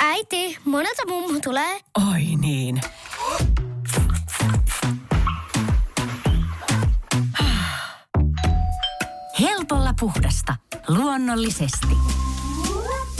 Äiti, 0.00 0.58
monelta 0.64 1.02
mummu 1.08 1.40
tulee? 1.40 1.80
Oi 2.12 2.22
niin. 2.40 2.80
Helpolla 9.40 9.94
puhdasta. 10.00 10.56
Luonnollisesti. 10.88 11.96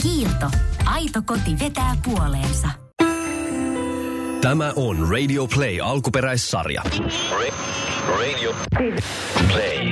Kiilto. 0.03 0.51
Aito 0.85 1.23
koti 1.27 1.59
vetää 1.61 1.97
puoleensa. 2.05 2.69
Tämä 4.41 4.73
on 4.77 5.09
Radio 5.11 5.47
Play 5.47 5.81
alkuperäissarja. 5.81 6.83
Radio 8.09 8.55
Play. 8.77 8.93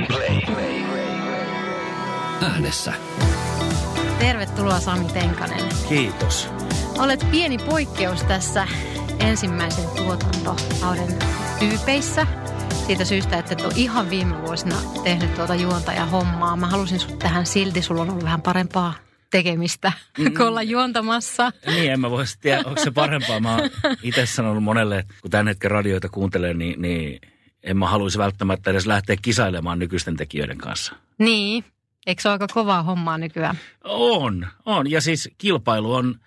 Play. 0.07 0.92
Äänessä. 2.43 2.93
Tervetuloa 4.19 4.79
Sami 4.79 5.05
Tenkanen. 5.05 5.69
Kiitos. 5.89 6.49
Olet 6.97 7.25
pieni 7.31 7.57
poikkeus 7.57 8.23
tässä 8.23 8.67
ensimmäisen 9.19 9.85
tuotantokauden 9.95 11.19
tyypeissä. 11.59 12.27
Siitä 12.87 13.05
syystä, 13.05 13.37
että 13.37 13.53
et 13.53 13.61
ole 13.61 13.73
ihan 13.75 14.09
viime 14.09 14.41
vuosina 14.41 14.75
tehnyt 15.03 15.35
tuota 15.35 15.55
juontajahommaa. 15.55 16.55
Mä 16.55 16.67
halusin 16.67 16.99
sut 16.99 17.19
tähän 17.19 17.45
silti, 17.45 17.81
sulla 17.81 18.01
on 18.01 18.09
ollut 18.09 18.23
vähän 18.23 18.41
parempaa 18.41 18.93
tekemistä 19.31 19.91
mm. 20.17 20.33
kuin 20.33 20.47
olla 20.47 20.63
juontamassa. 20.63 21.51
Niin, 21.65 21.91
en 21.91 21.99
mä 21.99 22.09
voi 22.09 22.23
tiedä, 22.41 22.61
onko 22.65 22.83
se 22.83 22.91
parempaa. 22.91 23.39
Mä 23.39 23.55
oon 23.55 23.69
itse 24.03 24.25
sanonut 24.25 24.63
monelle, 24.63 25.05
kun 25.21 25.31
tämän 25.31 25.47
hetken 25.47 25.71
radioita 25.71 26.09
kuuntelee, 26.09 26.53
niin, 26.53 26.81
niin 26.81 27.21
en 27.63 27.77
mä 27.77 27.87
haluaisi 27.87 28.17
välttämättä 28.17 28.71
edes 28.71 28.87
lähteä 28.87 29.15
kisailemaan 29.21 29.79
nykyisten 29.79 30.17
tekijöiden 30.17 30.57
kanssa. 30.57 30.95
Niin, 31.17 31.63
eikö 32.05 32.21
se 32.21 32.29
ole 32.29 32.33
aika 32.33 32.47
kovaa 32.53 32.83
hommaa 32.83 33.17
nykyään? 33.17 33.59
On, 33.83 34.47
on. 34.65 34.91
Ja 34.91 35.01
siis 35.01 35.29
kilpailu 35.37 35.93
on 35.93 36.19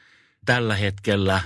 tällä 0.46 0.76
hetkellä, 0.76 1.40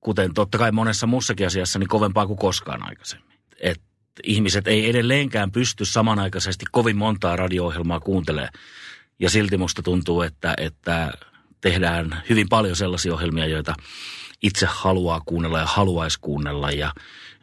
kuten 0.00 0.34
totta 0.34 0.58
kai 0.58 0.72
monessa 0.72 1.06
muussakin 1.06 1.46
asiassa, 1.46 1.78
niin 1.78 1.88
kovempaa 1.88 2.26
kuin 2.26 2.38
koskaan 2.38 2.88
aikaisemmin. 2.88 3.38
Et 3.60 3.80
ihmiset 4.22 4.66
ei 4.66 4.90
edelleenkään 4.90 5.52
pysty 5.52 5.84
samanaikaisesti 5.84 6.64
kovin 6.70 6.96
montaa 6.96 7.36
radio-ohjelmaa 7.36 8.00
kuuntelemaan. 8.00 8.52
Ja 9.18 9.30
silti 9.30 9.56
musta 9.56 9.82
tuntuu, 9.82 10.22
että, 10.22 10.54
että 10.56 11.12
tehdään 11.60 12.22
hyvin 12.28 12.48
paljon 12.48 12.76
sellaisia 12.76 13.14
ohjelmia, 13.14 13.46
joita 13.46 13.74
itse 14.42 14.66
haluaa 14.70 15.20
kuunnella 15.26 15.58
ja 15.58 15.66
haluaisi 15.66 16.20
kuunnella. 16.20 16.70
Ja 16.70 16.92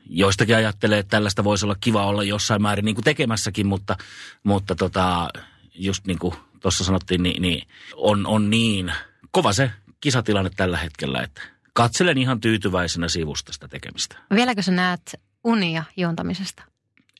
joistakin 0.09 0.55
ajattelee, 0.55 0.99
että 0.99 1.09
tällaista 1.09 1.43
voisi 1.43 1.65
olla 1.65 1.75
kiva 1.81 2.05
olla 2.05 2.23
jossain 2.23 2.61
määrin 2.61 2.85
niin 2.85 2.95
kuin 2.95 3.05
tekemässäkin, 3.05 3.67
mutta, 3.67 3.97
mutta 4.43 4.75
tota, 4.75 5.29
just 5.75 6.07
niin 6.07 6.19
kuin 6.19 6.33
tuossa 6.59 6.83
sanottiin, 6.83 7.23
niin, 7.23 7.41
niin 7.41 7.67
on, 7.95 8.27
on 8.27 8.49
niin 8.49 8.91
kova 9.31 9.53
se 9.53 9.71
kisatilanne 10.01 10.51
tällä 10.55 10.77
hetkellä, 10.77 11.21
että 11.21 11.41
katselen 11.73 12.17
ihan 12.17 12.41
tyytyväisenä 12.41 13.07
sivusta 13.07 13.53
sitä 13.53 13.67
tekemistä. 13.67 14.17
Vieläkö 14.35 14.61
sä 14.61 14.71
näet 14.71 15.21
unia 15.43 15.83
juontamisesta? 15.97 16.63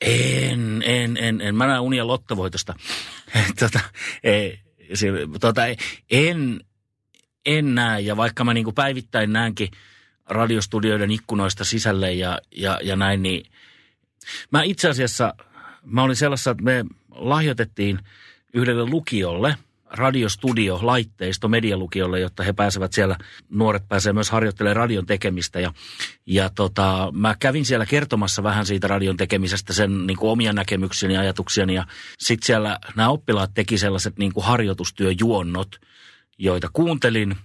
En, 0.02 0.84
en, 0.86 1.18
en, 1.18 1.42
en. 1.42 1.56
Mä 1.56 1.68
näen 1.68 1.82
unia 1.82 2.08
lottovoitosta. 2.08 2.74
tota, 3.60 3.80
ei, 4.24 4.60
se, 4.94 5.08
tota, 5.42 5.62
en, 6.12 6.62
en 7.46 7.76
näe, 7.76 8.00
ja 8.00 8.18
vaikka 8.18 8.44
mä 8.44 8.54
niin 8.54 8.64
kuin 8.64 8.76
päivittäin 8.76 9.34
näenkin 9.34 9.72
radiostudioiden 10.26 11.12
ikkunoista 11.12 11.64
sisälle 11.64 12.14
ja, 12.14 12.40
ja, 12.52 12.80
ja 12.84 12.96
näin, 12.96 13.24
niin 13.24 13.46
mä 14.52 14.64
itse 14.64 14.90
asiassa, 14.90 15.34
mä 15.84 16.04
olin 16.04 16.16
sellaisessa, 16.16 16.52
että 16.52 16.64
me 16.64 16.86
lahjoitettiin 17.10 18.00
yhdelle 18.56 18.86
lukiolle 18.86 19.56
radiostudio, 19.92 20.80
laitteisto 20.82 21.48
medialukiolle, 21.48 22.20
jotta 22.20 22.44
he 22.44 22.54
pääsevät 22.54 22.94
siellä, 22.94 23.18
nuoret 23.50 23.88
pääsee 23.88 24.14
myös 24.14 24.30
harjoittelemaan 24.30 24.76
radion 24.76 25.06
tekemistä. 25.06 25.60
Ja, 25.60 25.74
ja 26.26 26.50
tota, 26.50 27.12
mä 27.14 27.36
kävin 27.40 27.66
siellä 27.66 27.86
kertomassa 27.86 28.44
vähän 28.44 28.66
siitä 28.66 28.88
radion 28.88 29.18
tekemisestä, 29.18 29.74
sen 29.74 30.08
niin 30.08 30.18
kuin 30.18 30.32
omia 30.32 30.54
näkemyksiäni 30.54 31.14
ja 31.14 31.20
ajatuksiani. 31.20 31.74
Ja 31.74 31.86
sitten 32.18 32.46
siellä 32.46 32.80
nämä 32.96 33.10
oppilaat 33.10 33.52
teki 33.54 33.78
sellaiset 33.78 34.18
niin 34.18 34.34
kuin 34.34 34.46
harjoitustyöjuonnot, 34.46 35.80
joita 36.38 36.70
kuuntelin. 36.74 37.36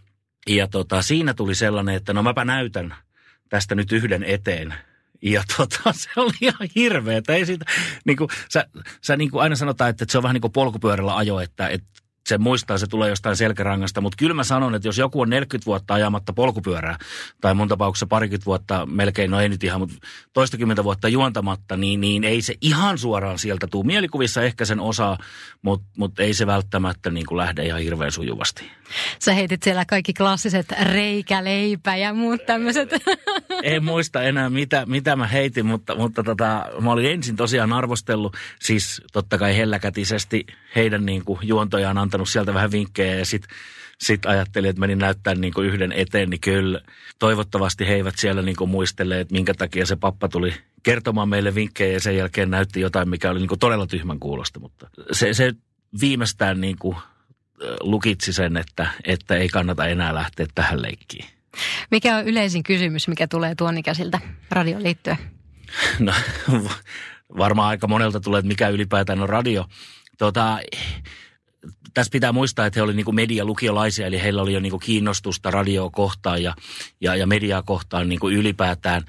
Ja 0.49 0.67
tota, 0.67 1.03
siinä 1.03 1.35
tuli 1.35 1.55
sellainen, 1.55 1.95
että 1.95 2.13
no 2.13 2.23
mäpä 2.23 2.45
näytän 2.45 2.95
tästä 3.49 3.75
nyt 3.75 3.93
yhden 3.93 4.25
eteen– 4.25 4.75
ja 5.23 5.43
tota, 5.57 5.93
se 5.93 6.09
oli 6.17 6.33
ihan 6.41 6.69
hirveä. 6.75 7.23
Ei 7.29 7.47
siitä, 7.47 7.65
niin 8.05 8.17
kuin, 8.17 8.29
sä, 8.53 8.67
sä 9.03 9.17
niin 9.17 9.31
kuin 9.31 9.43
aina 9.43 9.57
sanotaan, 9.57 9.91
että 9.91 10.05
se 10.09 10.19
on 10.19 10.23
vähän 10.23 10.35
niin 10.35 10.41
kuin 10.41 10.53
polkupyörällä 10.53 11.17
ajo, 11.17 11.41
että, 11.41 11.69
että 11.69 11.89
se 12.31 12.39
muistaa, 12.39 12.79
se 12.79 12.87
tulee 12.87 13.09
jostain 13.09 13.37
selkärangasta. 13.37 14.01
Mutta 14.01 14.17
kyllä 14.17 14.35
mä 14.35 14.45
sanon, 14.45 14.75
että 14.75 14.89
jos 14.89 14.99
joku 14.99 15.21
on 15.21 15.31
40 15.31 15.67
vuotta 15.67 15.95
ajamatta 15.95 16.33
polkupyörää, 16.33 16.99
tai 17.41 17.55
mun 17.55 17.69
tapauksessa 17.69 18.07
parikymmentä 18.07 18.47
vuotta 18.47 18.87
melkein, 18.87 19.31
no 19.31 19.41
ei 19.41 19.49
nyt 19.49 19.65
ihan, 19.65 19.81
mutta 19.81 19.97
toistakymmentä 20.33 20.85
vuotta 20.85 21.09
juontamatta, 21.09 21.77
niin, 21.77 22.01
niin 22.01 22.25
ei 22.25 22.43
se 22.43 22.55
ihan 22.61 22.99
suoraan 22.99 23.39
sieltä 23.39 23.67
tuu. 23.67 23.85
Mielikuvissa 23.85 24.43
ehkä 24.43 24.65
sen 24.65 24.81
osaa, 24.81 25.19
mutta 25.63 25.87
mut 25.97 26.21
ei 26.21 26.35
se 26.35 26.47
välttämättä 26.47 27.11
niin 27.11 27.27
kuin 27.27 27.39
lähde 27.39 27.67
ihan 27.67 27.81
hirveän 27.81 28.13
sujuvasti. 28.13 28.71
Sä 29.19 29.33
heitit 29.33 29.63
siellä 29.63 29.85
kaikki 29.85 30.13
klassiset 30.13 30.73
reikä, 30.83 31.45
leipä 31.45 31.97
ja 31.97 32.15
muut 32.15 32.47
tämmöiset. 32.47 32.91
En 33.63 33.85
muista 33.85 34.23
enää, 34.23 34.51
mitä, 34.51 34.87
mitä 34.87 35.17
mä 35.17 35.27
heitin, 35.27 35.67
mutta, 35.67 35.95
mutta 35.95 36.23
tota, 36.23 36.67
mä 36.81 36.93
olin 36.93 37.13
ensin 37.13 37.37
tosiaan 37.37 37.73
arvostellut, 37.73 38.37
siis 38.61 39.03
totta 39.13 39.39
kai 39.39 39.57
helläkätisesti 39.57 40.47
heidän 40.77 41.07
niin 41.07 41.25
kuin 41.25 41.39
juontojaan 41.43 41.99
antanut 41.99 42.20
sieltä 42.29 42.55
vähän 42.55 42.71
vinkkejä 42.71 43.15
ja 43.15 43.27
sitten 43.27 43.57
sit 43.99 44.27
ajattelin, 44.27 44.71
että 44.71 44.81
menin 44.81 44.99
näyttää 44.99 45.35
niin 45.35 45.53
kuin 45.55 45.69
yhden 45.69 45.93
eteen, 45.93 46.31
niin 46.31 46.41
kyllä 46.41 46.81
toivottavasti 47.19 47.89
he 47.89 47.95
eivät 47.95 48.19
siellä 48.19 48.43
niin 48.43 48.57
kuin 48.57 48.71
muistele, 48.71 49.21
että 49.21 49.35
minkä 49.35 49.55
takia 49.55 49.87
se 49.87 49.97
pappa 49.97 50.29
tuli 50.29 50.55
kertomaan 50.83 51.29
meille 51.29 51.55
vinkkejä 51.55 51.93
ja 51.93 52.01
sen 52.01 52.17
jälkeen 52.17 52.51
näytti 52.51 52.81
jotain, 52.81 53.09
mikä 53.09 53.31
oli 53.31 53.39
niin 53.39 53.49
kuin 53.49 53.59
todella 53.59 53.87
tyhmän 53.87 54.21
kuulosta, 54.21 54.61
mutta 54.61 54.91
se, 55.13 55.35
se 55.35 55.53
viimeistään 56.01 56.61
niin 56.61 56.77
kuin 56.79 56.97
lukitsi 57.81 58.33
sen, 58.33 58.57
että, 58.57 58.91
että 59.05 59.37
ei 59.37 59.49
kannata 59.49 59.87
enää 59.87 60.15
lähteä 60.15 60.47
tähän 60.55 60.83
leikkiin. 60.83 61.25
Mikä 61.91 62.17
on 62.17 62.25
yleisin 62.25 62.63
kysymys, 62.63 63.09
mikä 63.09 63.29
tulee 63.29 63.55
tuon 63.55 63.79
ikäisiltä 63.79 64.21
radioon 64.51 64.83
liittyen? 64.83 65.17
No 65.99 66.13
varmaan 67.39 67.69
aika 67.69 67.87
monelta 67.87 68.21
tulee, 68.21 68.39
että 68.39 68.49
mikä 68.49 68.69
ylipäätään 68.69 69.23
on 69.23 69.29
radio. 69.29 69.67
Tota, 70.19 70.59
tässä 71.95 72.11
pitää 72.11 72.33
muistaa, 72.33 72.67
että 72.67 72.79
he 72.79 72.83
olivat 72.83 72.97
niin 72.97 73.15
medialukiolaisia, 73.15 74.07
eli 74.07 74.23
heillä 74.23 74.43
oli 74.43 74.53
jo 74.53 74.61
niin 74.61 74.81
kiinnostusta 74.81 75.51
radioa 75.51 75.91
kohtaan 75.91 76.43
ja, 76.43 76.55
ja, 77.01 77.17
ja 77.17 77.27
mediaa 77.27 77.63
kohtaan 77.63 78.09
niin 78.09 78.21
ylipäätään 78.33 79.05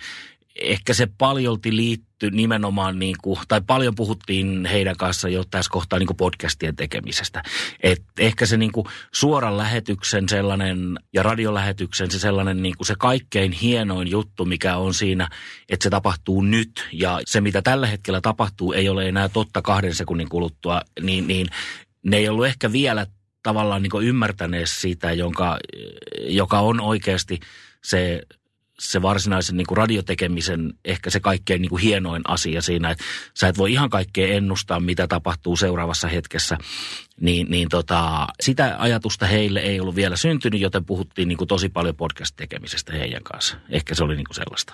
ehkä 0.62 0.94
se 0.94 1.08
paljolti 1.18 1.76
liittyi 1.76 2.30
nimenomaan, 2.30 3.00
niin 3.00 3.16
kuin, 3.22 3.40
tai 3.48 3.62
paljon 3.68 3.96
puhuttiin 3.96 4.66
heidän 4.66 4.98
kanssa 4.98 5.30
jo 5.30 5.44
tässä 5.52 5.72
kohtaa 5.72 6.00
niin 6.00 6.18
podcastien 6.18 6.76
tekemisestä. 6.76 7.44
Et 7.84 8.04
ehkä 8.20 8.46
se 8.46 8.58
niin 8.58 8.72
kuin 8.72 8.88
suoran 9.12 9.58
lähetyksen 9.58 10.30
sellainen 10.30 11.00
ja 11.14 11.24
radiolähetyksen 11.24 12.12
se 12.12 12.20
sellainen 12.20 12.62
niin 12.64 12.78
kuin 12.78 12.88
se 12.88 12.96
kaikkein 12.98 13.52
hienoin 13.52 14.12
juttu, 14.12 14.46
mikä 14.46 14.78
on 14.78 14.94
siinä, 14.94 15.30
että 15.70 15.84
se 15.84 15.90
tapahtuu 15.90 16.42
nyt 16.42 16.88
ja 16.94 17.20
se 17.26 17.42
mitä 17.42 17.62
tällä 17.62 17.88
hetkellä 17.88 18.22
tapahtuu 18.22 18.74
ei 18.74 18.90
ole 18.90 19.08
enää 19.08 19.30
totta 19.30 19.62
kahden 19.62 19.96
sekunnin 19.96 20.30
kuluttua, 20.30 20.82
niin, 21.02 21.28
niin 21.28 21.48
ne 22.04 22.18
ei 22.18 22.30
ollut 22.30 22.46
ehkä 22.46 22.72
vielä 22.72 23.08
tavallaan 23.44 23.84
niin 23.84 24.04
ymmärtäneet 24.04 24.70
sitä, 24.70 25.14
jonka, 25.14 25.60
joka 26.28 26.60
on 26.60 26.82
oikeasti 26.82 27.40
se 27.84 28.22
se 28.82 29.02
varsinaisen 29.02 29.58
niin 29.58 29.68
radiotekemisen 29.72 30.74
ehkä 30.86 31.10
se 31.10 31.20
kaikkein 31.20 31.62
niin 31.62 31.78
hienoin 31.78 32.22
asia 32.28 32.62
siinä, 32.62 32.90
että 32.90 33.04
sä 33.34 33.48
et 33.48 33.58
voi 33.58 33.72
ihan 33.72 33.90
kaikkea 33.90 34.28
ennustaa, 34.28 34.80
mitä 34.80 35.08
tapahtuu 35.08 35.56
seuraavassa 35.56 36.08
hetkessä. 36.08 36.58
Niin, 37.20 37.48
niin 37.50 37.70
tota, 37.70 38.28
sitä 38.42 38.76
ajatusta 38.80 39.26
heille 39.26 39.60
ei 39.60 39.80
ollut 39.80 39.96
vielä 39.96 40.16
syntynyt, 40.16 40.62
joten 40.62 40.86
puhuttiin 40.86 41.28
niin 41.28 41.48
tosi 41.48 41.70
paljon 41.70 41.96
podcast-tekemisestä 41.96 42.94
heidän 42.94 43.24
kanssa. 43.24 43.58
Ehkä 43.70 43.96
se 43.96 44.04
oli 44.04 44.16
niin 44.16 44.26
sellaista. 44.32 44.74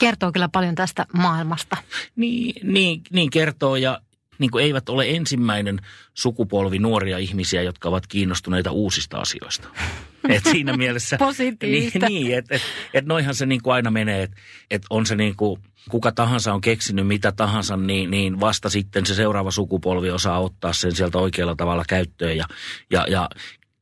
Kertoo 0.00 0.32
kyllä 0.32 0.48
paljon 0.48 0.74
tästä 0.74 1.06
maailmasta. 1.12 1.76
Niin, 2.16 2.72
niin, 2.72 3.02
niin 3.10 3.30
kertoo 3.30 3.76
ja 3.76 4.00
niin 4.38 4.50
kuin 4.50 4.64
eivät 4.64 4.88
ole 4.88 5.08
ensimmäinen 5.08 5.80
sukupolvi 6.14 6.78
nuoria 6.78 7.18
ihmisiä, 7.18 7.62
jotka 7.62 7.88
ovat 7.88 8.06
kiinnostuneita 8.06 8.70
uusista 8.70 9.18
asioista. 9.18 9.68
Et 10.28 10.44
siinä 10.44 10.76
mielessä... 10.76 11.16
Positiivista. 11.18 11.98
Niin, 11.98 12.24
niin 12.24 12.38
että 12.38 12.54
et, 12.54 12.62
et 12.94 13.06
noihan 13.06 13.34
se 13.34 13.46
niin 13.46 13.62
kuin 13.62 13.74
aina 13.74 13.90
menee, 13.90 14.22
että 14.22 14.36
et 14.70 14.82
on 14.90 15.06
se 15.06 15.16
niin 15.16 15.36
kuin, 15.36 15.60
kuka 15.90 16.12
tahansa 16.12 16.54
on 16.54 16.60
keksinyt 16.60 17.06
mitä 17.06 17.32
tahansa, 17.32 17.76
niin, 17.76 18.10
niin 18.10 18.40
vasta 18.40 18.70
sitten 18.70 19.06
se 19.06 19.14
seuraava 19.14 19.50
sukupolvi 19.50 20.10
osaa 20.10 20.40
ottaa 20.40 20.72
sen 20.72 20.92
sieltä 20.92 21.18
oikealla 21.18 21.54
tavalla 21.54 21.84
käyttöön. 21.88 22.36
Ja, 22.36 22.44
ja, 22.90 23.06
ja 23.08 23.28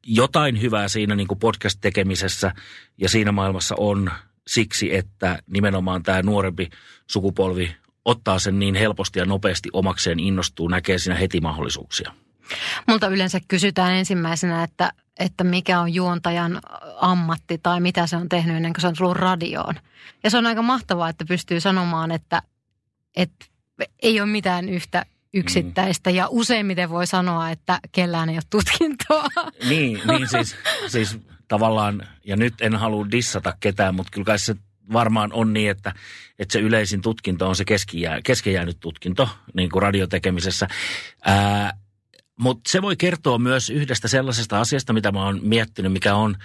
jotain 0.06 0.60
hyvää 0.60 0.88
siinä 0.88 1.14
niin 1.14 1.28
kuin 1.28 1.38
podcast-tekemisessä 1.38 2.52
ja 2.98 3.08
siinä 3.08 3.32
maailmassa 3.32 3.74
on 3.78 4.10
siksi, 4.46 4.96
että 4.96 5.38
nimenomaan 5.46 6.02
tämä 6.02 6.22
nuorempi 6.22 6.70
sukupolvi 7.06 7.76
ottaa 8.06 8.38
sen 8.38 8.58
niin 8.58 8.74
helposti 8.74 9.18
ja 9.18 9.24
nopeasti 9.24 9.68
omakseen, 9.72 10.20
innostuu, 10.20 10.68
näkee 10.68 10.98
siinä 10.98 11.18
heti 11.18 11.40
mahdollisuuksia. 11.40 12.12
Multa 12.88 13.08
yleensä 13.08 13.40
kysytään 13.48 13.92
ensimmäisenä, 13.92 14.62
että, 14.62 14.92
että 15.18 15.44
mikä 15.44 15.80
on 15.80 15.94
juontajan 15.94 16.60
ammatti 17.00 17.58
tai 17.58 17.80
mitä 17.80 18.06
se 18.06 18.16
on 18.16 18.28
tehnyt 18.28 18.56
ennen 18.56 18.72
kuin 18.72 18.80
se 18.80 18.86
on 18.86 18.94
tullut 18.98 19.16
radioon. 19.16 19.74
Ja 20.24 20.30
se 20.30 20.38
on 20.38 20.46
aika 20.46 20.62
mahtavaa, 20.62 21.08
että 21.08 21.24
pystyy 21.24 21.60
sanomaan, 21.60 22.10
että, 22.10 22.42
että 23.16 23.46
ei 24.02 24.20
ole 24.20 24.30
mitään 24.30 24.68
yhtä 24.68 25.06
yksittäistä 25.34 26.10
ja 26.10 26.28
useimmiten 26.30 26.90
voi 26.90 27.06
sanoa, 27.06 27.50
että 27.50 27.80
kellään 27.92 28.28
ei 28.28 28.36
ole 28.36 28.42
tutkintoa. 28.50 29.24
Niin, 29.68 30.00
niin 30.06 30.28
siis, 30.28 30.56
siis 30.86 31.18
tavallaan, 31.48 32.02
ja 32.24 32.36
nyt 32.36 32.54
en 32.60 32.76
halua 32.76 33.10
dissata 33.10 33.56
ketään, 33.60 33.94
mutta 33.94 34.10
kyllä 34.10 34.24
kai 34.24 34.38
se 34.38 34.54
varmaan 34.92 35.32
on 35.32 35.52
niin, 35.52 35.70
että, 35.70 35.92
että 36.38 36.52
se 36.52 36.60
yleisin 36.60 37.02
tutkinto 37.02 37.48
on 37.48 37.56
se 37.56 37.64
keskijää, 37.64 38.20
keskijäänyt 38.22 38.76
tutkinto 38.80 39.28
niin 39.54 39.70
kuin 39.70 39.82
radiotekemisessä. 39.82 40.68
Ää, 41.24 41.72
mutta 42.38 42.70
se 42.70 42.82
voi 42.82 42.96
kertoa 42.96 43.38
myös 43.38 43.70
yhdestä 43.70 44.08
sellaisesta 44.08 44.60
asiasta, 44.60 44.92
mitä 44.92 45.12
mä 45.12 45.24
oon 45.24 45.40
miettinyt, 45.42 45.92
mikä 45.92 46.14
on 46.14 46.36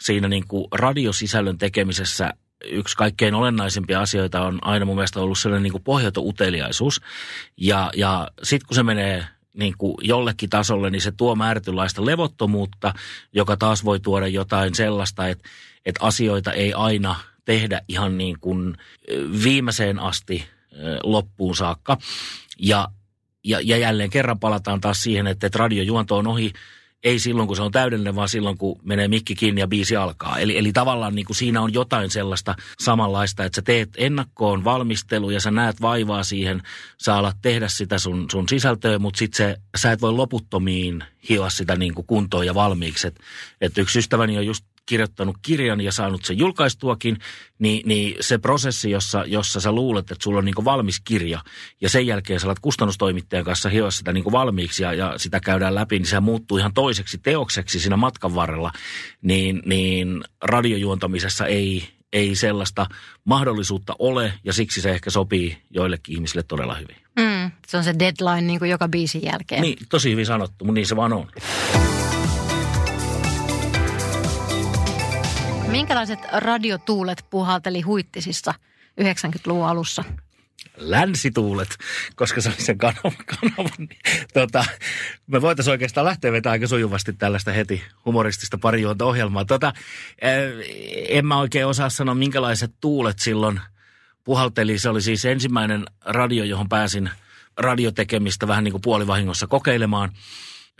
siinä 0.00 0.28
niin 0.28 0.44
kuin 0.48 0.66
radiosisällön 0.72 1.58
tekemisessä 1.58 2.34
yksi 2.64 2.96
kaikkein 2.96 3.34
olennaisimpia 3.34 4.00
asioita 4.00 4.42
on 4.42 4.58
aina 4.62 4.84
mun 4.84 4.94
mielestä 4.94 5.20
ollut 5.20 5.38
sellainen 5.38 5.62
niin 5.62 5.72
kuin 5.72 5.82
pohjaton 5.82 6.26
uteliaisuus. 6.26 7.00
Ja, 7.56 7.90
ja 7.96 8.28
sitten 8.42 8.66
kun 8.66 8.74
se 8.74 8.82
menee 8.82 9.26
niin 9.52 9.74
kuin 9.78 9.94
jollekin 10.02 10.50
tasolle, 10.50 10.90
niin 10.90 11.00
se 11.00 11.12
tuo 11.12 11.34
määrätynlaista 11.34 12.06
levottomuutta, 12.06 12.94
joka 13.32 13.56
taas 13.56 13.84
voi 13.84 14.00
tuoda 14.00 14.26
jotain 14.26 14.74
sellaista, 14.74 15.28
että, 15.28 15.48
että 15.86 16.04
asioita 16.04 16.52
ei 16.52 16.72
aina 16.72 17.16
tehdä 17.44 17.82
ihan 17.88 18.18
niin 18.18 18.36
kuin 18.40 18.76
viimeiseen 19.44 19.98
asti 19.98 20.44
loppuun 21.02 21.56
saakka. 21.56 21.98
Ja, 22.58 22.88
ja, 23.44 23.60
ja 23.60 23.76
jälleen 23.76 24.10
kerran 24.10 24.40
palataan 24.40 24.80
taas 24.80 25.02
siihen, 25.02 25.26
että, 25.26 25.46
että 25.46 25.58
radiojuonto 25.58 26.16
on 26.16 26.26
ohi 26.26 26.52
ei 27.04 27.18
silloin, 27.18 27.46
kun 27.46 27.56
se 27.56 27.62
on 27.62 27.72
täydellinen, 27.72 28.16
vaan 28.16 28.28
silloin, 28.28 28.58
kun 28.58 28.80
menee 28.82 29.08
mikki 29.08 29.34
kiinni 29.34 29.60
ja 29.60 29.68
biisi 29.68 29.96
alkaa. 29.96 30.38
Eli, 30.38 30.58
eli 30.58 30.72
tavallaan 30.72 31.14
niin 31.14 31.26
kuin 31.26 31.36
siinä 31.36 31.60
on 31.60 31.74
jotain 31.74 32.10
sellaista 32.10 32.54
samanlaista, 32.80 33.44
että 33.44 33.56
sä 33.56 33.62
teet 33.62 33.88
ennakkoon 33.96 34.64
valmistelu 34.64 35.30
ja 35.30 35.40
sä 35.40 35.50
näet 35.50 35.80
vaivaa 35.80 36.22
siihen, 36.22 36.62
sä 37.02 37.16
alat 37.16 37.36
tehdä 37.42 37.68
sitä 37.68 37.98
sun, 37.98 38.26
sun 38.30 38.48
sisältöä, 38.48 38.98
mutta 38.98 39.18
sit 39.18 39.34
se, 39.34 39.56
sä 39.76 39.92
et 39.92 40.00
voi 40.00 40.12
loputtomiin 40.12 41.04
hioa 41.28 41.50
sitä 41.50 41.76
niin 41.76 41.94
kuin 41.94 42.06
kuntoon 42.06 42.46
ja 42.46 42.54
valmiiksi. 42.54 43.06
Et, 43.06 43.20
et 43.60 43.78
yksi 43.78 43.98
ystäväni 43.98 44.38
on 44.38 44.46
just 44.46 44.64
kirjoittanut 44.86 45.36
kirjan 45.42 45.80
ja 45.80 45.92
saanut 45.92 46.24
sen 46.24 46.38
julkaistuakin, 46.38 47.18
niin, 47.58 47.88
niin 47.88 48.16
se 48.20 48.38
prosessi, 48.38 48.90
jossa, 48.90 49.24
jossa 49.26 49.60
sä 49.60 49.72
luulet, 49.72 50.10
että 50.10 50.24
sulla 50.24 50.38
on 50.38 50.44
niin 50.44 50.64
valmis 50.64 51.00
kirja 51.00 51.40
ja 51.80 51.88
sen 51.88 52.06
jälkeen 52.06 52.40
sä 52.40 52.46
alat 52.46 52.60
kustannustoimittajan 52.60 53.44
kanssa 53.44 53.68
hioa 53.68 53.90
sitä 53.90 54.12
niin 54.12 54.32
valmiiksi 54.32 54.82
ja, 54.82 54.92
ja 54.92 55.14
sitä 55.16 55.40
käydään 55.40 55.74
läpi, 55.74 55.98
niin 55.98 56.06
se 56.06 56.20
muuttuu 56.20 56.58
ihan 56.58 56.74
toiseksi 56.74 57.18
teokseksi 57.18 57.80
siinä 57.80 57.96
matkan 57.96 58.34
varrella, 58.34 58.72
niin, 59.22 59.62
niin 59.66 60.24
radiojuontamisessa 60.42 61.46
ei, 61.46 61.88
ei 62.12 62.34
sellaista 62.34 62.86
mahdollisuutta 63.24 63.96
ole 63.98 64.32
ja 64.44 64.52
siksi 64.52 64.80
se 64.80 64.90
ehkä 64.90 65.10
sopii 65.10 65.58
joillekin 65.70 66.14
ihmisille 66.14 66.42
todella 66.42 66.74
hyvin. 66.74 66.96
Mm, 67.20 67.50
se 67.66 67.76
on 67.76 67.84
se 67.84 67.94
deadline 67.98 68.40
niin 68.40 68.58
kuin 68.58 68.70
joka 68.70 68.88
biisin 68.88 69.22
jälkeen. 69.24 69.62
Niin, 69.62 69.78
tosi 69.88 70.10
hyvin 70.10 70.26
sanottu, 70.26 70.64
mutta 70.64 70.74
niin 70.74 70.86
se 70.86 70.96
vaan 70.96 71.12
on. 71.12 71.30
Minkälaiset 75.74 76.18
radiotuulet 76.32 77.24
puhalteli 77.30 77.80
huittisissa 77.80 78.54
90-luvun 79.00 79.66
alussa? 79.66 80.04
länsituulet, 80.76 81.76
koska 82.16 82.40
se 82.40 82.48
oli 82.48 82.60
sen 82.60 82.78
kanavan. 82.78 83.12
kanavan 83.40 83.72
niin, 83.78 84.00
tota, 84.34 84.64
me 85.26 85.42
voitaisiin 85.42 85.72
oikeastaan 85.72 86.06
lähteä 86.06 86.32
vetämään 86.32 86.52
aika 86.52 86.66
sujuvasti 86.66 87.12
tällaista 87.12 87.52
heti 87.52 87.82
humoristista 88.04 88.58
parijuonta 88.58 89.04
ohjelmaa. 89.04 89.44
Tota, 89.44 89.72
en 91.08 91.26
mä 91.26 91.38
oikein 91.38 91.66
osaa 91.66 91.90
sanoa, 91.90 92.14
minkälaiset 92.14 92.74
tuulet 92.80 93.18
silloin 93.18 93.60
puhalteli. 94.24 94.78
Se 94.78 94.88
oli 94.88 95.02
siis 95.02 95.24
ensimmäinen 95.24 95.84
radio, 96.04 96.44
johon 96.44 96.68
pääsin 96.68 97.10
radiotekemistä 97.56 98.48
vähän 98.48 98.64
niin 98.64 98.72
kuin 98.72 98.82
puolivahingossa 98.82 99.46
kokeilemaan. 99.46 100.12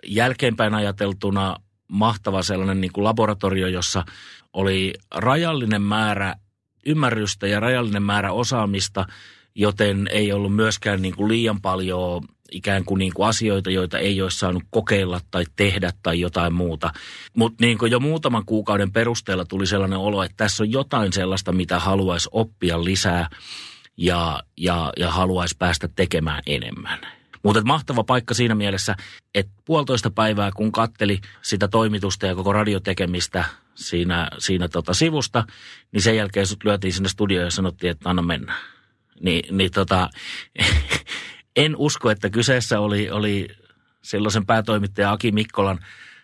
Jälkeenpäin 0.07 0.75
ajateltuna 0.75 1.57
mahtava 1.89 2.43
sellainen 2.43 2.81
niin 2.81 2.93
kuin 2.93 3.05
laboratorio, 3.05 3.69
jossa 3.69 4.05
oli 4.55 4.95
rajallinen 5.15 5.83
määrä 5.83 6.35
ymmärrystä 6.87 7.47
ja 7.47 7.61
rajallinen 7.61 8.03
määrä 8.03 8.33
osaamista, 8.33 9.07
joten 9.55 10.09
ei 10.11 10.33
ollut 10.33 10.55
myöskään 10.55 11.03
niin 11.03 11.17
kuin 11.17 11.29
liian 11.29 11.61
paljon 11.61 12.23
ikään 12.53 12.85
kuin, 12.85 12.99
niin 12.99 13.13
kuin 13.15 13.29
asioita, 13.29 13.71
joita 13.71 13.99
ei 13.99 14.23
olisi 14.23 14.39
saanut 14.39 14.63
kokeilla 14.71 15.21
tai 15.31 15.45
tehdä 15.57 15.93
tai 16.03 16.21
jotain 16.21 16.55
muuta. 16.55 16.93
Mutta 17.37 17.65
niin 17.65 17.79
jo 17.91 18.01
muutaman 18.01 18.47
kuukauden 18.47 18.93
perusteella 18.93 19.45
tuli 19.45 19.67
sellainen 19.67 19.99
olo, 19.99 20.23
että 20.23 20.37
tässä 20.37 20.63
on 20.63 20.73
jotain 20.73 21.13
sellaista, 21.13 21.53
mitä 21.53 21.79
haluaisi 21.79 22.29
oppia 22.33 22.85
lisää 22.85 23.29
ja, 23.97 24.43
ja, 24.57 24.93
ja 24.97 25.11
haluaisi 25.11 25.57
päästä 25.59 25.89
tekemään 25.97 26.43
enemmän. 26.47 26.99
Mutta 27.43 27.63
mahtava 27.65 28.05
paikka 28.05 28.35
siinä 28.35 28.55
mielessä, 28.55 28.97
että 29.35 29.53
puolitoista 29.65 30.11
päivää 30.11 30.51
kun 30.57 30.73
katteli 30.73 31.21
sitä 31.43 31.69
toimitusta 31.69 32.27
ja 32.27 32.35
koko 32.35 32.53
radiotekemistä 32.53 33.45
siinä, 33.75 34.29
siinä 34.39 34.69
tota 34.69 34.95
sivusta, 34.95 35.45
niin 35.93 36.03
sen 36.03 36.17
jälkeen 36.17 36.47
sut 36.47 36.65
lyötiin 36.65 36.93
sinne 36.93 37.09
studioon 37.09 37.45
ja 37.45 37.51
sanottiin, 37.51 37.91
että 37.91 38.11
anna 38.11 38.23
mennä. 38.23 38.55
Ni, 39.21 39.43
niin 39.51 39.71
tota, 39.71 40.11
en 41.57 41.77
usko, 41.77 42.11
että 42.11 42.31
kyseessä 42.31 42.81
oli, 42.81 43.11
oli 43.11 43.49
silloisen 44.03 44.47
päätoimittaja 44.47 45.13
Aki 45.13 45.33
Mikkolan 45.33 45.79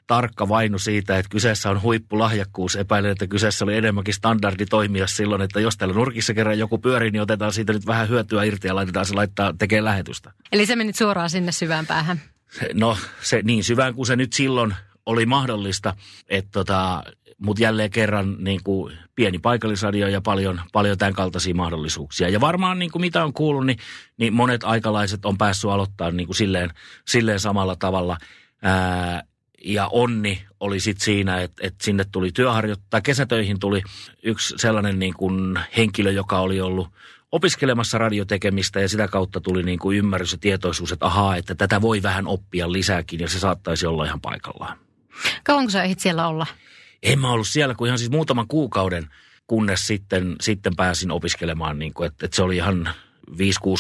tarkka 0.06 0.48
vainu 0.48 0.78
siitä, 0.78 1.18
että 1.18 1.30
kyseessä 1.30 1.70
on 1.70 1.82
huippulahjakkuus. 1.82 2.76
Epäilen, 2.76 3.10
että 3.10 3.26
kyseessä 3.26 3.64
oli 3.64 3.76
enemmänkin 3.76 4.14
standardi 4.14 4.66
toimia 4.66 5.06
silloin, 5.06 5.42
että 5.42 5.60
jos 5.60 5.76
täällä 5.76 5.94
nurkissa 5.94 6.34
kerran 6.34 6.58
joku 6.58 6.78
pyörii, 6.78 7.10
niin 7.10 7.22
otetaan 7.22 7.52
siitä 7.52 7.72
nyt 7.72 7.86
vähän 7.86 8.08
hyötyä 8.08 8.44
irti 8.44 8.68
ja 8.68 8.74
laitetaan 8.74 9.06
se 9.06 9.14
laittaa 9.14 9.54
tekemään 9.58 9.84
lähetystä. 9.84 10.32
Eli 10.52 10.66
se 10.66 10.76
menit 10.76 10.96
suoraan 10.96 11.30
sinne 11.30 11.52
syvään 11.52 11.86
päähän? 11.86 12.20
No 12.74 12.96
se 13.22 13.42
niin 13.42 13.64
syvään 13.64 13.94
kuin 13.94 14.06
se 14.06 14.16
nyt 14.16 14.32
silloin 14.32 14.74
oli 15.06 15.26
mahdollista, 15.26 15.96
että 16.28 16.50
tota, 16.52 17.02
mutta 17.40 17.62
jälleen 17.62 17.90
kerran 17.90 18.36
niin 18.38 18.60
kuin 18.64 18.98
pieni 19.14 19.38
paikallisradio 19.38 20.08
ja 20.08 20.20
paljon, 20.20 20.60
paljon 20.72 20.98
tämän 20.98 21.14
kaltaisia 21.14 21.54
mahdollisuuksia. 21.54 22.28
Ja 22.28 22.40
varmaan 22.40 22.78
niin 22.78 22.90
kuin 22.90 23.00
mitä 23.00 23.24
on 23.24 23.32
kuullut, 23.32 23.66
niin, 23.66 23.78
niin 24.16 24.32
monet 24.32 24.64
aikalaiset 24.64 25.24
on 25.24 25.38
päässyt 25.38 25.70
aloittamaan 25.70 26.16
niin 26.16 26.26
kuin 26.26 26.36
silleen, 26.36 26.70
silleen 27.08 27.40
samalla 27.40 27.76
tavalla. 27.76 28.16
Ää, 28.62 29.22
ja 29.64 29.88
onni 29.88 30.44
oli 30.60 30.80
sitten 30.80 31.04
siinä, 31.04 31.40
että, 31.40 31.66
että 31.66 31.84
sinne 31.84 32.04
tuli 32.12 32.32
työharjoittaa, 32.32 33.00
kesätöihin 33.00 33.60
tuli 33.60 33.82
yksi 34.22 34.54
sellainen 34.58 34.98
niin 34.98 35.14
kuin 35.14 35.58
henkilö, 35.76 36.10
joka 36.10 36.38
oli 36.38 36.60
ollut 36.60 36.88
opiskelemassa 37.32 37.98
radiotekemistä 37.98 38.80
ja 38.80 38.88
sitä 38.88 39.08
kautta 39.08 39.40
tuli 39.40 39.62
niin 39.62 39.78
kuin 39.78 39.98
ymmärrys 39.98 40.32
ja 40.32 40.38
tietoisuus, 40.38 40.92
että 40.92 41.06
ahaa, 41.06 41.36
että 41.36 41.54
tätä 41.54 41.80
voi 41.80 42.02
vähän 42.02 42.26
oppia 42.26 42.72
lisääkin 42.72 43.20
ja 43.20 43.28
se 43.28 43.38
saattaisi 43.38 43.86
olla 43.86 44.04
ihan 44.04 44.20
paikallaan. 44.20 44.78
Kauanko 45.44 45.70
sä 45.70 45.82
ehdit 45.82 46.00
siellä 46.00 46.28
olla? 46.28 46.46
En 47.02 47.20
mä 47.20 47.32
ollut 47.32 47.48
siellä 47.48 47.74
kuin 47.74 47.86
ihan 47.86 47.98
siis 47.98 48.10
muutaman 48.10 48.48
kuukauden, 48.48 49.10
kunnes 49.46 49.86
sitten, 49.86 50.36
sitten 50.40 50.76
pääsin 50.76 51.10
opiskelemaan, 51.10 51.78
niin 51.78 51.94
kuin, 51.94 52.06
että, 52.06 52.26
että 52.26 52.36
se 52.36 52.42
oli 52.42 52.56
ihan 52.56 52.90
5-6 53.30 53.34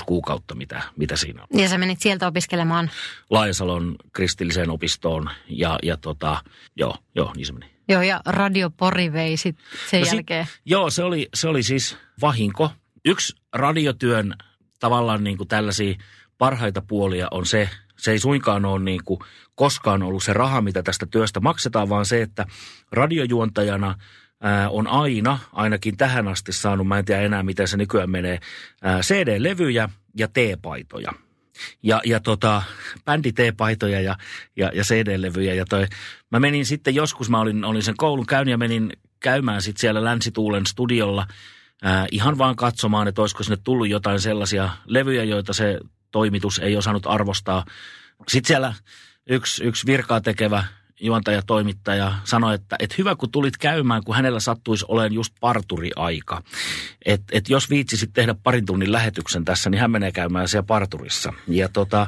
kuukautta, 0.06 0.54
mitä, 0.54 0.82
mitä 0.96 1.16
siinä 1.16 1.42
on. 1.42 1.60
Ja 1.60 1.68
sä 1.68 1.78
menit 1.78 2.00
sieltä 2.00 2.26
opiskelemaan? 2.26 2.90
Laajasalon 3.30 3.96
kristilliseen 4.12 4.70
opistoon 4.70 5.30
ja, 5.48 5.78
ja 5.82 5.96
tota, 5.96 6.44
joo, 6.76 6.96
joo, 7.14 7.32
niin 7.36 7.46
se 7.46 7.52
meni. 7.52 7.70
Joo, 7.88 8.02
ja 8.02 8.20
Radio 8.26 8.70
Pori 8.70 9.12
vei 9.12 9.36
sit 9.36 9.56
sen 9.90 10.00
no 10.00 10.06
jälkeen. 10.06 10.46
Sit, 10.46 10.54
joo, 10.64 10.90
se 10.90 11.02
oli, 11.02 11.28
se 11.34 11.48
oli 11.48 11.62
siis 11.62 11.96
vahinko. 12.20 12.70
Yksi 13.04 13.36
radiotyön 13.52 14.34
tavallaan 14.80 15.24
niin 15.24 15.36
kuin 15.36 15.48
tällaisia 15.48 15.94
parhaita 16.38 16.82
puolia 16.82 17.28
on 17.30 17.46
se, 17.46 17.70
se 17.96 18.10
ei 18.10 18.18
suinkaan 18.18 18.64
ole 18.64 18.80
niin 18.80 19.04
kuin 19.04 19.20
koskaan 19.60 20.02
ollut 20.02 20.22
se 20.22 20.32
raha, 20.32 20.60
mitä 20.60 20.82
tästä 20.82 21.06
työstä 21.06 21.40
maksetaan, 21.40 21.88
vaan 21.88 22.06
se, 22.06 22.22
että 22.22 22.46
radiojuontajana 22.92 23.94
on 24.70 24.86
aina, 24.86 25.38
ainakin 25.52 25.96
tähän 25.96 26.28
asti 26.28 26.52
saanut, 26.52 26.86
mä 26.86 26.98
en 26.98 27.04
tiedä 27.04 27.22
enää 27.22 27.42
miten 27.42 27.68
se 27.68 27.76
nykyään 27.76 28.10
menee, 28.10 28.38
CD-levyjä 29.00 29.88
ja 30.16 30.28
T-paitoja. 30.28 31.12
Ja, 31.82 32.00
ja 32.04 32.20
tota, 32.20 32.62
bändi 33.04 33.32
T-paitoja 33.32 34.00
ja, 34.00 34.16
ja, 34.56 34.70
ja 34.74 34.82
CD-levyjä. 34.82 35.54
Ja 35.54 35.64
toi, 35.68 35.86
mä 36.30 36.40
menin 36.40 36.66
sitten 36.66 36.94
joskus, 36.94 37.30
mä 37.30 37.40
olin, 37.40 37.64
olin 37.64 37.82
sen 37.82 37.96
koulun 37.96 38.26
käynyt 38.26 38.52
ja 38.52 38.58
menin 38.58 38.92
käymään 39.20 39.62
sitten 39.62 39.80
siellä 39.80 40.04
Länsituulen 40.04 40.66
studiolla 40.66 41.26
ää, 41.82 42.06
ihan 42.10 42.38
vaan 42.38 42.56
katsomaan, 42.56 43.08
että 43.08 43.20
olisiko 43.20 43.42
sinne 43.42 43.58
tullut 43.64 43.88
jotain 43.88 44.20
sellaisia 44.20 44.70
levyjä, 44.86 45.24
joita 45.24 45.52
se 45.52 45.80
toimitus 46.10 46.58
ei 46.58 46.76
osannut 46.76 47.06
arvostaa. 47.06 47.64
Sitten 48.28 48.48
siellä 48.48 48.74
yksi, 49.30 49.64
yksi 49.64 49.86
virkaa 49.86 50.20
tekevä 50.20 50.64
juontaja, 51.00 51.42
toimittaja 51.42 52.14
sanoi, 52.24 52.54
että, 52.54 52.76
että 52.78 52.94
hyvä 52.98 53.16
kun 53.16 53.30
tulit 53.30 53.56
käymään, 53.56 54.04
kun 54.04 54.14
hänellä 54.14 54.40
sattuisi 54.40 54.84
olemaan 54.88 55.12
just 55.12 55.34
parturiaika. 55.40 56.42
Että 57.04 57.26
et 57.32 57.48
jos 57.48 57.70
viitsisit 57.70 58.10
tehdä 58.12 58.34
parin 58.42 58.66
tunnin 58.66 58.92
lähetyksen 58.92 59.44
tässä, 59.44 59.70
niin 59.70 59.80
hän 59.80 59.90
menee 59.90 60.12
käymään 60.12 60.48
siellä 60.48 60.66
parturissa. 60.66 61.32
Ja 61.48 61.68
tota, 61.68 62.06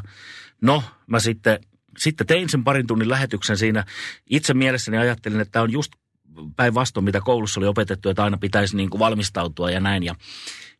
no, 0.60 0.82
mä 1.06 1.20
sitten 1.20 1.58
sitten 1.98 2.26
tein 2.26 2.48
sen 2.48 2.64
parin 2.64 2.86
tunnin 2.86 3.08
lähetyksen 3.08 3.56
siinä. 3.56 3.84
Itse 4.30 4.54
mielessäni 4.54 4.98
ajattelin, 4.98 5.40
että 5.40 5.52
tämä 5.52 5.62
on 5.62 5.72
just 5.72 5.92
päinvastoin, 6.56 7.04
mitä 7.04 7.20
koulussa 7.20 7.60
oli 7.60 7.66
opetettu, 7.66 8.08
että 8.08 8.24
aina 8.24 8.36
pitäisi 8.36 8.76
niin 8.76 8.90
kuin 8.90 8.98
valmistautua 8.98 9.70
ja 9.70 9.80
näin. 9.80 10.02
Ja, 10.02 10.14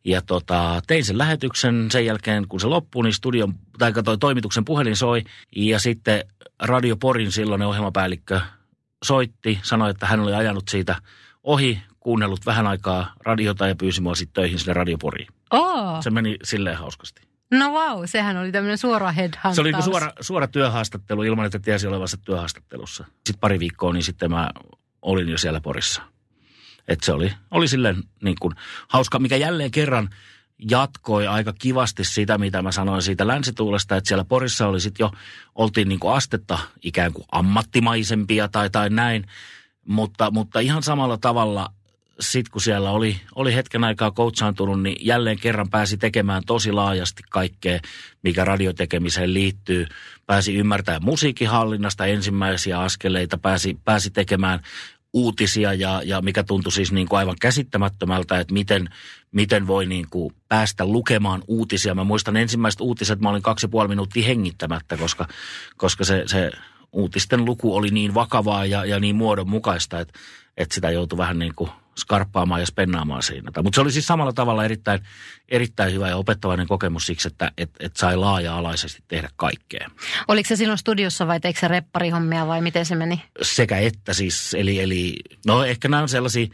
ja 0.05 0.21
tota, 0.21 0.81
tein 0.87 1.05
sen 1.05 1.17
lähetyksen 1.17 1.91
sen 1.91 2.05
jälkeen, 2.05 2.47
kun 2.47 2.59
se 2.59 2.67
loppui, 2.67 3.03
niin 3.03 3.13
studion, 3.13 3.53
tai 3.77 3.93
toi 4.03 4.17
toimituksen 4.17 4.65
puhelin 4.65 4.95
soi. 4.95 5.23
Ja 5.55 5.79
sitten 5.79 6.23
Radio 6.59 6.97
Porin 6.97 7.31
silloinen 7.31 7.67
ohjelmapäällikkö 7.67 8.41
soitti, 9.03 9.59
sanoi, 9.63 9.89
että 9.89 10.05
hän 10.05 10.19
oli 10.19 10.33
ajanut 10.33 10.67
siitä 10.69 10.95
ohi, 11.43 11.81
kuunnellut 11.99 12.45
vähän 12.45 12.67
aikaa 12.67 13.13
radiota 13.25 13.67
ja 13.67 13.75
pyysi 13.75 14.01
mua 14.01 14.15
sitten 14.15 14.33
töihin 14.33 14.59
sinne 14.59 14.73
Radioporiin. 14.73 15.27
Oh. 15.51 16.01
Se 16.03 16.09
meni 16.09 16.37
silleen 16.43 16.77
hauskasti. 16.77 17.21
No 17.51 17.73
vau, 17.73 17.97
wow, 17.97 18.05
sehän 18.05 18.37
oli 18.37 18.51
tämmöinen 18.51 18.77
suora 18.77 19.11
headhuntaus. 19.11 19.55
Se 19.55 19.61
oli 19.61 19.71
niin 19.71 19.83
suora, 19.83 20.11
suora 20.19 20.47
työhaastattelu 20.47 21.23
ilman, 21.23 21.45
että 21.45 21.59
tiesi 21.59 21.87
olevansa 21.87 22.17
työhaastattelussa. 22.17 23.03
Sitten 23.03 23.39
pari 23.39 23.59
viikkoa, 23.59 23.93
niin 23.93 24.03
sitten 24.03 24.31
mä 24.31 24.49
olin 25.01 25.29
jo 25.29 25.37
siellä 25.37 25.61
Porissa. 25.61 26.01
Et 26.87 27.03
se 27.03 27.13
oli, 27.13 27.33
oli 27.51 27.67
silleen 27.67 28.03
niin 28.23 28.35
kuin 28.39 28.53
hauska, 28.87 29.19
mikä 29.19 29.37
jälleen 29.37 29.71
kerran 29.71 30.09
jatkoi 30.69 31.27
aika 31.27 31.53
kivasti 31.53 32.03
sitä, 32.03 32.37
mitä 32.37 32.61
mä 32.61 32.71
sanoin 32.71 33.01
siitä 33.01 33.27
länsituulesta, 33.27 33.95
että 33.95 34.07
siellä 34.07 34.25
Porissa 34.25 34.67
oli 34.67 34.79
sitten 34.79 35.03
jo, 35.03 35.11
oltiin 35.55 35.89
niin 35.89 35.99
kuin 35.99 36.13
astetta 36.13 36.59
ikään 36.81 37.13
kuin 37.13 37.25
ammattimaisempia 37.31 38.47
tai, 38.47 38.69
tai 38.69 38.89
näin, 38.89 39.25
mutta, 39.87 40.31
mutta 40.31 40.59
ihan 40.59 40.83
samalla 40.83 41.17
tavalla 41.17 41.69
sitten 42.19 42.51
kun 42.51 42.61
siellä 42.61 42.91
oli, 42.91 43.21
oli 43.35 43.55
hetken 43.55 43.83
aikaa 43.83 44.11
coachaantunut, 44.11 44.81
niin 44.81 44.97
jälleen 44.99 45.39
kerran 45.39 45.69
pääsi 45.69 45.97
tekemään 45.97 46.43
tosi 46.45 46.71
laajasti 46.71 47.23
kaikkea, 47.29 47.79
mikä 48.23 48.45
radiotekemiseen 48.45 49.33
liittyy. 49.33 49.85
Pääsi 50.25 50.55
ymmärtämään 50.55 51.03
musiikihallinnasta 51.03 52.05
ensimmäisiä 52.05 52.79
askeleita, 52.79 53.37
pääsi, 53.37 53.77
pääsi 53.85 54.11
tekemään 54.11 54.59
uutisia 55.13 55.73
ja, 55.73 56.01
ja 56.05 56.21
mikä 56.21 56.43
tuntui 56.43 56.71
siis 56.71 56.91
niin 56.91 57.07
kuin 57.07 57.19
aivan 57.19 57.35
käsittämättömältä, 57.41 58.39
että 58.39 58.53
miten, 58.53 58.89
miten 59.31 59.67
voi 59.67 59.85
niin 59.85 60.07
kuin 60.09 60.35
päästä 60.49 60.85
lukemaan 60.85 61.43
uutisia. 61.47 61.95
Mä 61.95 62.03
muistan 62.03 62.37
ensimmäiset 62.37 62.81
uutiset, 62.81 63.19
mä 63.19 63.29
olin 63.29 63.41
kaksi 63.41 63.65
ja 63.65 63.69
puoli 63.69 63.87
minuuttia 63.87 64.25
hengittämättä, 64.25 64.97
koska, 64.97 65.27
koska 65.77 66.03
se, 66.03 66.23
se 66.25 66.51
uutisten 66.91 67.45
luku 67.45 67.75
oli 67.75 67.89
niin 67.89 68.13
vakavaa 68.13 68.65
ja, 68.65 68.85
ja 68.85 68.99
niin 68.99 69.15
muodonmukaista, 69.15 69.99
että, 69.99 70.19
että 70.57 70.75
sitä 70.75 70.89
joutui 70.89 71.17
vähän 71.17 71.39
niin 71.39 71.55
kuin 71.55 71.69
skarppaamaan 71.97 72.61
ja 72.61 72.65
spennaamaan 72.65 73.23
siinä. 73.23 73.51
Mutta 73.63 73.75
se 73.75 73.81
oli 73.81 73.91
siis 73.91 74.07
samalla 74.07 74.33
tavalla 74.33 74.65
erittäin, 74.65 74.99
erittäin 75.49 75.93
hyvä 75.93 76.09
ja 76.09 76.17
opettavainen 76.17 76.67
kokemus 76.67 77.05
siksi, 77.05 77.27
että 77.27 77.51
et, 77.57 77.71
et 77.79 77.95
sai 77.95 78.17
laaja-alaisesti 78.17 79.03
tehdä 79.07 79.29
kaikkea. 79.35 79.89
Oliko 80.27 80.47
se 80.47 80.55
silloin 80.55 80.77
studiossa 80.77 81.27
vai 81.27 81.39
teikö 81.39 81.59
se 81.59 81.67
repparihommia 81.67 82.47
vai 82.47 82.61
miten 82.61 82.85
se 82.85 82.95
meni? 82.95 83.21
Sekä 83.41 83.77
että 83.77 84.13
siis, 84.13 84.53
eli, 84.53 84.79
eli 84.79 85.15
no 85.45 85.63
ehkä 85.63 85.87
nämä 85.87 86.01
on 86.01 86.09
sellaisia, 86.09 86.47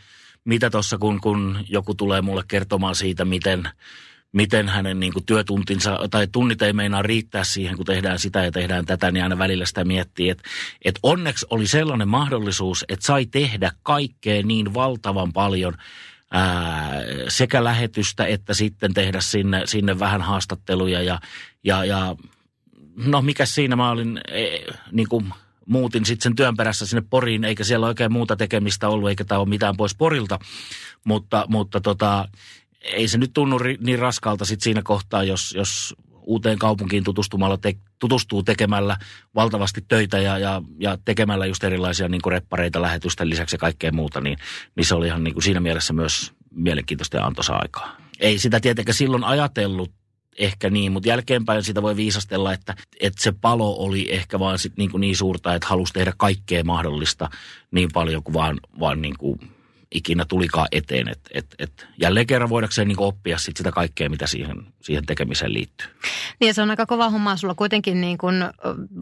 mitä 0.46 0.70
tuossa 0.70 0.98
kun, 0.98 1.22
kun 1.22 1.66
joku 1.70 1.96
tulee 1.96 2.22
mulle 2.22 2.44
kertomaan 2.48 2.96
siitä, 2.96 3.26
miten– 3.26 3.64
miten 4.32 4.70
hänen 4.70 5.00
niin 5.00 5.14
kuin 5.14 5.26
työtuntinsa 5.26 6.00
tai 6.12 6.28
tunnit 6.32 6.62
ei 6.62 6.74
meinaa 6.74 7.02
riittää 7.02 7.44
siihen, 7.44 7.78
kun 7.78 7.86
tehdään 7.86 8.20
sitä 8.20 8.44
ja 8.44 8.52
tehdään 8.52 8.86
tätä, 8.86 9.12
niin 9.12 9.24
aina 9.24 9.38
välillä 9.38 9.66
sitä 9.66 9.86
miettii, 9.86 10.30
että, 10.30 10.44
että 10.86 11.00
onneksi 11.04 11.46
oli 11.50 11.68
sellainen 11.68 12.08
mahdollisuus, 12.08 12.86
että 12.90 13.06
sai 13.06 13.26
tehdä 13.26 13.72
kaikkea 13.84 14.44
niin 14.44 14.74
valtavan 14.74 15.34
paljon 15.34 15.78
ää, 16.32 16.92
sekä 17.28 17.64
lähetystä 17.64 18.26
että 18.26 18.54
sitten 18.54 18.94
tehdä 18.94 19.22
sinne, 19.22 19.62
sinne 19.66 20.00
vähän 20.00 20.22
haastatteluja 20.22 21.02
ja, 21.02 21.20
ja, 21.64 21.86
ja 21.86 22.16
no 22.96 23.22
mikä 23.22 23.46
siinä 23.46 23.76
mä 23.76 23.90
olin 23.90 24.22
e, 24.28 24.48
niin 24.92 25.10
kuin 25.10 25.34
muutin 25.66 26.06
sitten 26.06 26.24
sen 26.24 26.36
työn 26.36 26.58
perässä 26.58 26.86
sinne 26.86 27.04
Poriin, 27.10 27.44
eikä 27.44 27.64
siellä 27.64 27.88
oikein 27.88 28.12
muuta 28.12 28.36
tekemistä 28.36 28.90
ollut, 28.90 29.10
eikä 29.10 29.24
tämä 29.24 29.40
ole 29.40 29.50
mitään 29.50 29.78
pois 29.78 29.96
Porilta, 29.96 30.40
mutta, 31.06 31.46
mutta 31.48 31.82
tota, 31.82 32.28
ei 32.82 33.08
se 33.08 33.18
nyt 33.18 33.34
tunnu 33.34 33.60
niin 33.80 34.00
raskalta 34.00 34.46
sit 34.46 34.62
siinä 34.62 34.82
kohtaa, 34.84 35.24
jos, 35.24 35.54
jos 35.58 35.96
uuteen 36.22 36.60
kaupunkiin 36.60 37.04
tutustumalla 37.04 37.58
te, 37.58 37.76
tutustuu 38.00 38.44
tekemällä 38.44 38.98
valtavasti 39.36 39.82
töitä 39.88 40.18
ja, 40.18 40.38
ja, 40.38 40.62
ja 40.80 40.98
tekemällä 41.06 41.46
just 41.46 41.64
erilaisia 41.64 42.10
niin 42.10 42.22
kuin 42.22 42.32
reppareita 42.32 42.82
lähetysten 42.82 43.30
lisäksi 43.30 43.54
ja 43.54 43.60
kaikkea 43.60 43.92
muuta, 43.92 44.22
niin, 44.22 44.38
niin 44.76 44.86
se 44.86 44.96
oli 44.96 45.08
ihan 45.08 45.24
niin 45.24 45.34
kuin 45.34 45.44
siinä 45.44 45.60
mielessä 45.60 45.94
myös 45.94 46.34
mielenkiintoista 46.52 47.18
ja 47.18 47.26
antoisa 47.26 47.54
aikaa. 47.54 47.96
Ei 48.20 48.40
sitä 48.40 48.60
tietenkään 48.60 48.96
silloin 48.96 49.24
ajatellut 49.24 49.92
ehkä 50.38 50.70
niin, 50.70 50.92
mutta 50.92 51.10
jälkeenpäin 51.10 51.64
sitä 51.64 51.82
voi 51.82 51.96
viisastella, 51.96 52.54
että, 52.54 52.76
että 53.00 53.24
se 53.24 53.32
palo 53.42 53.76
oli 53.76 54.14
ehkä 54.14 54.40
vaan 54.40 54.60
sit 54.60 54.78
niin, 54.78 54.92
kuin 54.92 55.02
niin 55.02 55.18
suurta, 55.18 55.56
että 55.56 55.68
halusi 55.68 55.94
tehdä 55.94 56.14
kaikkea 56.18 56.64
mahdollista 56.64 57.30
niin 57.72 57.90
paljon 57.94 58.24
kuin 58.24 58.34
vaan, 58.34 58.60
vaan 58.80 59.02
niin 59.02 59.18
kuin 59.18 59.40
ikinä 59.96 60.26
tulikaan 60.26 60.68
eteen. 60.72 61.08
Et, 61.08 61.20
et, 61.32 61.56
et 61.60 61.88
jälleen 62.02 62.28
kerran 62.28 62.50
voidakseen 62.50 62.88
niin 62.88 63.00
oppia 63.00 63.38
sit 63.38 63.58
sitä 63.58 63.72
kaikkea, 63.72 64.10
mitä 64.10 64.28
siihen, 64.28 64.56
siihen 64.82 65.06
tekemiseen 65.06 65.54
liittyy. 65.54 65.88
Niin 66.40 66.54
se 66.54 66.62
on 66.62 66.70
aika 66.70 66.86
kova 66.86 67.10
homma. 67.10 67.38
Sulla 67.38 67.56
kuitenkin 67.56 68.02
niin 68.02 68.18
kun 68.18 68.34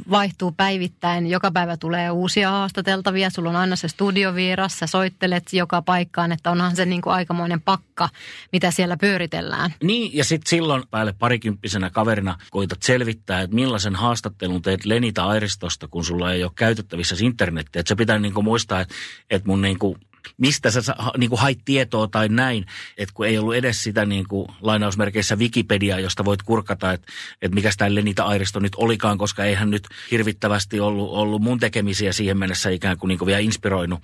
vaihtuu 0.10 0.51
päivittäin. 0.51 1.27
Joka 1.27 1.51
päivä 1.51 1.77
tulee 1.77 2.12
uusia 2.12 2.51
haastateltavia. 2.51 3.29
Sulla 3.29 3.50
on 3.50 3.56
aina 3.56 3.75
se 3.75 3.88
studioviiras. 3.88 4.79
Sä 4.79 4.88
soittelet 4.88 5.53
joka 5.53 5.82
paikkaan, 5.82 6.32
että 6.32 6.51
onhan 6.51 6.75
se 6.75 6.86
niin 6.86 7.01
kuin 7.01 7.13
aikamoinen 7.13 7.62
pakka, 7.62 8.10
mitä 8.51 8.72
siellä 8.72 8.98
pyöritellään. 8.98 9.74
Niin, 9.84 10.17
ja 10.17 10.24
sitten 10.24 10.50
silloin 10.50 10.84
päälle 10.91 11.13
parikymppisenä 11.20 11.89
kaverina 11.89 12.38
koitat 12.51 12.84
selvittää, 12.84 13.41
että 13.41 13.56
millaisen 13.56 13.96
haastattelun 13.96 14.62
teet 14.62 14.86
Lenita 14.86 15.25
Airistosta, 15.25 15.88
kun 15.88 16.06
sulla 16.06 16.34
ei 16.34 16.44
ole 16.44 16.51
käytettävissä 16.56 17.15
internetiä. 17.20 17.79
Että 17.79 17.89
se 17.89 17.96
pitää 17.96 18.20
niin 18.20 18.34
kuin 18.34 18.44
muistaa, 18.44 18.82
että, 18.82 18.96
että 19.29 19.48
mun 19.48 19.62
niin 19.62 19.79
kuin 19.79 20.00
mistä 20.38 20.72
sä 20.72 20.96
niin 21.17 21.29
kuin 21.29 21.39
hait 21.39 21.60
tietoa 21.65 22.07
tai 22.07 22.29
näin, 22.29 22.65
että 22.98 23.13
kun 23.13 23.27
ei 23.27 23.38
ollut 23.38 23.55
edes 23.55 23.84
sitä 23.84 24.05
niin 24.05 24.27
kuin 24.27 24.48
lainausmerkeissä 24.62 25.36
Wikipedia, 25.36 26.00
josta 26.00 26.25
voit 26.25 26.43
kurkata, 26.43 26.93
että, 26.93 27.12
että 27.41 27.55
mikä 27.55 27.69
tämä 27.77 27.96
Lenita 27.96 28.24
Airisto 28.24 28.60
nyt 28.60 28.75
olikaan, 28.75 29.17
koska 29.17 29.46
eihän 29.46 29.69
nyt 29.69 29.88
hirvittävästi 30.12 30.79
ollut, 30.79 31.10
ollut 31.10 31.41
mun 31.41 31.60
tekemisiä 31.60 32.13
siihen 32.13 32.38
mennessä 32.38 32.69
ikään 32.69 32.98
kuin, 32.98 33.07
niin 33.07 33.19
kuin 33.19 33.27
vielä 33.27 33.39
inspiroinut. 33.39 34.00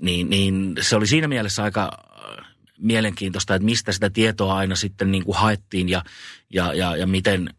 Niin, 0.00 0.30
niin 0.30 0.74
se 0.80 0.96
oli 0.96 1.06
siinä 1.06 1.28
mielessä 1.28 1.62
aika 1.62 1.90
äh, 1.92 2.46
mielenkiintoista, 2.78 3.54
että 3.54 3.64
mistä 3.64 3.92
sitä 3.92 4.10
tietoa 4.10 4.56
aina 4.56 4.76
sitten 4.76 5.10
niin 5.10 5.24
kuin 5.24 5.36
haettiin 5.36 5.88
ja, 5.88 6.02
ja, 6.50 6.74
ja, 6.74 6.96
ja 6.96 7.06
miten, 7.06 7.54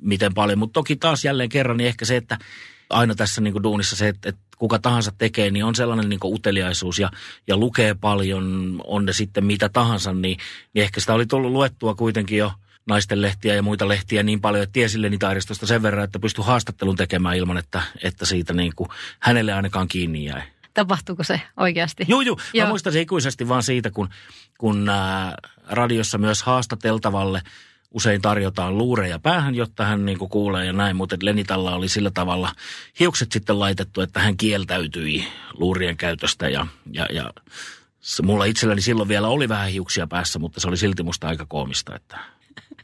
miten 0.00 0.34
paljon. 0.34 0.58
Mutta 0.58 0.72
toki 0.72 0.96
taas 0.96 1.24
jälleen 1.24 1.48
kerran 1.48 1.76
niin 1.76 1.88
ehkä 1.88 2.04
se, 2.04 2.16
että 2.16 2.38
aina 2.90 3.14
tässä 3.14 3.40
niin 3.40 3.52
kuin 3.52 3.62
duunissa 3.62 3.96
se, 3.96 4.08
että, 4.08 4.28
että 4.28 4.40
kuka 4.58 4.78
tahansa 4.78 5.12
tekee, 5.18 5.50
niin 5.50 5.64
on 5.64 5.74
sellainen 5.74 6.08
niin 6.08 6.20
uteliaisuus 6.24 6.98
ja, 6.98 7.10
ja 7.46 7.56
lukee 7.56 7.94
paljon, 7.94 8.76
on 8.84 9.04
ne 9.04 9.12
sitten 9.12 9.44
mitä 9.44 9.68
tahansa, 9.68 10.12
niin, 10.12 10.38
niin 10.74 10.82
ehkä 10.82 11.00
sitä 11.00 11.14
oli 11.14 11.26
tullut 11.26 11.52
luettua 11.52 11.94
kuitenkin 11.94 12.38
jo 12.38 12.52
naisten 12.86 13.22
lehtiä 13.22 13.54
ja 13.54 13.62
muita 13.62 13.88
lehtiä 13.88 14.22
niin 14.22 14.40
paljon, 14.40 14.62
että 14.62 14.72
tiesi 14.72 15.02
Lenitaaristosta 15.02 15.66
sen 15.66 15.82
verran, 15.82 16.04
että 16.04 16.18
pystyi 16.18 16.44
haastattelun 16.44 16.96
tekemään 16.96 17.36
ilman, 17.36 17.58
että, 17.58 17.82
että 18.02 18.26
siitä 18.26 18.52
niin 18.52 18.72
kuin 18.76 18.88
hänelle 19.20 19.52
ainakaan 19.52 19.88
kiinni 19.88 20.24
jäi. 20.24 20.42
Tapahtuuko 20.74 21.24
se 21.24 21.40
oikeasti? 21.56 22.04
Joo, 22.08 22.20
joo. 22.20 22.36
Mä 22.60 22.68
muistan 22.68 22.92
se 22.92 23.00
ikuisesti 23.00 23.48
vaan 23.48 23.62
siitä, 23.62 23.90
kun, 23.90 24.08
kun 24.58 24.88
ää, 24.88 25.34
radiossa 25.68 26.18
myös 26.18 26.42
haastateltavalle– 26.42 27.42
usein 27.90 28.22
tarjotaan 28.22 28.78
luureja 28.78 29.18
päähän, 29.18 29.54
jotta 29.54 29.84
hän 29.84 30.06
niin 30.06 30.18
kuin 30.18 30.30
kuulee 30.30 30.66
ja 30.66 30.72
näin, 30.72 30.96
mutta 30.96 31.16
Lenitalla 31.22 31.74
oli 31.74 31.88
sillä 31.88 32.10
tavalla 32.10 32.52
hiukset 33.00 33.32
sitten 33.32 33.60
laitettu, 33.60 34.00
että 34.00 34.20
hän 34.20 34.36
kieltäytyi 34.36 35.24
luurien 35.52 35.96
käytöstä 35.96 36.48
ja, 36.48 36.66
ja, 36.92 37.06
ja 37.12 37.32
se, 38.00 38.22
mulla 38.22 38.44
itselläni 38.44 38.80
silloin 38.80 39.08
vielä 39.08 39.28
oli 39.28 39.48
vähän 39.48 39.70
hiuksia 39.70 40.06
päässä, 40.06 40.38
mutta 40.38 40.60
se 40.60 40.68
oli 40.68 40.76
silti 40.76 41.02
musta 41.02 41.28
aika 41.28 41.46
koomista, 41.48 41.96
että 41.96 42.18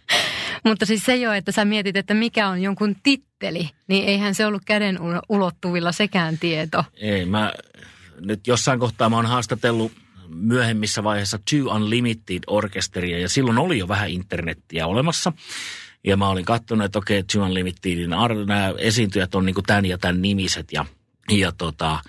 mutta 0.65 0.87
siis 0.87 1.05
se 1.05 1.17
jo, 1.17 1.33
että 1.33 1.53
sä 1.53 1.65
mietit, 1.65 1.97
että 1.97 2.15
mikä 2.15 2.49
on 2.49 2.63
jonkun 2.63 2.97
titteli, 3.03 3.71
niin 3.89 4.05
eihän 4.05 4.35
se 4.35 4.47
ollut 4.47 4.63
käden 4.65 4.99
ulottuvilla 5.29 5.93
sekään 5.93 6.39
tieto. 6.39 6.85
Ei, 6.95 7.25
mä 7.25 7.53
nyt 8.21 8.47
jossain 8.47 8.81
kohtaa 8.81 9.11
mä 9.11 9.17
oon 9.17 9.27
haastatellut 9.27 9.93
myöhemmissä 10.29 11.05
vaiheessa 11.05 11.39
Two 11.51 11.75
Unlimited-orkesteria 11.75 13.19
ja 13.19 13.29
silloin 13.29 13.59
oli 13.59 13.79
jo 13.79 13.89
vähän 13.89 14.11
internettiä 14.11 14.87
olemassa. 14.87 15.33
Ja 16.05 16.17
mä 16.17 16.29
olin 16.29 16.45
katsonut, 16.45 16.85
että 16.85 16.99
okei, 16.99 17.19
okay, 17.19 17.27
Two 17.33 17.45
Unlimitedin 17.45 18.11
nämä 18.47 18.75
esiintyjät 18.79 19.35
on 19.35 19.47
niin 19.47 19.55
kuin 19.55 19.65
tämän 19.65 19.87
ja 19.87 19.99
tämän 19.99 20.23
nimiset. 20.23 20.73
Ja, 20.73 20.85
ja 21.31 21.53
tota, 21.53 22.01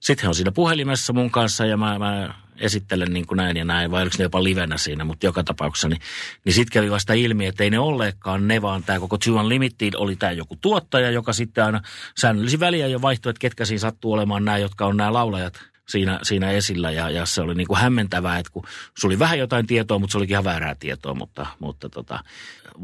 sitten 0.00 0.22
he 0.22 0.28
on 0.28 0.34
siinä 0.34 0.52
puhelimessa 0.52 1.12
mun 1.12 1.30
kanssa 1.30 1.66
ja 1.66 1.76
mä, 1.76 1.98
mä 1.98 2.34
esittelen 2.60 3.12
niin 3.12 3.26
kuin 3.26 3.36
näin 3.36 3.56
ja 3.56 3.64
näin, 3.64 3.90
vai 3.90 4.02
oliko 4.02 4.16
ne 4.18 4.22
jopa 4.22 4.44
livenä 4.44 4.78
siinä, 4.78 5.04
mutta 5.04 5.26
joka 5.26 5.44
tapauksessa, 5.44 5.88
niin, 5.88 6.00
niin 6.44 6.52
sitten 6.52 6.72
kävi 6.72 6.90
vasta 6.90 7.12
ilmi, 7.12 7.46
että 7.46 7.64
ei 7.64 7.70
ne 7.70 7.78
olleetkaan 7.78 8.48
ne, 8.48 8.62
vaan 8.62 8.82
tämä 8.82 9.00
koko 9.00 9.18
Two 9.18 9.34
Unlimited 9.34 9.94
oli 9.96 10.16
tämä 10.16 10.32
joku 10.32 10.56
tuottaja, 10.60 11.10
joka 11.10 11.32
sitten 11.32 11.64
aina 11.64 11.80
säännöllisin 12.18 12.60
väliä 12.60 12.86
jo 12.86 13.02
vaihtoi, 13.02 13.30
että 13.30 13.40
ketkä 13.40 13.64
siinä 13.64 13.80
sattuu 13.80 14.12
olemaan 14.12 14.44
nämä, 14.44 14.58
jotka 14.58 14.86
on 14.86 14.96
nämä 14.96 15.12
laulajat 15.12 15.69
siinä, 15.90 16.18
siinä 16.22 16.50
esillä 16.50 16.90
ja, 16.90 17.10
ja 17.10 17.26
se 17.26 17.42
oli 17.42 17.54
niin 17.54 17.66
kuin 17.66 17.78
hämmentävää, 17.78 18.38
että 18.38 18.52
kun 18.52 18.64
se 18.98 19.06
oli 19.06 19.18
vähän 19.18 19.38
jotain 19.38 19.66
tietoa, 19.66 19.98
mutta 19.98 20.12
se 20.12 20.18
olikin 20.18 20.34
ihan 20.34 20.44
väärää 20.44 20.74
tietoa, 20.74 21.14
mutta, 21.14 21.46
mutta 21.58 21.88
tota, 21.88 22.18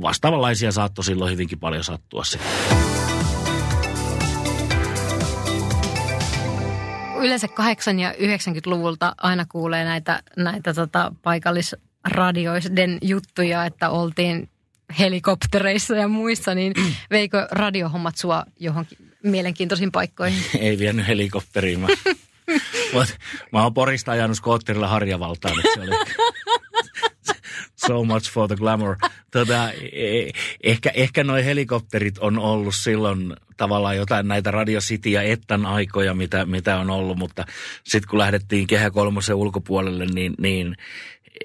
vastaavanlaisia 0.02 0.72
saattoi 0.72 1.04
silloin 1.04 1.32
hyvinkin 1.32 1.58
paljon 1.58 1.84
sattua 1.84 2.24
sitten. 2.24 2.50
yleensä 7.26 7.46
8- 7.46 8.00
ja 8.00 8.12
90-luvulta 8.12 9.14
aina 9.18 9.46
kuulee 9.48 9.84
näitä, 9.84 10.22
näitä 10.36 10.74
tota 10.74 11.12
paikallisradioiden 11.22 12.98
juttuja, 13.02 13.64
että 13.66 13.90
oltiin 13.90 14.48
helikoptereissa 14.98 15.96
ja 15.96 16.08
muissa, 16.08 16.54
niin 16.54 16.72
veikö 17.10 17.48
radiohommat 17.50 18.16
sua 18.16 18.44
johonkin 18.60 18.98
mielenkiintoisiin 19.22 19.92
paikkoihin? 19.92 20.42
Ei 20.58 20.78
vienyt 20.78 21.06
helikopteriin. 21.06 21.80
Mä, 21.80 21.86
mä 23.52 23.62
oon 23.62 23.74
Porista 23.74 24.12
ajanut 24.12 24.36
skootterilla 24.36 24.88
Harjavaltaan, 24.88 25.54
se 25.74 25.80
oli 25.80 25.96
so 27.86 28.04
much 28.04 28.32
for 28.32 28.48
the 28.48 28.56
glamour. 28.56 28.96
Tota, 29.30 29.70
e- 29.92 30.30
ehkä, 30.62 30.90
ehkä 30.94 31.24
noi 31.24 31.44
helikopterit 31.44 32.18
on 32.18 32.38
ollut 32.38 32.74
silloin 32.74 33.36
tavallaan 33.56 33.96
jotain 33.96 34.28
näitä 34.28 34.50
Radio 34.50 34.80
City 34.80 35.10
ja 35.10 35.22
Ettan 35.22 35.66
aikoja, 35.66 36.14
mitä, 36.14 36.46
mitä 36.46 36.78
on 36.78 36.90
ollut, 36.90 37.18
mutta 37.18 37.44
sitten 37.84 38.10
kun 38.10 38.18
lähdettiin 38.18 38.66
Kehä 38.66 38.90
Kolmosen 38.90 39.36
ulkopuolelle, 39.36 40.06
niin, 40.06 40.34
niin 40.38 40.76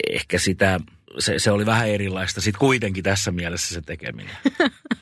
ehkä 0.10 0.38
sitä, 0.40 0.80
se, 1.20 1.40
se 1.40 1.52
oli 1.52 1.66
vähän 1.66 1.90
erilaista 1.90 2.42
sitten 2.42 2.60
kuitenkin 2.60 3.04
tässä 3.04 3.32
mielessä 3.32 3.74
se 3.74 3.82
tekeminen. 3.82 4.36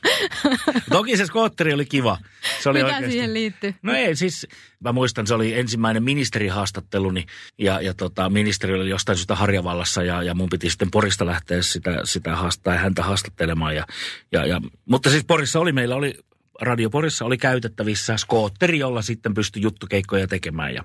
Toki 0.90 1.16
se 1.16 1.26
skootteri 1.26 1.74
oli 1.74 1.86
kiva. 1.86 2.18
Se 2.62 2.68
oli 2.68 2.78
Mitä 2.78 2.86
oikeasti... 2.86 3.12
siihen 3.12 3.34
liittyy? 3.34 3.74
No 3.82 3.94
ei, 3.94 4.16
siis 4.16 4.46
mä 4.80 4.92
muistan, 4.92 5.26
se 5.26 5.34
oli 5.34 5.58
ensimmäinen 5.58 6.02
ministerihaastatteluni 6.02 7.26
ja, 7.58 7.80
ja 7.80 7.94
tota, 7.94 8.30
ministeri 8.30 8.74
oli 8.74 8.90
jostain 8.90 9.16
syystä 9.16 9.34
Harjavallassa 9.34 10.02
ja, 10.02 10.22
ja 10.22 10.34
mun 10.34 10.48
piti 10.48 10.70
sitten 10.70 10.90
Porista 10.90 11.26
lähteä 11.26 11.62
sitä, 11.62 12.00
sitä 12.04 12.36
haastaa 12.36 12.74
häntä 12.74 13.02
haastattelemaan. 13.02 13.76
Ja, 13.76 13.86
ja, 14.32 14.46
ja, 14.46 14.60
mutta 14.84 15.10
siis 15.10 15.24
Porissa 15.24 15.60
oli, 15.60 15.72
meillä 15.72 15.94
oli 15.94 16.14
Radio 16.60 16.90
Porissa 16.90 17.24
oli 17.24 17.38
käytettävissä 17.38 18.16
skootteri, 18.16 18.78
jolla 18.78 19.02
sitten 19.02 19.34
pystyi 19.34 19.62
juttukeikkoja 19.62 20.26
tekemään 20.26 20.74
ja 20.74 20.84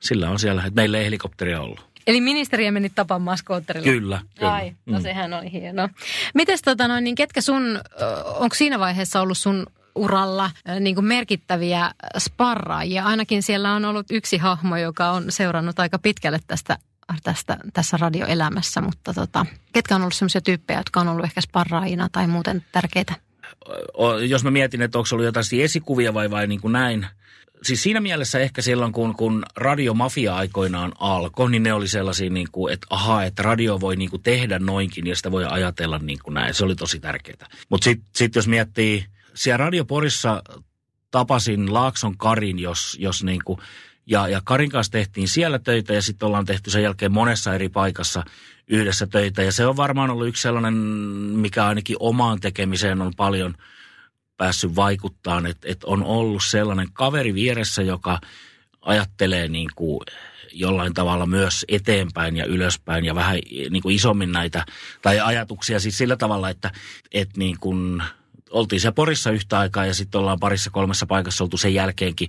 sillä 0.00 0.30
on 0.30 0.38
siellä, 0.38 0.62
että 0.62 0.74
meillä 0.74 0.98
ei 0.98 1.04
helikopteria 1.04 1.60
ollut. 1.60 1.95
Eli 2.06 2.20
ministeriä 2.20 2.72
meni 2.72 2.90
tapaamaan 2.90 3.38
skootterilla? 3.38 3.84
Kyllä, 3.92 4.20
kyllä. 4.38 4.52
Ai, 4.52 4.72
no 4.86 4.98
Mm. 4.98 5.02
sehän 5.02 5.32
oli 5.34 5.52
hienoa. 5.52 5.88
Mites 6.34 6.62
tota 6.62 6.88
noin, 6.88 7.04
niin 7.04 7.14
ketkä 7.14 7.40
sun, 7.40 7.80
onko 8.24 8.54
siinä 8.54 8.78
vaiheessa 8.78 9.20
ollut 9.20 9.38
sun 9.38 9.66
uralla 9.94 10.50
niin 10.80 10.94
kuin 10.94 11.04
merkittäviä 11.04 11.90
sparraajia? 12.18 13.04
Ainakin 13.04 13.42
siellä 13.42 13.72
on 13.72 13.84
ollut 13.84 14.06
yksi 14.10 14.38
hahmo, 14.38 14.76
joka 14.76 15.10
on 15.10 15.24
seurannut 15.28 15.78
aika 15.78 15.98
pitkälle 15.98 16.38
tästä, 16.46 16.78
tästä 17.22 17.56
tässä 17.72 17.96
radioelämässä, 17.96 18.80
mutta 18.80 19.14
tota, 19.14 19.46
ketkä 19.72 19.94
on 19.94 20.00
ollut 20.02 20.14
sellaisia 20.14 20.40
tyyppejä, 20.40 20.80
jotka 20.80 21.00
on 21.00 21.08
ollut 21.08 21.24
ehkä 21.24 21.40
sparraajina 21.40 22.08
tai 22.12 22.26
muuten 22.26 22.64
tärkeitä? 22.72 23.14
o- 23.94 24.18
jos 24.18 24.44
mä 24.44 24.50
mietin, 24.50 24.82
että 24.82 24.98
onko 24.98 25.08
ollut 25.12 25.24
jotain 25.24 25.44
esikuvia 25.62 26.14
vai, 26.14 26.30
vai 26.30 26.46
niin 26.46 26.60
kuin 26.60 26.72
näin. 26.72 27.06
Siis 27.66 27.82
siinä 27.82 28.00
mielessä 28.00 28.38
ehkä 28.38 28.62
silloin, 28.62 28.92
kun, 28.92 29.16
kun 29.16 29.44
radiomafia 29.56 30.36
aikoinaan 30.36 30.92
alkoi, 30.98 31.50
niin 31.50 31.62
ne 31.62 31.72
oli 31.72 31.88
sellaisia, 31.88 32.30
niin 32.30 32.48
kuin, 32.52 32.72
että 32.72 32.86
ahaa, 32.90 33.24
että 33.24 33.42
radio 33.42 33.80
voi 33.80 33.96
niin 33.96 34.10
kuin 34.10 34.22
tehdä 34.22 34.58
noinkin 34.58 35.06
ja 35.06 35.16
sitä 35.16 35.30
voi 35.30 35.44
ajatella 35.44 35.98
niin 35.98 36.18
kuin 36.24 36.34
näin. 36.34 36.54
Se 36.54 36.64
oli 36.64 36.74
tosi 36.74 37.00
tärkeää. 37.00 37.46
Mutta 37.68 37.84
sitten 37.84 38.08
sit 38.16 38.34
jos 38.34 38.48
miettii, 38.48 39.06
siellä 39.34 39.56
Radioporissa 39.56 40.42
tapasin 41.10 41.74
Laakson 41.74 42.16
Karin, 42.16 42.58
jos, 42.58 42.96
jos 43.00 43.24
niin 43.24 43.40
kuin, 43.44 43.60
ja, 44.06 44.28
ja 44.28 44.40
Karin 44.44 44.70
kanssa 44.70 44.92
tehtiin 44.92 45.28
siellä 45.28 45.58
töitä 45.58 45.94
ja 45.94 46.02
sitten 46.02 46.26
ollaan 46.26 46.46
tehty 46.46 46.70
sen 46.70 46.82
jälkeen 46.82 47.12
monessa 47.12 47.54
eri 47.54 47.68
paikassa 47.68 48.24
yhdessä 48.68 49.06
töitä. 49.06 49.42
Ja 49.42 49.52
se 49.52 49.66
on 49.66 49.76
varmaan 49.76 50.10
ollut 50.10 50.28
yksi 50.28 50.42
sellainen, 50.42 50.74
mikä 50.74 51.66
ainakin 51.66 51.96
omaan 52.00 52.40
tekemiseen 52.40 53.02
on 53.02 53.12
paljon 53.16 53.54
päässyt 54.36 54.76
vaikuttaa, 54.76 55.42
että, 55.48 55.68
että 55.68 55.86
on 55.86 56.02
ollut 56.02 56.44
sellainen 56.44 56.88
kaveri 56.92 57.34
vieressä, 57.34 57.82
joka 57.82 58.20
ajattelee 58.82 59.48
niin 59.48 59.70
kuin 59.74 60.00
jollain 60.52 60.94
tavalla 60.94 61.26
myös 61.26 61.64
eteenpäin 61.68 62.36
ja 62.36 62.44
ylöspäin 62.44 63.04
ja 63.04 63.14
vähän 63.14 63.38
niin 63.70 63.82
kuin 63.82 63.94
isommin 63.94 64.32
näitä, 64.32 64.64
tai 65.02 65.20
ajatuksia 65.20 65.80
siis 65.80 65.98
sillä 65.98 66.16
tavalla, 66.16 66.50
että, 66.50 66.70
että 67.12 67.38
niin 67.38 67.56
kuin 67.60 68.02
oltiin 68.50 68.80
se 68.80 68.90
Porissa 68.92 69.30
yhtä 69.30 69.58
aikaa 69.58 69.86
ja 69.86 69.94
sitten 69.94 70.18
ollaan 70.18 70.40
parissa 70.40 70.70
kolmessa 70.70 71.06
paikassa 71.06 71.44
oltu 71.44 71.56
sen 71.56 71.74
jälkeenkin. 71.74 72.28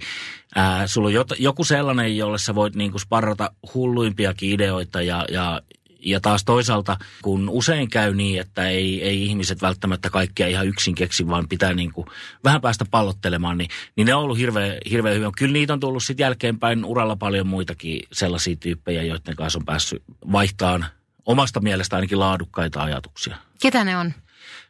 Ää, 0.55 0.87
sulla 0.87 1.07
on 1.07 1.13
jot, 1.13 1.27
joku 1.39 1.63
sellainen, 1.63 2.17
jolle 2.17 2.37
sä 2.37 2.55
voit 2.55 2.75
niin 2.75 2.91
kuin 2.91 3.01
sparrata 3.01 3.51
hulluimpiakin 3.73 4.51
ideoita 4.51 5.01
ja, 5.01 5.25
ja 5.31 5.61
ja 6.09 6.19
taas 6.21 6.45
toisaalta, 6.45 6.97
kun 7.21 7.49
usein 7.49 7.89
käy 7.89 8.13
niin, 8.13 8.41
että 8.41 8.69
ei, 8.69 9.03
ei 9.03 9.23
ihmiset 9.23 9.61
välttämättä 9.61 10.09
kaikkea 10.09 10.47
ihan 10.47 10.67
yksin 10.67 10.95
keksi, 10.95 11.27
vaan 11.27 11.47
pitää 11.47 11.73
niin 11.73 11.91
kuin 11.91 12.07
vähän 12.43 12.61
päästä 12.61 12.85
pallottelemaan, 12.91 13.57
niin, 13.57 13.69
niin 13.95 14.05
ne 14.05 14.15
on 14.15 14.23
ollut 14.23 14.37
hirveän, 14.37 14.77
hirveän 14.89 15.15
hyvin. 15.15 15.31
Kyllä 15.37 15.53
niitä 15.53 15.73
on 15.73 15.79
tullut 15.79 16.03
sitten 16.03 16.23
jälkeenpäin 16.23 16.85
uralla 16.85 17.15
paljon 17.15 17.47
muitakin 17.47 18.01
sellaisia 18.11 18.55
tyyppejä, 18.55 19.03
joiden 19.03 19.35
kanssa 19.35 19.59
on 19.59 19.65
päässyt 19.65 20.03
vaihtaan 20.31 20.85
omasta 21.25 21.59
mielestä 21.59 21.95
ainakin 21.95 22.19
laadukkaita 22.19 22.83
ajatuksia. 22.83 23.37
Ketä 23.61 23.83
ne 23.83 23.97
on? 23.97 24.13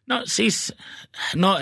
No 0.08 0.22
siis, 0.26 0.74
no 1.36 1.60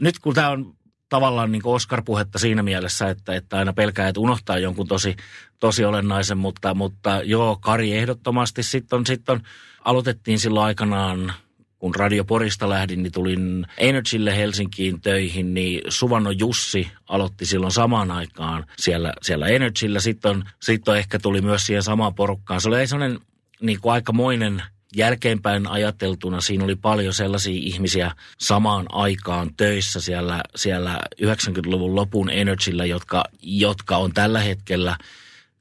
nyt 0.00 0.18
kun 0.18 0.34
tämä 0.34 0.48
on 0.48 0.76
tavallaan 1.08 1.52
niin 1.52 1.62
Oscar-puhetta 1.64 2.38
siinä 2.38 2.62
mielessä, 2.62 3.10
että, 3.10 3.34
että 3.34 3.58
aina 3.58 3.72
pelkää, 3.72 4.08
että 4.08 4.20
unohtaa 4.20 4.58
jonkun 4.58 4.88
tosi, 4.88 5.16
tosi 5.60 5.84
olennaisen, 5.84 6.38
mutta, 6.38 6.74
mutta 6.74 7.20
joo, 7.24 7.58
Kari 7.60 7.96
ehdottomasti. 7.96 8.62
Sitten 8.62 8.96
on, 8.96 9.06
sit 9.06 9.28
on, 9.28 9.40
aloitettiin 9.84 10.38
silloin 10.38 10.66
aikanaan, 10.66 11.32
kun 11.78 11.94
Radio 11.94 12.24
Porista 12.24 12.68
lähdin, 12.68 13.02
niin 13.02 13.12
tulin 13.12 13.66
Energylle 13.78 14.36
Helsinkiin 14.36 15.00
töihin, 15.00 15.54
niin 15.54 15.80
Suvanno 15.88 16.30
Jussi 16.30 16.88
aloitti 17.08 17.46
silloin 17.46 17.72
samaan 17.72 18.10
aikaan 18.10 18.66
siellä, 18.78 19.12
siellä 19.22 19.46
Energyllä. 19.46 20.00
Sitten 20.00 20.30
on, 20.30 20.44
sit 20.62 20.88
on 20.88 20.98
ehkä 20.98 21.18
tuli 21.18 21.40
myös 21.40 21.66
siihen 21.66 21.82
samaan 21.82 22.14
porukkaan. 22.14 22.60
Se 22.60 22.68
oli 22.68 22.86
sellainen 22.86 23.20
niin 23.60 23.80
kuin 23.80 23.92
aikamoinen 23.92 24.62
jälkeenpäin 24.96 25.66
ajateltuna 25.66 26.40
siinä 26.40 26.64
oli 26.64 26.76
paljon 26.76 27.14
sellaisia 27.14 27.60
ihmisiä 27.62 28.12
samaan 28.38 28.86
aikaan 28.92 29.50
töissä 29.56 30.00
siellä, 30.00 30.42
siellä 30.56 31.00
90-luvun 31.22 31.94
lopun 31.94 32.30
Energyllä, 32.30 32.84
jotka, 32.84 33.24
jotka 33.42 33.96
on 33.96 34.12
tällä 34.12 34.40
hetkellä 34.40 34.96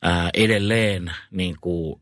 ää, 0.01 0.29
edelleen 0.33 1.11
niin 1.31 1.55
kuin 1.61 2.01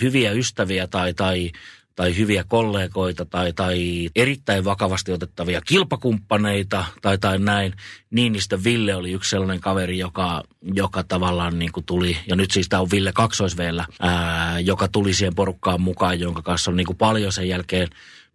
hyviä 0.00 0.32
ystäviä 0.32 0.86
tai, 0.86 1.14
tai, 1.14 1.50
tai 1.94 2.16
hyviä 2.16 2.44
kollegoita 2.48 3.24
tai, 3.24 3.52
tai 3.52 4.08
erittäin 4.16 4.64
vakavasti 4.64 5.12
otettavia 5.12 5.60
kilpakumppaneita 5.60 6.84
tai, 7.02 7.18
tai 7.18 7.38
näin. 7.38 7.72
Niinistö 8.10 8.58
Ville 8.64 8.94
oli 8.94 9.12
yksi 9.12 9.30
sellainen 9.30 9.60
kaveri, 9.60 9.98
joka, 9.98 10.42
joka 10.74 11.02
tavallaan 11.02 11.58
niin 11.58 11.72
kuin 11.72 11.86
tuli, 11.86 12.16
ja 12.28 12.36
nyt 12.36 12.50
siis 12.50 12.68
tämä 12.68 12.82
on 12.82 12.90
Ville 12.90 13.12
kaksoisveellä, 13.12 13.86
joka 14.64 14.88
tuli 14.88 15.14
siihen 15.14 15.34
porukkaan 15.34 15.80
mukaan, 15.80 16.20
jonka 16.20 16.42
kanssa 16.42 16.70
on 16.70 16.76
niin 16.76 16.86
kuin 16.86 16.96
paljon 16.98 17.32
sen 17.32 17.48
jälkeen 17.48 17.88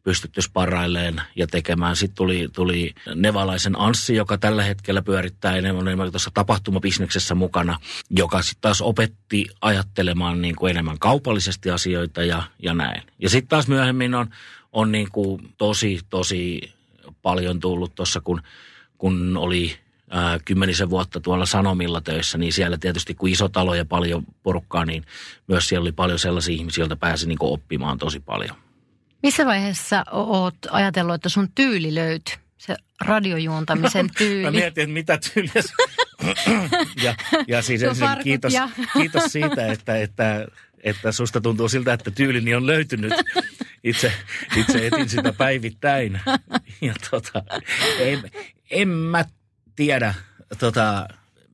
pystytty 0.03 0.41
sparrailleen 0.41 1.21
ja 1.35 1.47
tekemään. 1.47 1.95
Sitten 1.95 2.15
tuli, 2.15 2.49
tuli 2.53 2.93
Nevalaisen 3.15 3.79
Anssi, 3.79 4.15
joka 4.15 4.37
tällä 4.37 4.63
hetkellä 4.63 5.01
pyörittää 5.01 5.55
enemmän, 5.55 5.87
enemmän 5.87 6.11
tuossa 6.11 6.31
tapahtumabisneksessä 6.33 7.35
mukana, 7.35 7.79
joka 8.09 8.41
sitten 8.41 8.61
taas 8.61 8.81
opetti 8.81 9.47
ajattelemaan 9.61 10.41
niin 10.41 10.55
kuin 10.55 10.69
enemmän 10.69 10.99
kaupallisesti 10.99 11.69
asioita 11.69 12.23
ja, 12.23 12.43
ja 12.59 12.73
näin. 12.73 13.03
Ja 13.19 13.29
sitten 13.29 13.49
taas 13.49 13.67
myöhemmin 13.67 14.15
on, 14.15 14.27
on 14.71 14.91
niin 14.91 15.07
kuin 15.11 15.53
tosi, 15.57 15.99
tosi 16.09 16.73
paljon 17.21 17.59
tullut 17.59 17.95
tuossa, 17.95 18.21
kun, 18.21 18.41
kun 18.97 19.37
oli 19.37 19.75
ää, 20.09 20.39
kymmenisen 20.45 20.89
vuotta 20.89 21.19
tuolla 21.19 21.45
Sanomilla 21.45 22.01
töissä, 22.01 22.37
niin 22.37 22.53
siellä 22.53 22.77
tietysti 22.77 23.13
kun 23.13 23.29
iso 23.29 23.49
talo 23.49 23.75
ja 23.75 23.85
paljon 23.85 24.25
porukkaa, 24.43 24.85
niin 24.85 25.05
myös 25.47 25.69
siellä 25.69 25.83
oli 25.83 25.91
paljon 25.91 26.19
sellaisia 26.19 26.55
ihmisiä, 26.55 26.81
joilta 26.81 26.95
pääsi 26.95 27.27
niin 27.27 27.37
kuin 27.37 27.53
oppimaan 27.53 27.97
tosi 27.97 28.19
paljon. 28.19 28.55
Missä 29.23 29.45
vaiheessa 29.45 30.03
oot 30.11 30.55
ajatellut, 30.71 31.15
että 31.15 31.29
sun 31.29 31.51
tyyli 31.55 31.95
löytyi? 31.95 32.35
Se 32.57 32.75
radiojuontamisen 33.01 34.09
tyyli. 34.17 34.43
Mä 34.43 34.51
mietin, 34.51 34.83
että 34.83 34.93
mitä 34.93 35.19
tyyliä 35.33 35.63
ja, 37.03 37.15
ja 37.47 37.61
siis 37.61 37.83
ensin 37.83 38.07
kiitos, 38.23 38.53
ja- 38.53 38.69
kiitos 38.93 39.23
siitä, 39.23 39.67
että, 39.71 39.97
että, 39.97 40.47
että 40.83 41.11
susta 41.11 41.41
tuntuu 41.41 41.69
siltä, 41.69 41.93
että 41.93 42.11
tyylini 42.11 42.55
on 42.55 42.67
löytynyt. 42.67 43.13
Itse, 43.83 44.13
itse 44.55 44.87
etin 44.87 45.09
sitä 45.09 45.33
päivittäin. 45.33 46.21
Ja 46.81 46.93
tota, 47.11 47.43
en, 47.99 48.31
en 48.69 48.87
mä 48.87 49.25
tiedä, 49.75 50.13
tota, 50.59 51.07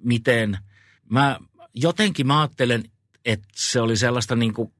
miten. 0.03 0.57
Mä 1.09 1.39
jotenkin 1.73 2.27
mä 2.27 2.39
ajattelen, 2.41 2.83
että 3.25 3.47
se 3.55 3.81
oli 3.81 3.97
sellaista 3.97 4.35
niin 4.35 4.53
kuin, 4.53 4.73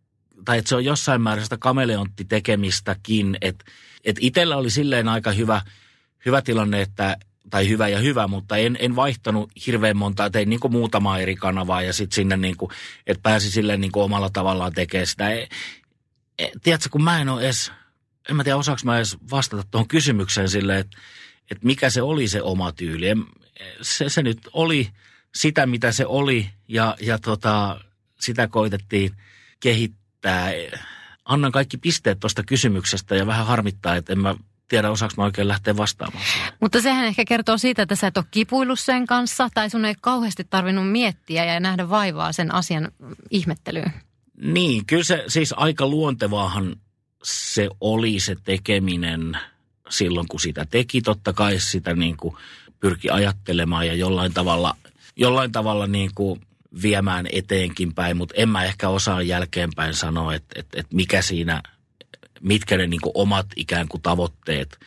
tai 0.46 0.58
että 0.58 0.70
se 0.70 0.76
on 0.76 0.86
jossain 0.86 1.22
määrin 1.22 1.44
sitä 1.44 1.58
kameleonttitekemistäkin, 1.58 3.38
että, 3.42 3.66
että 4.04 4.20
itsellä 4.24 4.58
oli 4.58 4.70
silleen 4.70 5.08
aika 5.08 5.32
hyvä, 5.32 5.62
hyvä 6.26 6.42
tilanne, 6.42 6.82
että 6.82 7.18
tai 7.50 7.70
hyvä 7.70 7.88
ja 7.88 8.00
hyvä, 8.00 8.28
mutta 8.28 8.58
en, 8.58 8.78
en 8.80 8.96
vaihtanut 8.96 9.52
hirveän 9.68 9.98
montaa, 9.98 10.30
tein 10.30 10.50
niin 10.50 10.60
kuin 10.60 10.72
muutamaa 10.72 11.20
eri 11.20 11.36
kanavaa 11.36 11.82
ja 11.82 11.94
sitten 11.94 12.16
sinne 12.16 12.38
niin 12.38 12.58
kuin, 12.58 12.72
että 13.08 13.22
pääsi 13.24 13.52
silleen 13.52 13.82
niin 13.82 13.92
omalla 13.96 14.30
tavallaan 14.30 14.74
tekemään 14.74 15.08
sitä. 15.08 15.30
E, 15.30 15.48
e, 16.40 16.50
tiedätkö, 16.64 16.90
kun 16.92 17.04
mä 17.04 17.22
en 17.22 17.30
ole 17.30 17.42
edes, 17.42 17.72
en 18.30 18.36
mä 18.36 18.44
tiedä 18.44 18.58
osaako 18.58 18.82
mä 18.86 18.98
edes 18.98 19.18
vastata 19.32 19.64
tuohon 19.72 19.88
kysymykseen 19.88 20.50
silleen, 20.50 20.80
että, 20.80 20.98
että 21.52 21.66
mikä 21.66 21.90
se 21.90 22.02
oli 22.02 22.28
se 22.28 22.42
oma 22.42 22.72
tyyli. 22.72 23.10
En, 23.10 23.26
se, 23.82 24.10
se 24.10 24.24
nyt 24.24 24.40
oli 24.54 24.90
sitä, 25.36 25.66
mitä 25.66 25.92
se 25.92 26.06
oli 26.06 26.50
ja, 26.68 26.96
ja 27.02 27.20
tota, 27.20 27.80
sitä 28.20 28.48
koitettiin 28.48 29.12
kehittää. 29.60 29.97
Annan 31.26 31.52
kaikki 31.52 31.78
pisteet 31.78 32.20
tuosta 32.20 32.44
kysymyksestä 32.44 33.16
ja 33.16 33.28
vähän 33.28 33.46
harmittaa, 33.46 33.96
että 33.96 34.14
en 34.14 34.20
mä 34.20 34.36
tiedä, 34.68 34.92
osaako 34.92 35.14
mä 35.18 35.24
oikein 35.24 35.48
lähteä 35.48 35.78
vastaamaan. 35.78 36.24
Mutta 36.62 36.82
sehän 36.82 37.06
ehkä 37.06 37.26
kertoo 37.26 37.58
siitä, 37.58 37.82
että 37.82 37.96
sä 37.96 38.08
et 38.08 38.18
ole 38.18 38.26
kipuillut 38.32 38.80
sen 38.80 39.08
kanssa 39.08 39.50
tai 39.54 39.70
sun 39.70 39.86
ei 39.86 39.96
kauheasti 40.02 40.44
tarvinnut 40.50 40.92
miettiä 40.92 41.46
ja 41.46 41.60
nähdä 41.60 41.90
vaivaa 41.90 42.32
sen 42.32 42.54
asian 42.54 42.92
ihmettelyyn. 43.32 43.94
Niin, 44.42 44.86
kyllä 44.86 45.04
se 45.04 45.24
siis 45.28 45.54
aika 45.58 45.88
luontevaahan 45.88 46.76
se 47.24 47.70
oli 47.82 48.20
se 48.20 48.36
tekeminen 48.44 49.38
silloin, 49.90 50.28
kun 50.28 50.40
sitä 50.40 50.66
teki. 50.66 51.02
Totta 51.02 51.34
kai 51.34 51.60
sitä 51.60 51.96
niin 51.96 52.18
kuin 52.18 52.36
pyrki 52.80 53.10
ajattelemaan 53.10 53.88
ja 53.88 53.94
jollain 53.94 54.34
tavalla, 54.34 54.78
jollain 55.16 55.52
tavalla 55.52 55.88
niin 55.88 56.12
kuin 56.16 56.42
viemään 56.82 57.26
eteenkin 57.32 57.94
päin, 57.94 58.18
mutta 58.18 58.36
en 58.38 58.50
mä 58.50 58.64
ehkä 58.64 58.90
osaa 58.90 59.22
jälkeenpäin 59.22 59.94
sanoa, 59.94 60.34
että, 60.34 60.60
että, 60.60 60.80
että 60.80 60.96
mikä 60.96 61.22
siinä, 61.22 61.64
mitkä 62.42 62.78
ne 62.78 62.88
niin 62.88 63.02
omat 63.14 63.48
ikään 63.56 63.88
kuin 63.88 64.02
tavoitteet 64.02 64.80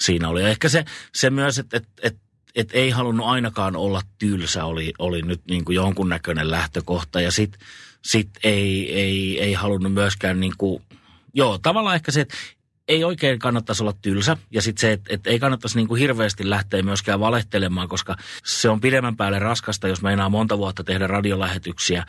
siinä 0.00 0.28
oli. 0.28 0.42
Ja 0.42 0.48
ehkä 0.48 0.68
se, 0.68 0.84
se 1.14 1.30
myös, 1.30 1.58
että, 1.58 1.76
että, 1.76 1.90
että, 2.02 2.20
että 2.54 2.78
ei 2.78 2.90
halunnut 2.90 3.26
ainakaan 3.26 3.76
olla 3.76 4.00
tylsä, 4.18 4.64
oli, 4.64 4.92
oli 4.98 5.22
nyt 5.22 5.40
niin 5.50 5.64
kuin 5.64 5.76
jonkunnäköinen 5.76 6.50
lähtökohta. 6.50 7.20
Ja 7.20 7.32
sitten 7.32 7.60
sit 8.02 8.30
ei, 8.44 8.94
ei, 8.94 9.40
ei 9.40 9.52
halunnut 9.52 9.92
myöskään 9.92 10.40
niin 10.40 10.54
kuin, 10.58 10.82
joo, 11.34 11.58
tavallaan 11.58 11.96
ehkä 11.96 12.12
se, 12.12 12.20
että 12.20 12.34
ei 12.88 13.04
oikein 13.04 13.38
kannattaisi 13.38 13.82
olla 13.82 13.94
tylsä. 14.02 14.36
Ja 14.50 14.62
sitten 14.62 14.80
se, 14.80 14.92
että, 14.92 15.14
että 15.14 15.30
ei 15.30 15.38
kannattaisi 15.38 15.76
niin 15.76 15.88
kuin 15.88 16.00
hirveästi 16.00 16.50
lähteä 16.50 16.82
myöskään 16.82 17.20
valehtelemaan, 17.20 17.88
koska 17.88 18.16
se 18.44 18.68
on 18.68 18.80
pidemmän 18.80 19.16
päälle 19.16 19.38
raskasta, 19.38 19.88
jos 19.88 20.02
meinaa 20.02 20.28
monta 20.28 20.58
vuotta 20.58 20.84
tehdä 20.84 21.06
radiolähetyksiä, 21.06 22.06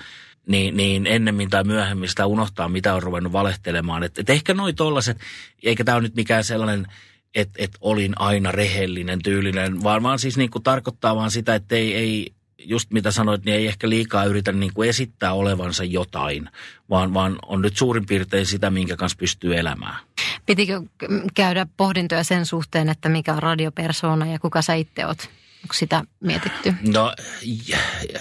niin, 0.48 0.78
niin 0.78 1.08
ennemmin 1.08 1.50
tai 1.50 1.64
myöhemmin 1.64 2.10
sitä 2.10 2.26
unohtaa, 2.26 2.70
mitä 2.70 2.96
on 2.96 3.04
ruvennut 3.04 3.34
valehtelemaan. 3.34 4.04
Että 4.04 4.22
et 4.22 4.30
ehkä 4.30 4.54
noin 4.54 4.76
tollaset, 4.76 5.18
eikä 5.64 5.84
tämä 5.84 5.96
ole 5.96 6.04
nyt 6.04 6.16
mikään 6.16 6.44
sellainen, 6.44 6.88
että 7.36 7.64
et 7.64 7.72
olin 7.82 8.14
aina 8.16 8.52
rehellinen, 8.52 9.22
tyylinen, 9.22 9.84
vaan, 9.84 10.04
vaan 10.04 10.20
siis 10.20 10.38
niin 10.38 10.50
kuin 10.50 10.64
tarkoittaa 10.64 11.16
vaan 11.16 11.32
sitä, 11.32 11.56
että 11.56 11.76
ei, 11.76 11.96
ei, 11.96 12.34
just 12.60 12.92
mitä 12.92 13.12
sanoit, 13.12 13.46
niin 13.46 13.56
ei 13.56 13.68
ehkä 13.68 13.90
liikaa 13.90 14.26
yritä 14.26 14.52
niin 14.52 14.74
kuin 14.74 14.90
esittää 14.90 15.34
olevansa 15.34 15.84
jotain, 15.84 16.50
vaan, 16.90 17.14
vaan 17.14 17.40
on 17.46 17.62
nyt 17.62 17.78
suurin 17.78 18.06
piirtein 18.06 18.46
sitä, 18.46 18.70
minkä 18.70 18.96
kanssa 18.96 19.18
pystyy 19.18 19.58
elämään. 19.58 19.96
Pitikö 20.46 20.82
käydä 21.34 21.68
pohdintoja 21.78 22.24
sen 22.24 22.46
suhteen, 22.46 22.90
että 22.90 23.10
mikä 23.10 23.34
on 23.34 23.44
radiopersona 23.44 24.26
ja 24.26 24.40
kuka 24.40 24.62
sä 24.62 24.74
itse 24.74 25.06
oot? 25.06 25.30
Onko 25.64 25.74
sitä 25.74 26.04
mietitty? 26.20 26.74
No 26.92 27.14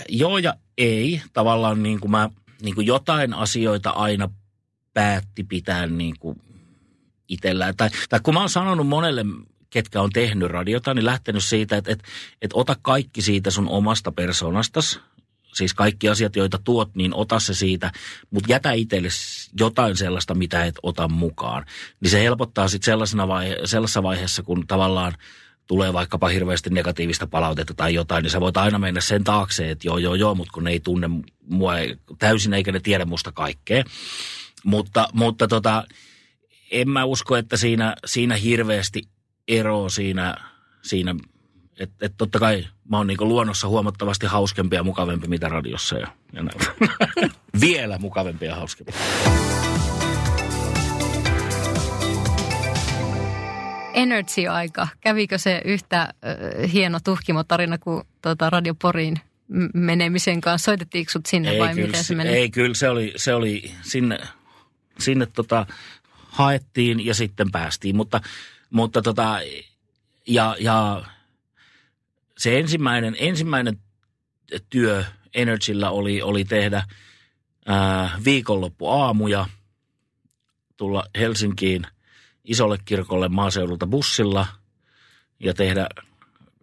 joo 0.09 0.38
ja 0.38 0.55
ei. 0.79 1.23
Tavallaan 1.33 1.83
niin 1.83 2.01
kuin 2.01 2.11
mä 2.11 2.31
niin 2.62 2.75
kuin 2.75 2.87
jotain 2.87 3.35
asioita 3.35 3.90
aina 3.90 4.29
päätti 4.94 5.44
pitää 5.44 5.87
niin 5.87 6.14
kuin 6.20 6.40
itsellään. 7.29 7.77
Tai, 7.77 7.90
tai 8.09 8.20
kun 8.23 8.35
mä 8.35 8.40
oon 8.40 8.51
sanonut 8.51 8.87
monelle 8.87 9.25
ketkä 9.75 10.03
on 10.03 10.11
tehnyt 10.11 10.51
radiota, 10.51 10.95
niin 10.95 11.05
lähtenyt 11.05 11.45
siitä, 11.45 11.77
että, 11.77 11.93
että, 11.93 12.05
että 12.43 12.57
ota 12.57 12.77
kaikki 12.83 13.23
siitä 13.23 13.51
sun 13.51 13.69
omasta 13.69 14.13
persoonastas, 14.13 15.01
siis 15.55 15.75
kaikki 15.75 16.09
asiat, 16.09 16.37
joita 16.37 16.59
tuot, 16.65 16.95
niin 16.95 17.15
ota 17.15 17.41
se 17.41 17.55
siitä, 17.55 17.93
mutta 18.31 18.53
jätä 18.53 18.73
itselle 18.73 19.09
jotain 19.61 19.97
sellaista, 19.97 20.35
mitä 20.35 20.65
et 20.65 20.75
ota 20.83 21.09
mukaan. 21.09 21.67
Niin 22.01 22.11
se 22.11 22.23
helpottaa 22.23 22.69
sitten 22.69 22.85
sellaisena 22.85 23.27
vaihe- 23.27 23.67
sellaisessa 23.67 24.03
vaiheessa, 24.03 24.43
kun 24.43 24.67
tavallaan 24.67 25.13
tulee 25.67 25.93
vaikkapa 25.93 26.29
hirveästi 26.29 26.71
negatiivista 26.71 27.27
palautetta 27.27 27.75
tai 27.75 27.95
jotain, 27.95 28.23
niin 28.23 28.31
sä 28.31 28.41
voit 28.41 28.57
aina 28.57 28.79
mennä 28.79 29.01
sen 29.01 29.25
taakse, 29.25 29.71
että 29.71 29.89
joo, 29.89 29.99
joo, 29.99 30.15
joo, 30.15 30.35
mutta 30.35 30.53
kun 30.53 30.65
ne 30.65 30.71
ei 30.71 30.81
tunne 30.81 31.11
mua 31.51 31.73
täysin 32.19 32.55
eikä 32.55 32.73
ne 32.73 32.81
tiedä 32.81 33.05
musta 33.05 33.33
kaikkea. 33.33 33.85
Mutta, 34.65 35.09
mutta 35.13 35.49
tota, 35.49 35.85
en 36.71 36.91
mä 36.91 37.05
usko, 37.05 37.37
että 37.37 37.57
siinä, 37.57 37.95
siinä 38.05 38.37
hirveästi 38.37 39.03
ero 39.49 39.89
siinä, 39.89 40.35
siinä 40.83 41.15
että 41.81 42.07
et 42.07 42.15
totta 42.19 42.39
kai 42.39 42.67
mä 42.91 42.97
oon 42.97 43.07
niinku 43.07 43.29
luonnossa 43.29 43.69
huomattavasti 43.69 44.27
hauskempi 44.27 44.77
ja 44.77 44.83
mukavempi 44.83 45.29
mitä 45.29 45.49
radiossa 45.49 45.99
ja, 45.99 46.09
ja 46.33 46.43
Vielä 47.61 47.99
mukavempi 47.99 48.47
ja 48.47 48.55
hauskempi. 48.55 48.93
Energy-aika. 53.95 54.89
Kävikö 55.01 55.39
se 55.39 55.63
yhtä 55.65 56.01
äh, 56.03 56.73
hieno 56.73 57.01
tuhkimotarina 57.05 57.79
kuin 57.79 58.05
tuota 58.23 58.51
Radio 58.51 58.75
Poriin 58.75 59.17
menemisen 59.75 60.41
kanssa? 60.41 60.65
Soitettiinko 60.65 61.11
sut 61.11 61.27
sinne 61.27 61.51
ei, 61.51 61.59
vai 61.59 61.75
kyllä, 61.75 61.87
miten 61.87 62.05
se 62.05 62.15
meni? 62.15 62.31
Ei, 62.31 62.51
kyllä 62.51 62.75
se 62.75 62.89
oli, 62.89 63.13
se 63.17 63.35
oli 63.35 63.75
sinne, 63.83 64.19
sinne 64.99 65.27
tota, 65.27 65.67
haettiin 66.29 67.07
ja 67.07 67.15
sitten 67.15 67.51
päästiin, 67.51 67.97
mutta 67.97 68.21
mutta 68.75 69.03
tota, 69.03 69.41
ja, 70.27 70.57
ja 70.61 71.05
se 72.39 72.59
ensimmäinen, 72.59 73.17
ensimmäinen 73.19 73.79
työ 74.71 75.05
Energyllä 75.35 75.91
oli, 75.91 76.23
oli 76.23 76.45
tehdä 76.45 76.85
ää, 77.67 78.11
viikonloppuaamuja, 78.25 79.47
tulla 80.77 81.05
Helsinkiin 81.19 81.87
isolle 82.45 82.79
kirkolle 82.85 83.29
maaseudulta 83.29 83.87
bussilla 83.87 84.47
ja 85.41 85.55
tehdä 85.55 85.87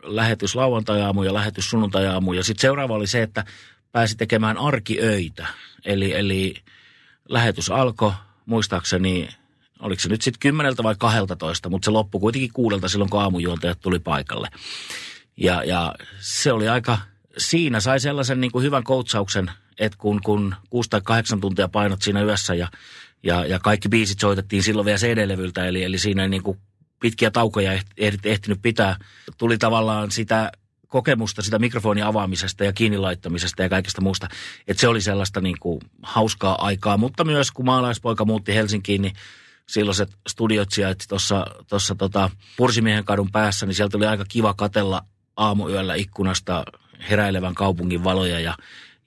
lähetys 0.03 0.55
lauantajaamu 0.55 1.23
ja 1.23 1.33
lähetys 1.33 1.69
sunnuntajaamu. 1.69 2.33
Ja 2.33 2.43
sitten 2.43 2.61
seuraava 2.61 2.93
oli 2.95 3.07
se, 3.07 3.21
että 3.21 3.45
pääsi 3.91 4.17
tekemään 4.17 4.57
arkiöitä. 4.57 5.47
Eli, 5.85 6.13
eli 6.13 6.55
lähetys 7.29 7.69
alkoi 7.69 8.13
muistaakseni 8.45 9.29
oliko 9.81 10.01
se 10.01 10.09
nyt 10.09 10.21
sitten 10.21 10.39
kymmeneltä 10.39 10.83
vai 10.83 10.95
kahdelta 10.99 11.35
mutta 11.69 11.85
se 11.85 11.91
loppui 11.91 12.21
kuitenkin 12.21 12.53
kuudelta 12.53 12.89
silloin, 12.89 13.09
kun 13.09 13.21
aamujuontajat 13.21 13.79
tuli 13.81 13.99
paikalle. 13.99 14.47
Ja, 15.37 15.63
ja 15.63 15.95
se 16.19 16.51
oli 16.51 16.67
aika, 16.67 16.97
siinä 17.37 17.79
sai 17.79 17.99
sellaisen 17.99 18.41
niin 18.41 18.51
kuin 18.51 18.63
hyvän 18.63 18.83
koutsauksen, 18.83 19.51
että 19.79 19.97
kun, 19.97 20.21
kun 20.23 20.55
6 20.69 20.89
tai 20.89 21.01
8 21.03 21.41
tuntia 21.41 21.67
painot 21.67 22.01
siinä 22.01 22.21
yössä 22.21 22.55
ja, 22.55 22.67
ja, 23.23 23.45
ja 23.45 23.59
kaikki 23.59 23.89
biisit 23.89 24.19
soitettiin 24.19 24.63
silloin 24.63 24.85
vielä 24.85 24.99
CD-levyltä, 24.99 25.65
eli, 25.65 25.83
eli 25.83 25.97
siinä 25.97 26.23
ei 26.23 26.29
niin 26.29 26.43
kuin 26.43 26.57
pitkiä 26.99 27.31
taukoja 27.31 27.79
ehtinyt 28.25 28.61
pitää. 28.61 28.95
Tuli 29.37 29.57
tavallaan 29.57 30.11
sitä 30.11 30.51
kokemusta 30.87 31.41
sitä 31.41 31.59
mikrofonin 31.59 32.05
avaamisesta 32.05 32.63
ja 32.63 32.73
kiinni 32.73 32.97
laittamisesta 32.97 33.63
ja 33.63 33.69
kaikesta 33.69 34.01
muusta. 34.01 34.27
Että 34.67 34.81
se 34.81 34.87
oli 34.87 35.01
sellaista 35.01 35.41
niin 35.41 35.59
kuin 35.59 35.81
hauskaa 36.03 36.65
aikaa, 36.65 36.97
mutta 36.97 37.23
myös 37.23 37.51
kun 37.51 37.65
maalaispoika 37.65 38.25
muutti 38.25 38.55
Helsinkiin, 38.55 39.01
niin 39.01 39.13
silloiset 39.69 40.09
studiot 40.29 40.71
sijaitsi 40.71 41.07
tuossa 41.69 41.95
tota 41.97 42.29
Pursimiehen 42.57 43.05
kadun 43.05 43.31
päässä, 43.31 43.65
niin 43.65 43.75
sieltä 43.75 43.97
oli 43.97 44.05
aika 44.05 44.25
kiva 44.29 44.53
katella 44.53 45.01
aamuyöllä 45.37 45.95
ikkunasta 45.95 46.63
heräilevän 47.09 47.55
kaupungin 47.55 48.03
valoja 48.03 48.39
ja, 48.39 48.55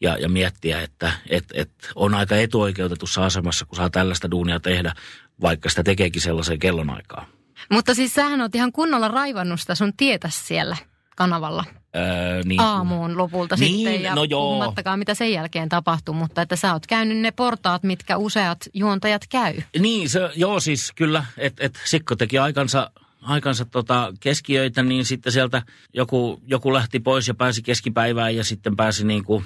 ja, 0.00 0.18
ja 0.18 0.28
miettiä, 0.28 0.82
että 0.82 1.12
et, 1.28 1.44
et 1.54 1.70
on 1.94 2.14
aika 2.14 2.36
etuoikeutetussa 2.36 3.24
asemassa, 3.24 3.66
kun 3.66 3.76
saa 3.76 3.90
tällaista 3.90 4.30
duunia 4.30 4.60
tehdä, 4.60 4.94
vaikka 5.40 5.68
sitä 5.68 5.82
tekeekin 5.82 6.22
sellaiseen 6.22 6.58
kellonaikaan. 6.58 7.26
Mutta 7.70 7.94
siis 7.94 8.14
sähän 8.14 8.40
oot 8.40 8.54
ihan 8.54 8.72
kunnolla 8.72 9.08
raivannut 9.08 9.60
sitä 9.60 9.74
sun 9.74 9.96
tietä 9.96 10.28
siellä 10.32 10.76
kanavalla. 11.16 11.64
Öö, 11.96 12.42
niin, 12.44 12.60
aamuun 12.60 13.18
lopulta 13.18 13.56
niin, 13.56 13.76
sitten 13.76 14.02
ja 14.02 14.14
no 14.14 14.24
joo. 14.24 14.42
puhumattakaan 14.42 14.98
mitä 14.98 15.14
sen 15.14 15.32
jälkeen 15.32 15.68
tapahtuu, 15.68 16.14
mutta 16.14 16.42
että 16.42 16.56
sä 16.56 16.72
oot 16.72 16.86
käynyt 16.86 17.18
ne 17.18 17.30
portaat, 17.30 17.82
mitkä 17.82 18.16
useat 18.16 18.58
juontajat 18.74 19.22
käy. 19.30 19.54
Niin, 19.78 20.10
se, 20.10 20.30
joo 20.36 20.60
siis 20.60 20.92
kyllä, 20.96 21.24
että 21.38 21.64
et 21.64 21.80
Sikko 21.84 22.16
teki 22.16 22.38
aikansa, 22.38 22.90
aikansa 23.22 23.64
tota 23.64 24.12
keskiöitä, 24.20 24.82
niin 24.82 25.04
sitten 25.04 25.32
sieltä 25.32 25.62
joku, 25.92 26.40
joku 26.46 26.72
lähti 26.72 27.00
pois 27.00 27.28
ja 27.28 27.34
pääsi 27.34 27.62
keskipäivään 27.62 28.36
ja 28.36 28.44
sitten 28.44 28.76
pääsi 28.76 29.06
niin 29.06 29.24
kuin, 29.24 29.44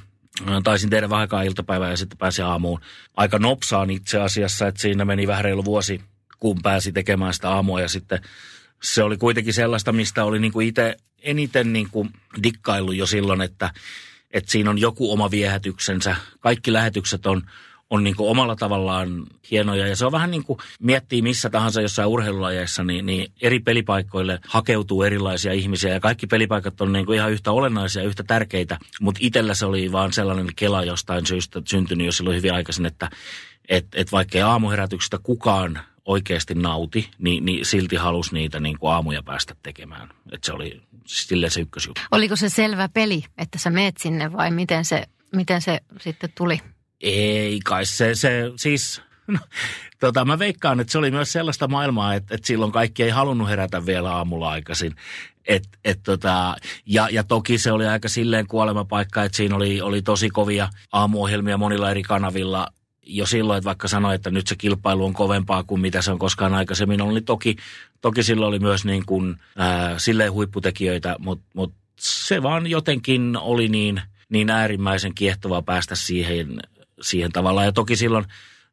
taisin 0.64 0.90
tehdä 0.90 1.10
vähän 1.10 1.20
aikaa 1.20 1.42
iltapäivää 1.42 1.90
ja 1.90 1.96
sitten 1.96 2.18
pääsi 2.18 2.42
aamuun. 2.42 2.80
Aika 3.16 3.38
nopsaan 3.38 3.90
itse 3.90 4.20
asiassa, 4.20 4.66
että 4.66 4.80
siinä 4.80 5.04
meni 5.04 5.26
vähän 5.26 5.44
reilu 5.44 5.64
vuosi, 5.64 6.00
kun 6.38 6.58
pääsi 6.62 6.92
tekemään 6.92 7.34
sitä 7.34 7.50
aamua 7.50 7.80
ja 7.80 7.88
sitten 7.88 8.20
se 8.82 9.02
oli 9.02 9.16
kuitenkin 9.16 9.54
sellaista, 9.54 9.92
mistä 9.92 10.24
oli 10.24 10.38
niin 10.38 10.52
kuin 10.52 10.68
itse 10.68 10.96
eniten 11.22 11.72
niin 11.72 11.88
kuin 11.90 12.10
dikkaillut 12.42 12.96
jo 12.96 13.06
silloin, 13.06 13.40
että, 13.40 13.70
että 14.30 14.50
siinä 14.50 14.70
on 14.70 14.78
joku 14.78 15.12
oma 15.12 15.30
viehätyksensä. 15.30 16.16
Kaikki 16.40 16.72
lähetykset 16.72 17.26
on, 17.26 17.42
on 17.90 18.04
niin 18.04 18.16
kuin 18.16 18.30
omalla 18.30 18.56
tavallaan 18.56 19.26
hienoja. 19.50 19.86
Ja 19.86 19.96
se 19.96 20.06
on 20.06 20.12
vähän 20.12 20.30
niin 20.30 20.44
kuin 20.44 20.58
miettii 20.80 21.22
missä 21.22 21.50
tahansa 21.50 21.80
jossain 21.80 22.08
urheilulajeissa, 22.08 22.84
niin, 22.84 23.06
niin 23.06 23.32
eri 23.42 23.60
pelipaikoille 23.60 24.38
hakeutuu 24.46 25.02
erilaisia 25.02 25.52
ihmisiä. 25.52 25.92
Ja 25.92 26.00
kaikki 26.00 26.26
pelipaikat 26.26 26.80
on 26.80 26.92
niin 26.92 27.06
kuin 27.06 27.16
ihan 27.16 27.32
yhtä 27.32 27.52
olennaisia, 27.52 28.02
yhtä 28.02 28.22
tärkeitä. 28.22 28.78
Mutta 29.00 29.18
itsellä 29.22 29.54
se 29.54 29.66
oli 29.66 29.92
vaan 29.92 30.12
sellainen 30.12 30.48
kela 30.56 30.84
jostain 30.84 31.26
syystä 31.26 31.62
syntynyt 31.68 32.06
jo 32.06 32.12
silloin 32.12 32.36
hyvin 32.36 32.54
aikaisin, 32.54 32.86
että 32.86 33.10
et, 33.68 33.86
et 33.94 34.12
vaikka 34.12 34.38
ei 34.38 34.42
aamuherätyksestä 34.42 35.18
kukaan 35.22 35.78
oikeasti 36.08 36.54
nauti, 36.54 37.10
niin, 37.18 37.44
niin 37.44 37.64
silti 37.64 37.96
halusi 37.96 38.34
niitä 38.34 38.60
niin 38.60 38.78
kuin 38.78 38.92
aamuja 38.92 39.22
päästä 39.22 39.54
tekemään. 39.62 40.08
Että 40.32 40.46
se 40.46 40.52
oli 40.52 40.82
silleen 41.04 41.50
se 41.50 41.60
ykkösjuttu. 41.60 42.00
Oliko 42.10 42.36
se 42.36 42.48
selvä 42.48 42.88
peli, 42.88 43.24
että 43.38 43.58
sä 43.58 43.70
meet 43.70 43.96
sinne 43.96 44.32
vai 44.32 44.50
miten 44.50 44.84
se, 44.84 45.04
miten 45.32 45.62
se 45.62 45.80
sitten 46.00 46.32
tuli? 46.34 46.60
Ei 47.00 47.60
kai 47.64 47.86
se, 47.86 48.14
se 48.14 48.42
siis, 48.56 49.02
no, 49.26 49.38
tota, 50.00 50.24
mä 50.24 50.38
veikkaan, 50.38 50.80
että 50.80 50.92
se 50.92 50.98
oli 50.98 51.10
myös 51.10 51.32
sellaista 51.32 51.68
maailmaa, 51.68 52.14
että, 52.14 52.34
että 52.34 52.46
silloin 52.46 52.72
kaikki 52.72 53.02
ei 53.02 53.10
halunnut 53.10 53.48
herätä 53.48 53.86
vielä 53.86 54.12
aamulla 54.12 54.50
aikaisin. 54.50 54.94
Et, 55.48 55.68
et 55.84 56.00
tota, 56.02 56.56
ja, 56.86 57.08
ja 57.12 57.24
toki 57.24 57.58
se 57.58 57.72
oli 57.72 57.86
aika 57.86 58.08
silleen 58.08 58.46
kuolemapaikka, 58.46 59.24
että 59.24 59.36
siinä 59.36 59.56
oli, 59.56 59.80
oli 59.80 60.02
tosi 60.02 60.30
kovia 60.30 60.68
aamuohjelmia 60.92 61.58
monilla 61.58 61.90
eri 61.90 62.02
kanavilla 62.02 62.68
jo 63.08 63.26
silloin, 63.26 63.58
että 63.58 63.66
vaikka 63.66 63.88
sanoi, 63.88 64.14
että 64.14 64.30
nyt 64.30 64.46
se 64.46 64.56
kilpailu 64.56 65.04
on 65.04 65.12
kovempaa 65.12 65.64
kuin 65.64 65.80
mitä 65.80 66.02
se 66.02 66.10
on 66.10 66.18
koskaan 66.18 66.54
aikaisemmin 66.54 67.00
ollut, 67.00 67.14
niin 67.14 67.24
toki, 67.24 67.56
toki 68.00 68.22
silloin 68.22 68.48
oli 68.48 68.58
myös 68.58 68.84
niin 68.84 69.06
kuin, 69.06 69.36
ää, 69.56 69.98
silleen 69.98 70.32
huipputekijöitä, 70.32 71.16
mutta 71.18 71.44
mut 71.54 71.74
se 72.00 72.42
vaan 72.42 72.66
jotenkin 72.66 73.36
oli 73.36 73.68
niin, 73.68 74.02
niin 74.28 74.50
äärimmäisen 74.50 75.14
kiehtovaa 75.14 75.62
päästä 75.62 75.94
siihen, 75.94 76.60
siihen 77.00 77.32
tavallaan. 77.32 77.66
Ja 77.66 77.72
toki 77.72 77.96
silloin, 77.96 78.24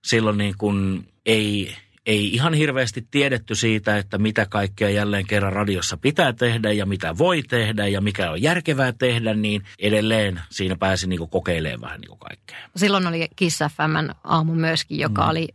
silloin 0.04 0.38
niin 0.38 0.56
kuin 0.58 1.08
ei, 1.26 1.76
ei 2.06 2.34
ihan 2.34 2.54
hirveästi 2.54 3.08
tiedetty 3.12 3.56
siitä, 3.56 3.98
että 3.98 4.18
mitä 4.18 4.46
kaikkea 4.46 4.90
jälleen 4.90 5.28
kerran 5.28 5.54
radiossa 5.54 5.98
pitää 5.98 6.34
tehdä 6.34 6.72
ja 6.72 6.86
mitä 6.86 7.18
voi 7.18 7.44
tehdä 7.44 7.88
ja 7.88 8.02
mikä 8.02 8.32
on 8.32 8.42
järkevää 8.42 8.92
tehdä, 8.92 9.34
niin 9.34 9.62
edelleen 9.80 10.42
siinä 10.50 10.76
pääsi 10.76 11.08
niin 11.08 11.30
kokeilemaan 11.30 11.82
vähän 11.82 12.02
niin 12.02 12.20
kaikkea. 12.20 12.58
Silloin 12.76 13.08
oli 13.08 13.28
Kiss 13.36 13.60
FM 13.60 14.10
aamu 14.24 14.54
myöskin, 14.54 15.00
joka 15.00 15.24
mm. 15.24 15.30
oli, 15.30 15.48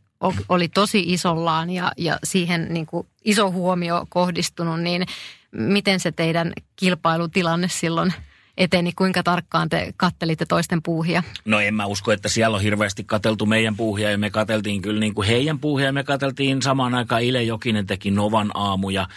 oli 0.48 0.68
tosi 0.68 1.04
isollaan 1.06 1.70
ja, 1.70 1.92
ja 1.96 2.18
siihen 2.24 2.66
niin 2.70 2.86
kuin 2.86 3.06
iso 3.24 3.50
huomio 3.50 4.06
kohdistunut, 4.08 4.80
niin 4.80 5.06
miten 5.52 6.00
se 6.00 6.12
teidän 6.12 6.52
kilpailutilanne 6.76 7.68
silloin– 7.68 8.12
eteni, 8.56 8.92
kuinka 8.92 9.22
tarkkaan 9.22 9.68
te 9.68 9.94
kattelitte 9.96 10.46
toisten 10.46 10.82
puuhia? 10.82 11.22
No 11.44 11.60
en 11.60 11.74
mä 11.74 11.86
usko, 11.86 12.12
että 12.12 12.28
siellä 12.28 12.56
on 12.56 12.62
hirveästi 12.62 13.04
kateltu 13.04 13.46
meidän 13.46 13.76
puuhia 13.76 14.10
ja 14.10 14.18
me 14.18 14.30
kateltiin 14.30 14.82
kyllä 14.82 15.00
niin 15.00 15.14
kuin 15.14 15.28
heidän 15.28 15.58
puuhia. 15.58 15.92
Me 15.92 16.04
kateltiin 16.04 16.62
samaan 16.62 16.94
aikaan 16.94 17.22
Ile 17.22 17.42
Jokinen 17.42 17.86
teki 17.86 18.10
Novan 18.10 18.50
aamuja 18.54 19.08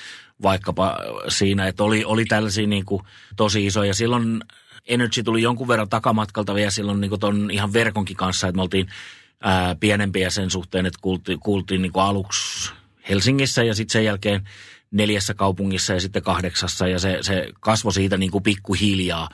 vaikkapa 0.42 0.98
siinä, 1.28 1.68
että 1.68 1.84
oli, 1.84 2.06
oli 2.06 2.26
tällaisia 2.26 2.68
niin 2.68 2.86
kuin 2.86 3.02
tosi 3.36 3.66
isoja. 3.66 3.94
Silloin 3.94 4.42
Energy 4.88 5.24
tuli 5.24 5.42
jonkun 5.42 5.68
verran 5.68 5.90
takamatkalta 5.90 6.56
vielä 6.56 6.72
silloin 6.72 7.02
niin 7.02 7.20
ton 7.20 7.52
ihan 7.52 7.74
verkonkin 7.74 8.18
kanssa, 8.18 8.48
että 8.48 8.56
me 8.56 8.62
oltiin 8.62 8.88
ää, 9.42 9.76
pienempiä 9.76 10.30
sen 10.30 10.50
suhteen, 10.50 10.86
että 10.86 11.00
kuultiin, 11.02 11.40
kuultiin 11.40 11.82
niin 11.82 11.92
kuin 11.92 12.04
aluksi 12.04 12.72
Helsingissä 13.10 13.64
ja 13.64 13.76
sitten 13.76 13.94
sen 13.94 14.06
jälkeen 14.06 14.50
neljässä 14.94 15.34
kaupungissa 15.34 15.94
ja 15.94 16.00
sitten 16.00 16.24
kahdeksassa 16.24 16.88
ja 16.88 17.00
se, 17.00 17.18
se 17.22 17.48
kasvoi 17.60 17.94
siitä 17.94 18.18
niin 18.18 18.32
kuin 18.32 18.44
pikkuhiljaa 18.44 19.30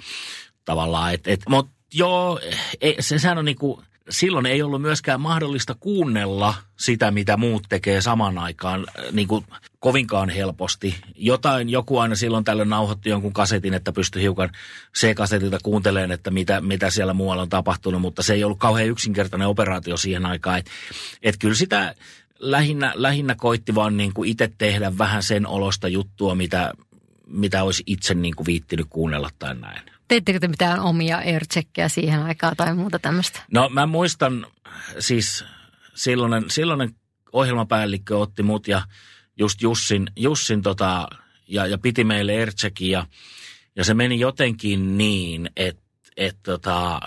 tavallaan. 0.65 1.13
Et, 1.13 1.28
et, 1.28 1.41
Mutta 1.50 1.72
joo, 1.93 2.39
ei, 2.82 2.95
se, 3.00 3.19
sehän 3.19 3.38
on 3.38 3.45
niin 3.45 3.58
kuin, 3.58 3.82
silloin 4.10 4.45
ei 4.45 4.62
ollut 4.62 4.82
myöskään 4.82 5.22
mahdollista 5.22 5.76
kuunnella 5.80 6.54
sitä, 6.80 7.12
mitä 7.12 7.38
muut 7.38 7.63
tekee 7.69 8.02
saman 8.02 8.38
aikaan 8.38 8.88
niin 9.12 9.28
kuin 9.28 9.45
kovinkaan 9.80 10.30
helposti. 10.30 10.95
Jotain, 11.15 11.69
joku 11.69 11.98
aina 11.98 12.15
silloin 12.15 12.43
tällöin 12.43 12.69
nauhoitti 12.69 13.10
jonkun 13.10 13.34
kasetin, 13.34 13.74
että 13.74 13.91
pystyi 13.91 14.22
hiukan 14.22 14.50
C-kasetilta 14.98 15.58
kuuntelemaan, 15.63 16.12
että 16.12 16.32
mitä, 16.32 16.62
mitä 16.62 16.89
siellä 16.89 17.13
muualla 17.13 17.41
on 17.41 17.50
tapahtunut, 17.50 18.02
mutta 18.02 18.24
se 18.24 18.34
ei 18.34 18.43
ollut 18.43 18.60
kauhean 18.60 18.88
yksinkertainen 18.88 19.48
operaatio 19.48 19.98
siihen 19.98 20.26
aikaan. 20.26 20.60
Että 20.60 20.72
et 21.24 21.36
kyllä 21.39 21.56
sitä 21.56 21.95
lähinnä, 22.39 22.93
lähinnä 22.95 23.36
koitti 23.36 23.75
vaan 23.75 23.97
niin 23.97 24.13
kuin 24.13 24.30
itse 24.30 24.52
tehdä 24.58 24.97
vähän 24.97 25.23
sen 25.23 25.47
olosta 25.47 25.88
juttua, 25.88 26.36
mitä, 26.36 26.73
mitä 27.28 27.63
olisi 27.63 27.84
itse 27.86 28.13
niin 28.13 28.36
kuin 28.36 28.45
viittinyt 28.45 28.88
kuunnella 28.89 29.30
tai 29.39 29.56
näin. 29.56 29.82
Teittekö 30.08 30.39
te 30.39 30.47
mitään 30.47 30.80
omia 30.80 31.17
aircheckkejä 31.17 31.89
siihen 31.89 32.23
aikaan 32.23 32.56
tai 32.56 32.75
muuta 32.75 32.99
tämmöistä? 32.99 33.39
No 33.52 33.69
mä 33.69 33.86
muistan 33.86 34.47
siis 34.99 35.45
silloinen, 35.95 36.45
silloinen 36.47 36.95
ohjelmapäällikkö 37.34 38.17
otti 38.17 38.43
mut 38.43 38.67
ja 38.67 38.82
just 39.39 39.62
Jussin, 39.62 40.08
Jussin 40.15 40.62
tota, 40.62 41.08
ja, 41.47 41.67
ja 41.67 41.78
piti 41.78 42.04
meille 42.04 42.32
aircheckin 42.32 42.89
ja, 42.89 43.06
ja 43.75 43.84
se 43.84 43.93
meni 43.93 44.19
jotenkin 44.19 44.97
niin, 44.97 45.49
että 45.56 45.82
et 46.17 46.38
tota, 46.43 46.99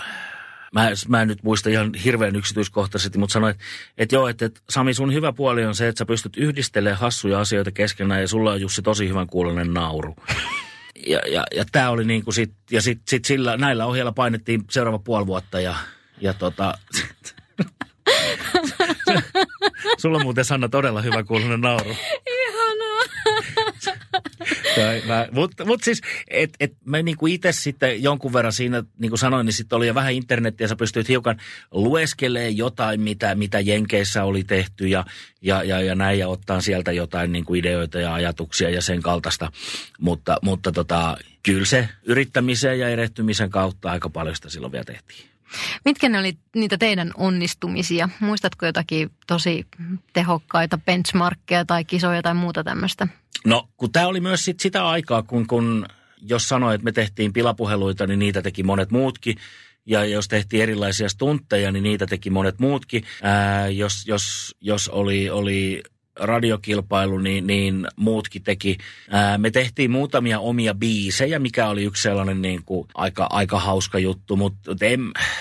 mä, 0.73 0.91
mä 1.09 1.23
en 1.23 1.29
nyt 1.29 1.43
muista 1.43 1.71
ihan 1.71 1.95
hirveän 1.95 2.37
yksityiskohtaisesti, 2.37 3.19
mutta 3.19 3.33
sanoin, 3.33 3.51
että, 3.51 3.65
että 3.99 4.15
joo, 4.15 4.29
että, 4.29 4.45
että 4.45 4.61
Sami 4.71 4.95
sun 4.95 5.13
hyvä 5.13 5.33
puoli 5.33 5.65
on 5.65 5.75
se, 5.75 5.89
että 5.89 5.99
sä 5.99 6.07
pystyt 6.07 6.37
yhdistelemään 6.37 7.01
hassuja 7.01 7.41
asioita 7.41 7.71
keskenään 7.71 8.21
ja 8.21 8.29
sulla 8.29 8.53
on 8.53 8.61
Jussi 8.61 8.83
tosi 8.83 9.09
hyvän 9.09 9.27
kuulonen 9.27 9.75
nauru. 9.75 10.17
Ja, 11.07 11.21
ja, 11.31 11.45
ja 11.57 11.65
tämä 11.73 11.91
oli 11.91 12.05
niin 12.05 12.25
kuin 12.25 12.35
sit, 12.35 12.53
ja 12.71 12.83
sit, 12.83 13.01
sit 13.09 13.25
sillä, 13.25 13.57
näillä 13.57 13.87
ohjeilla 13.87 14.13
painettiin 14.13 14.65
seuraava 14.71 14.99
puoli 14.99 15.27
vuotta 15.27 15.61
ja, 15.61 15.75
ja 16.21 16.35
tota, 16.35 16.79
Sulla 20.01 20.19
on 20.19 20.25
muuten 20.25 20.45
Sanna 20.45 20.69
todella 20.69 21.03
hyvä 21.03 21.25
kuulonen 21.25 21.61
nauru. 21.61 21.97
Mutta 25.33 25.65
mut 25.65 25.83
siis, 25.83 26.01
että 26.29 26.57
et 26.61 26.73
mä 26.85 27.03
niinku 27.03 27.27
itse 27.27 27.53
sitten 27.53 28.03
jonkun 28.03 28.33
verran 28.33 28.53
siinä, 28.53 28.85
niin 28.99 29.11
kuin 29.11 29.19
sanoin, 29.19 29.47
niin 29.47 29.55
sitten 29.55 29.77
oli 29.77 29.87
jo 29.87 29.95
vähän 29.95 30.13
internettiä, 30.13 30.69
sä 30.69 30.77
pystyit 30.77 31.09
hiukan 31.09 31.41
lueskelemaan 31.71 32.57
jotain, 32.57 33.01
mitä, 33.01 33.35
mitä 33.35 33.61
Jenkeissä 33.61 34.25
oli 34.25 34.45
tehty 34.45 34.89
ja, 34.89 35.05
ja, 35.43 35.63
ja, 35.63 35.81
ja 35.81 35.95
näin, 35.95 36.19
ja 36.19 36.29
ottaa 36.29 36.61
sieltä 36.61 36.93
jotain 36.93 37.33
niin 37.33 37.45
kuin 37.45 37.61
ideoita 37.61 38.01
ja 38.01 38.15
ajatuksia 38.15 38.71
ja 38.71 38.83
sen 38.83 39.03
kaltaista. 39.03 39.53
Mutta, 40.01 40.39
mutta 40.43 40.73
tota, 40.73 41.17
kyllä 41.43 41.65
se 41.65 41.89
yrittämisen 42.03 42.79
ja 42.79 42.89
erehtymisen 42.89 43.51
kautta 43.51 43.91
aika 43.91 44.11
paljon 44.11 44.37
sitä 44.37 44.51
silloin 44.51 44.73
vielä 44.73 44.85
tehtiin. 44.85 45.32
Mitkä 45.85 46.09
ne 46.09 46.19
oli 46.19 46.37
niitä 46.57 46.79
teidän 46.79 47.11
onnistumisia? 47.17 48.09
Muistatko 48.21 48.67
jotakin 48.67 49.11
tosi 49.27 49.67
tehokkaita 50.13 50.79
benchmarkkeja 50.79 51.65
tai 51.65 51.85
kisoja 51.85 52.23
tai 52.23 52.35
muuta 52.35 52.65
tämmöistä? 52.65 53.09
No, 53.45 53.69
kun 53.77 53.93
tämä 53.93 54.07
oli 54.07 54.21
myös 54.21 54.45
sit 54.45 54.61
sitä 54.61 54.89
aikaa, 54.89 55.23
kun, 55.23 55.47
kun 55.47 55.87
jos 56.23 56.49
sanoit, 56.49 56.75
että 56.75 56.85
me 56.85 56.93
tehtiin 56.93 57.33
pilapuheluita, 57.33 58.07
niin 58.07 58.19
niitä 58.19 58.43
teki 58.43 58.63
monet 58.63 58.91
muutkin. 58.91 59.37
Ja 59.87 60.05
jos 60.05 60.29
tehtiin 60.29 60.63
erilaisia 60.63 61.09
stuntteja, 61.09 61.73
niin 61.73 61.83
niitä 61.83 62.07
teki 62.07 62.31
monet 62.31 62.59
muutkin. 62.59 63.05
Ää, 63.23 63.69
jos, 63.69 64.07
jos, 64.07 64.57
jos 64.61 64.89
oli, 64.89 65.31
oli 65.31 65.83
radiokilpailu, 66.21 67.19
niin, 67.19 67.47
niin 67.47 67.87
muutkin 67.97 68.43
teki. 68.43 68.79
Ää, 69.11 69.39
me 69.39 69.51
tehtiin 69.51 69.91
muutamia 69.91 70.41
omia 70.41 70.75
biisejä, 70.75 71.39
mikä 71.39 71.69
oli 71.69 71.85
yksi 71.85 72.03
sellainen 72.03 72.43
niin 72.43 72.63
kuin, 72.65 72.89
aika, 72.95 73.27
aika 73.31 73.61
hauska 73.61 73.99
juttu, 73.99 74.37
mutta 74.37 74.77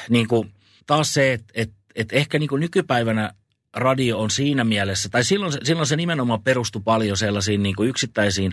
niin 0.09 0.27
kuin, 0.27 0.51
taas 0.87 1.13
se, 1.13 1.33
että 1.33 1.53
et, 1.55 1.71
et 1.95 2.13
ehkä 2.13 2.39
niin 2.39 2.49
kuin 2.49 2.59
nykypäivänä 2.59 3.33
radio 3.73 4.19
on 4.19 4.29
siinä 4.29 4.63
mielessä, 4.63 5.09
tai 5.09 5.23
silloin, 5.23 5.53
silloin 5.63 5.87
se 5.87 5.95
nimenomaan 5.95 6.43
perustui 6.43 6.81
paljon 6.85 7.17
sellaisiin 7.17 7.63
niin 7.63 7.75
kuin 7.75 7.89
yksittäisiin 7.89 8.51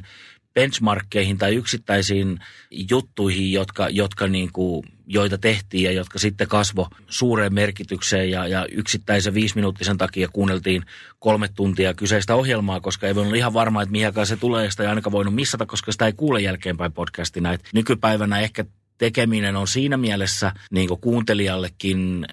benchmarkkeihin 0.55 1.39
tai 1.39 1.55
yksittäisiin 1.55 2.39
juttuihin, 2.91 3.53
jotka, 3.53 3.89
jotka 3.89 4.29
niin 4.29 4.53
kuin, 4.53 4.83
joita 5.07 5.39
tehtiin 5.39 5.85
ja 5.85 5.93
jotka 5.93 6.19
sitten 6.19 6.49
kasvo 6.49 6.89
suureen 7.09 7.55
merkitykseen 7.55 8.31
ja, 8.31 8.47
ja 8.47 8.67
yksittäisen 8.73 9.35
viisiminuuttisen 9.35 9.99
takia 9.99 10.29
kuunneltiin 10.33 10.83
kolme 11.19 11.49
tuntia 11.49 11.95
kyseistä 11.95 12.35
ohjelmaa, 12.35 12.81
koska 12.81 13.07
ei 13.07 13.15
voinut 13.15 13.37
ihan 13.37 13.55
varma, 13.55 13.83
että 13.83 13.93
mihin 13.93 14.13
se 14.25 14.37
tulee 14.37 14.65
ja 14.65 14.71
sitä 14.71 14.83
ei 14.83 14.89
ainakaan 14.89 15.13
voinut 15.13 15.35
missata, 15.35 15.67
koska 15.67 15.93
sitä 15.93 16.07
ei 16.07 16.13
kuule 16.13 16.41
jälkeenpäin 16.41 16.93
podcastina. 16.93 17.53
Et 17.53 17.69
nykypäivänä 17.75 18.41
ehkä 18.41 18.65
tekeminen 18.99 19.57
on 19.57 19.69
siinä 19.69 19.97
mielessä 19.97 20.53
niin 20.71 20.89
kuin 20.89 21.01
kuuntelijallekin 21.01 22.27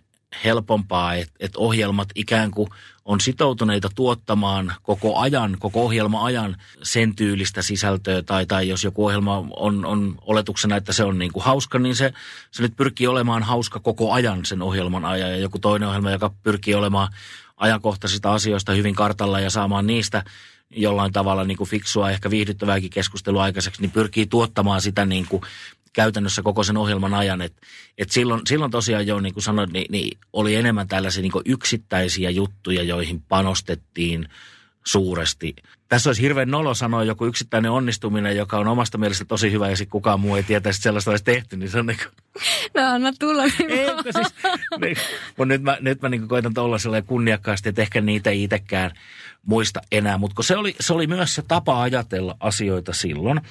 helpompaa, 0.43 1.15
että 1.15 1.33
et 1.39 1.55
ohjelmat 1.55 2.09
ikään 2.15 2.51
kuin 2.51 2.69
on 3.05 3.21
sitoutuneita 3.21 3.89
tuottamaan 3.95 4.73
koko 4.83 5.17
ajan, 5.17 5.57
koko 5.59 5.85
ohjelma-ajan 5.85 6.57
sen 6.83 7.15
tyylistä 7.15 7.61
sisältöä, 7.61 8.21
tai, 8.21 8.45
tai 8.45 8.67
jos 8.67 8.83
joku 8.83 9.05
ohjelma 9.05 9.47
on, 9.55 9.85
on 9.85 10.15
oletuksena, 10.21 10.75
että 10.75 10.93
se 10.93 11.03
on 11.03 11.19
niin 11.19 11.33
kuin 11.33 11.43
hauska, 11.43 11.79
niin 11.79 11.95
se, 11.95 12.13
se 12.51 12.63
nyt 12.63 12.75
pyrkii 12.75 13.07
olemaan 13.07 13.43
hauska 13.43 13.79
koko 13.79 14.11
ajan 14.11 14.45
sen 14.45 14.61
ohjelman 14.61 15.05
ajan, 15.05 15.29
ja 15.29 15.37
joku 15.37 15.59
toinen 15.59 15.89
ohjelma, 15.89 16.11
joka 16.11 16.31
pyrkii 16.43 16.75
olemaan 16.75 17.13
ajankohtaisista 17.57 18.33
asioista 18.33 18.71
hyvin 18.71 18.95
kartalla 18.95 19.39
ja 19.39 19.49
saamaan 19.49 19.87
niistä 19.87 20.23
jollain 20.69 21.13
tavalla 21.13 21.43
niin 21.43 21.57
kuin 21.57 21.69
fiksua, 21.69 22.11
ehkä 22.11 22.29
viihdyttävääkin 22.29 22.89
keskustelua 22.89 23.43
aikaiseksi, 23.43 23.81
niin 23.81 23.91
pyrkii 23.91 24.25
tuottamaan 24.25 24.81
sitä 24.81 25.05
niin 25.05 25.25
kuin 25.29 25.41
käytännössä 25.95 26.41
koko 26.41 26.63
sen 26.63 26.77
ohjelman 26.77 27.13
ajan. 27.13 27.41
Et, 27.41 27.53
et 27.97 28.09
silloin, 28.09 28.41
silloin 28.47 28.71
tosiaan 28.71 29.07
jo, 29.07 29.19
niin 29.19 29.33
kuin 29.33 29.43
sanoin, 29.43 29.69
niin, 29.73 29.85
niin 29.89 30.17
oli 30.33 30.55
enemmän 30.55 30.87
tällaisia 30.87 31.21
niin 31.21 31.31
yksittäisiä 31.45 32.29
juttuja, 32.29 32.83
joihin 32.83 33.21
panostettiin 33.21 34.29
suuresti. 34.85 35.55
tässä 35.89 36.09
olisi 36.09 36.21
hirveän 36.21 36.51
nolo 36.51 36.73
sanoa 36.73 37.03
joku 37.03 37.25
yksittäinen 37.25 37.71
onnistuminen, 37.71 38.37
joka 38.37 38.57
on 38.57 38.67
omasta 38.67 38.97
mielestä 38.97 39.25
tosi 39.25 39.51
hyvä 39.51 39.69
ja 39.69 39.77
sitten 39.77 39.91
kukaan 39.91 40.19
muu 40.19 40.35
ei 40.35 40.43
tietäisi, 40.43 40.77
että 40.77 40.83
sellaista 40.83 41.11
olisi 41.11 41.23
tehty, 41.23 41.57
niin 41.57 41.69
se 41.69 41.79
on 41.79 41.85
niin 41.85 41.97
kuin... 41.97 42.41
No 42.75 42.93
anna 42.93 43.13
tulla. 43.19 43.43
Niin 43.43 43.71
Eikö 43.71 44.11
siis, 44.15 44.35
niin, 44.81 44.97
mutta 45.37 45.45
nyt 45.45 45.61
mä, 45.61 45.77
nyt 45.81 46.01
mä 46.01 46.09
niin 46.09 46.27
koitan 46.27 46.53
olla 46.57 46.77
sellainen 46.77 47.07
kunniakkaasti, 47.07 47.69
että 47.69 47.81
ehkä 47.81 48.01
niitä 48.01 48.29
ei 48.29 48.43
itsekään 48.43 48.91
muista 49.45 49.81
enää. 49.91 50.17
Mutta 50.17 50.43
se 50.43 50.57
oli, 50.57 50.75
se 50.79 50.93
oli 50.93 51.07
myös 51.07 51.35
se 51.35 51.41
tapa 51.47 51.81
ajatella 51.81 52.37
asioita 52.39 52.93
silloin. 52.93 53.41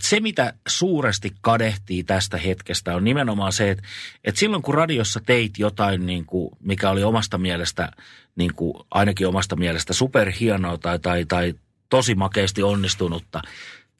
Se, 0.00 0.20
mitä 0.20 0.54
suuresti 0.68 1.32
kadehtii 1.40 2.04
tästä 2.04 2.36
hetkestä, 2.36 2.96
on 2.96 3.04
nimenomaan 3.04 3.52
se, 3.52 3.70
että, 3.70 3.84
että 4.24 4.38
silloin 4.38 4.62
kun 4.62 4.74
radiossa 4.74 5.20
teit 5.26 5.58
jotain, 5.58 6.06
niin 6.06 6.26
kuin, 6.26 6.50
mikä 6.60 6.90
oli 6.90 7.04
omasta 7.04 7.38
mielestä, 7.38 7.92
niin 8.36 8.54
kuin, 8.54 8.74
ainakin 8.90 9.28
omasta 9.28 9.56
mielestä 9.56 9.92
superhienoa 9.92 10.78
tai, 10.78 10.98
tai, 10.98 11.24
tai 11.24 11.54
tosi 11.88 12.14
makeasti 12.14 12.62
onnistunutta, 12.62 13.42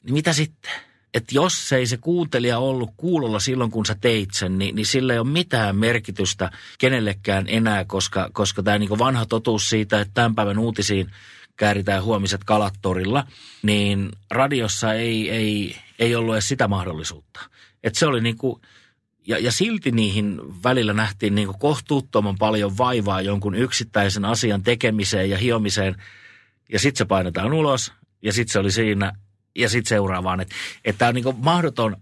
niin 0.03 0.13
mitä 0.13 0.33
sitten? 0.33 0.71
Että 1.13 1.35
jos 1.35 1.73
ei 1.73 1.85
se 1.85 1.97
kuuntelija 1.97 2.59
ollut 2.59 2.89
kuulolla 2.97 3.39
silloin, 3.39 3.71
kun 3.71 3.85
sä 3.85 3.95
teit 4.01 4.29
sen, 4.33 4.57
niin, 4.57 4.75
niin 4.75 4.85
sillä 4.85 5.13
ei 5.13 5.19
ole 5.19 5.27
mitään 5.27 5.75
merkitystä 5.75 6.51
kenellekään 6.79 7.45
enää, 7.47 7.85
koska, 7.85 8.29
koska 8.33 8.63
tämä 8.63 8.79
niin 8.79 8.99
vanha 8.99 9.25
totuus 9.25 9.69
siitä, 9.69 10.01
että 10.01 10.13
tämän 10.13 10.35
päivän 10.35 10.59
uutisiin 10.59 11.11
kääritään 11.57 12.03
huomiset 12.03 12.43
kalattorilla, 12.43 13.27
niin 13.61 14.11
radiossa 14.31 14.93
ei, 14.93 15.29
ei, 15.29 15.75
ei 15.99 16.15
ollut 16.15 16.35
edes 16.35 16.47
sitä 16.47 16.67
mahdollisuutta. 16.67 17.39
Että 17.83 17.99
se 17.99 18.05
oli 18.05 18.21
niin 18.21 18.37
kuin, 18.37 18.61
ja, 19.27 19.39
ja 19.39 19.51
silti 19.51 19.91
niihin 19.91 20.41
välillä 20.63 20.93
nähtiin 20.93 21.35
niin 21.35 21.47
kuin 21.47 21.59
kohtuuttoman 21.59 22.35
paljon 22.37 22.77
vaivaa 22.77 23.21
jonkun 23.21 23.55
yksittäisen 23.55 24.25
asian 24.25 24.63
tekemiseen 24.63 25.29
ja 25.29 25.37
hiomiseen. 25.37 25.95
Ja 26.71 26.79
sitten 26.79 26.97
se 26.97 27.05
painetaan 27.05 27.53
ulos 27.53 27.93
ja 28.21 28.33
sitten 28.33 28.53
se 28.53 28.59
oli 28.59 28.71
siinä 28.71 29.13
ja 29.55 29.69
sitten 29.69 29.89
seuraavaan. 29.89 30.41
Että 30.41 30.55
et 30.85 30.97
tämä 30.97 31.09
on 31.09 31.15
niin 31.15 31.35
mahdoton 31.37 31.97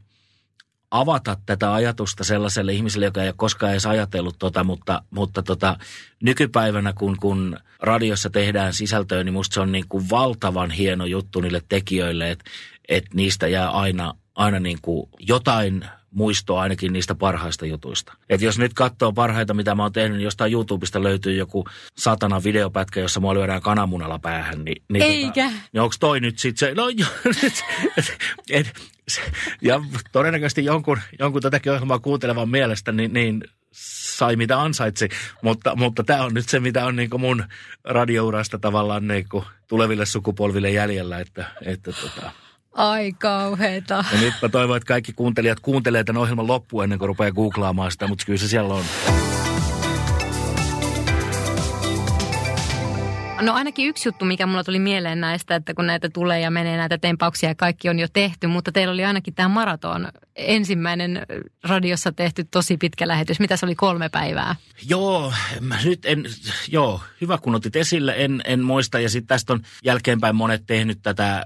avata 0.94 1.38
tätä 1.46 1.74
ajatusta 1.74 2.24
sellaiselle 2.24 2.74
ihmiselle, 2.74 3.06
joka 3.06 3.22
ei 3.22 3.28
ole 3.28 3.34
koskaan 3.38 3.72
edes 3.72 3.86
ajatellut 3.86 4.36
tota, 4.40 4.64
mutta, 4.64 5.02
mutta 5.10 5.44
tota, 5.44 5.78
nykypäivänä 6.24 6.94
kun, 6.94 7.18
kun 7.18 7.58
radiossa 7.80 8.30
tehdään 8.30 8.74
sisältöä, 8.74 9.24
niin 9.24 9.34
musta 9.34 9.54
se 9.54 9.60
on 9.60 9.72
niin 9.72 9.88
kuin 9.90 10.10
valtavan 10.10 10.72
hieno 10.72 11.06
juttu 11.06 11.42
niille 11.42 11.62
tekijöille, 11.70 12.32
että, 12.32 12.46
että 12.90 13.10
niistä 13.14 13.48
jää 13.48 13.70
aina, 13.70 14.14
aina 14.36 14.60
niin 14.60 14.78
kuin 14.82 15.10
jotain 15.20 15.86
muistoa 16.14 16.62
ainakin 16.62 16.94
niistä 16.94 17.16
parhaista 17.16 17.66
jutuista. 17.66 18.14
Et 18.30 18.42
jos 18.42 18.60
nyt 18.60 18.74
katsoo 18.74 19.14
parhaita, 19.14 19.54
mitä 19.54 19.76
mä 19.76 19.84
oon 19.84 19.94
tehnyt, 19.94 20.18
niin 20.18 20.24
jostain 20.24 20.54
YouTubesta 20.54 21.04
löytyy 21.04 21.34
joku 21.34 21.66
satana 21.98 22.44
videopätkä, 22.44 23.00
jossa 23.00 23.20
mua 23.20 23.34
lyödään 23.34 23.62
kananmunalla 23.62 24.20
päähän. 24.20 24.66
Niin, 24.66 24.84
niin 24.92 25.04
Eikä. 25.04 25.44
Tota, 25.44 25.56
niin 25.74 25.82
onko 25.82 25.96
toi 26.00 26.20
nyt 26.20 26.40
sitten 26.40 26.70
se, 26.70 26.76
no 26.76 26.90
jo, 27.00 27.06
et, 27.26 28.18
et, 28.50 28.74
se, 29.08 29.22
ja 29.62 29.82
todennäköisesti 30.12 30.66
jonkun, 30.66 31.00
jonkun 31.20 31.42
tätäkin 31.42 31.72
ohjelmaa 31.72 32.00
kuuntelevan 32.00 32.50
mielestä, 32.50 32.92
niin, 32.92 33.14
niin 33.14 33.44
sai 33.74 34.36
mitä 34.36 34.62
ansaitsi, 34.62 35.10
mutta, 35.42 35.76
mutta 35.76 36.04
tämä 36.04 36.24
on 36.24 36.34
nyt 36.34 36.50
se, 36.50 36.60
mitä 36.60 36.86
on 36.86 36.96
niin 36.96 37.10
mun 37.20 37.44
radiourasta 37.84 38.60
tavallaan 38.60 39.08
niin 39.08 39.26
tuleville 39.68 40.06
sukupolville 40.06 40.72
jäljellä, 40.72 41.20
että, 41.20 41.46
että 41.66 41.92
tota, 41.92 42.32
Ai 42.74 43.14
kauheeta. 43.20 44.06
ja 44.14 44.20
nyt 44.20 44.34
mä 44.42 44.50
toivon, 44.50 44.78
että 44.78 44.88
kaikki 44.88 45.14
kuuntelijat 45.14 45.60
kuuntelee 45.60 46.04
tämän 46.04 46.22
ohjelman 46.22 46.48
loppuun 46.48 46.84
ennen 46.84 47.00
kuin 47.00 47.08
rupeaa 47.08 47.32
googlaamaan 47.32 47.92
sitä, 47.92 48.08
mutta 48.08 48.26
kyllä 48.26 48.40
se 48.40 48.48
siellä 48.48 48.74
on. 48.74 48.84
No 53.42 53.54
ainakin 53.54 53.88
yksi 53.88 54.08
juttu, 54.08 54.26
mikä 54.26 54.46
mulla 54.46 54.64
tuli 54.64 54.80
mieleen 54.80 55.22
näistä, 55.22 55.56
että 55.56 55.74
kun 55.74 55.88
näitä 55.88 56.10
tulee 56.10 56.40
ja 56.40 56.52
menee 56.52 56.78
näitä 56.78 56.98
tempauksia 56.98 57.50
ja 57.50 57.56
kaikki 57.56 57.90
on 57.90 58.00
jo 58.00 58.08
tehty, 58.14 58.48
mutta 58.48 58.72
teillä 58.72 58.94
oli 58.94 59.06
ainakin 59.06 59.34
tämä 59.34 59.50
maraton 59.50 60.08
ensimmäinen 60.36 61.22
radiossa 61.64 62.12
tehty 62.12 62.44
tosi 62.44 62.78
pitkä 62.78 63.08
lähetys. 63.08 63.40
Mitä 63.40 63.58
se 63.58 63.66
oli 63.66 63.76
kolme 63.76 64.10
päivää? 64.10 64.56
Joo, 64.90 65.34
mä 65.60 65.78
nyt 65.84 66.06
en, 66.06 66.26
joo, 66.68 67.02
hyvä 67.22 67.38
kun 67.38 67.56
otit 67.56 67.76
esille, 67.76 68.14
en, 68.18 68.42
en 68.46 68.64
muista. 68.64 69.00
Ja 69.00 69.10
sitten 69.10 69.28
tästä 69.28 69.54
on 69.54 69.62
jälkeenpäin 69.84 70.36
monet 70.36 70.64
tehnyt 70.68 71.00
tätä 71.04 71.46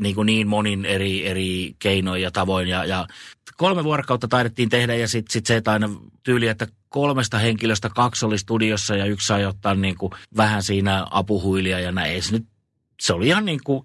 niin, 0.00 0.14
kuin 0.14 0.26
niin 0.26 0.48
monin 0.48 0.84
eri, 0.84 1.26
eri 1.26 1.76
keinoin 1.78 2.22
ja 2.22 2.30
tavoin. 2.30 2.68
Ja, 2.68 2.84
ja 2.84 3.06
kolme 3.56 3.84
vuorokautta 3.84 4.28
taidettiin 4.28 4.68
tehdä 4.68 4.94
ja 4.94 5.08
sitten 5.08 5.32
sit 5.32 5.46
se, 5.46 5.56
että 5.56 5.72
aina 5.72 5.90
tyyli, 6.22 6.48
että 6.48 6.66
kolmesta 6.88 7.38
henkilöstä 7.38 7.88
kaksi 7.88 8.26
oli 8.26 8.38
studiossa 8.38 8.96
ja 8.96 9.04
yksi 9.04 9.26
sai 9.26 9.44
ottaa 9.44 9.74
niin 9.74 9.98
kuin 9.98 10.12
vähän 10.36 10.62
siinä 10.62 11.06
apuhuilia 11.10 11.80
ja 11.80 11.92
näin. 11.92 12.22
Se, 12.22 12.32
nyt, 12.32 12.46
se 13.00 13.12
oli 13.12 13.26
ihan 13.26 13.44
niin 13.44 13.60
kuin 13.64 13.84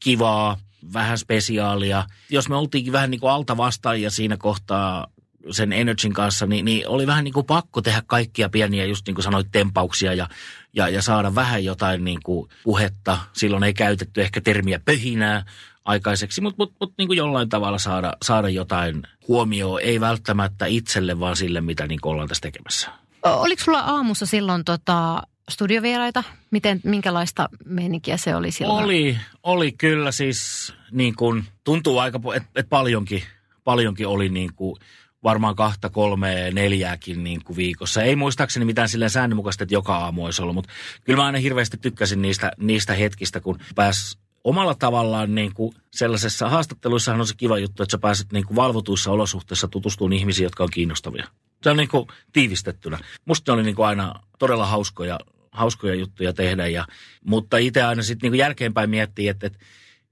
kivaa, 0.00 0.56
vähän 0.92 1.18
spesiaalia. 1.18 2.04
Jos 2.30 2.48
me 2.48 2.56
oltiinkin 2.56 2.92
vähän 2.92 3.10
niin 3.10 3.20
kuin 3.20 3.30
alta 3.30 3.56
vastaajia 3.56 4.10
siinä 4.10 4.36
kohtaa 4.36 5.06
sen 5.50 5.72
Energyn 5.72 6.12
kanssa, 6.12 6.46
niin, 6.46 6.64
niin 6.64 6.88
oli 6.88 7.06
vähän 7.06 7.24
niin 7.24 7.34
kuin 7.34 7.46
pakko 7.46 7.82
tehdä 7.82 8.02
kaikkia 8.06 8.48
pieniä, 8.48 8.84
just 8.84 9.06
niin 9.06 9.14
kuin 9.14 9.22
sanoit, 9.22 9.48
tempauksia 9.52 10.14
ja, 10.14 10.28
ja, 10.72 10.88
ja 10.88 11.02
saada 11.02 11.34
vähän 11.34 11.64
jotain 11.64 12.04
niin 12.04 12.20
kuin 12.24 12.48
puhetta. 12.64 13.18
Silloin 13.32 13.64
ei 13.64 13.74
käytetty 13.74 14.22
ehkä 14.22 14.40
termiä 14.40 14.80
pöhinää 14.84 15.44
aikaiseksi, 15.84 16.40
mutta 16.40 16.62
mut, 16.62 16.72
mut, 16.80 16.92
niin 16.98 17.08
kuin 17.08 17.16
jollain 17.16 17.48
tavalla 17.48 17.78
saada, 17.78 18.12
saada 18.24 18.48
jotain 18.48 19.02
huomioon, 19.28 19.80
ei 19.82 20.00
välttämättä 20.00 20.66
itselle, 20.66 21.20
vaan 21.20 21.36
sille, 21.36 21.60
mitä 21.60 21.86
niin 21.86 22.00
kuin 22.00 22.12
ollaan 22.12 22.28
tässä 22.28 22.42
tekemässä. 22.42 22.90
Oliko 23.22 23.62
sulla 23.64 23.80
aamussa 23.80 24.26
silloin 24.26 24.64
tota, 24.64 25.22
studiovieraita? 25.48 26.24
Miten, 26.50 26.80
minkälaista 26.84 27.48
meininkiä 27.64 28.16
se 28.16 28.36
oli 28.36 28.50
silloin? 28.50 28.84
Oli, 28.84 29.18
oli 29.42 29.72
kyllä 29.72 30.12
siis 30.12 30.72
niin 30.90 31.16
kuin, 31.16 31.44
tuntuu 31.64 31.98
aika, 31.98 32.20
että 32.34 32.48
et 32.54 32.68
paljonkin, 32.68 33.22
paljonkin 33.64 34.06
oli 34.06 34.28
niin 34.28 34.54
kuin, 34.54 34.76
varmaan 35.24 35.56
kahta, 35.56 35.90
kolme, 35.90 36.50
neljääkin 36.50 37.24
niin 37.24 37.44
kuin 37.44 37.56
viikossa. 37.56 38.02
Ei 38.02 38.16
muistaakseni 38.16 38.64
mitään 38.64 38.88
silleen 38.88 39.10
säännönmukaista, 39.10 39.64
että 39.64 39.74
joka 39.74 39.96
aamu 39.96 40.24
olisi 40.24 40.42
ollut, 40.42 40.54
mutta 40.54 40.72
kyllä 41.04 41.16
mä 41.16 41.26
aina 41.26 41.38
hirveästi 41.38 41.76
tykkäsin 41.76 42.22
niistä, 42.22 42.52
niistä 42.58 42.94
hetkistä, 42.94 43.40
kun 43.40 43.58
pääs 43.74 44.18
omalla 44.44 44.74
tavallaan 44.74 45.34
niin 45.34 45.54
kuin 45.54 45.74
sellaisessa 45.90 46.48
haastatteluissahan 46.48 47.20
on 47.20 47.26
se 47.26 47.34
kiva 47.36 47.58
juttu, 47.58 47.82
että 47.82 47.90
sä 47.92 47.98
pääset 47.98 48.32
niin 48.32 48.46
kuin 48.46 48.56
valvotuissa 48.56 49.10
olosuhteissa 49.10 49.68
tutustumaan 49.68 50.12
ihmisiin, 50.12 50.44
jotka 50.44 50.64
on 50.64 50.70
kiinnostavia. 50.70 51.28
Se 51.62 51.70
on 51.70 51.76
niin 51.76 51.88
kuin 51.88 52.06
tiivistettynä. 52.32 52.98
Musta 53.24 53.52
ne 53.52 53.54
oli 53.54 53.62
niin 53.62 53.74
kuin 53.74 53.86
aina 53.86 54.14
todella 54.38 54.66
hauskoja, 54.66 55.18
hauskoja 55.50 55.94
juttuja 55.94 56.32
tehdä, 56.32 56.66
ja, 56.66 56.86
mutta 57.24 57.56
itse 57.56 57.82
aina 57.82 58.02
sitten 58.02 58.30
niin 58.32 58.38
jälkeenpäin 58.38 58.90
miettii, 58.90 59.28
että, 59.28 59.46
että 59.46 59.58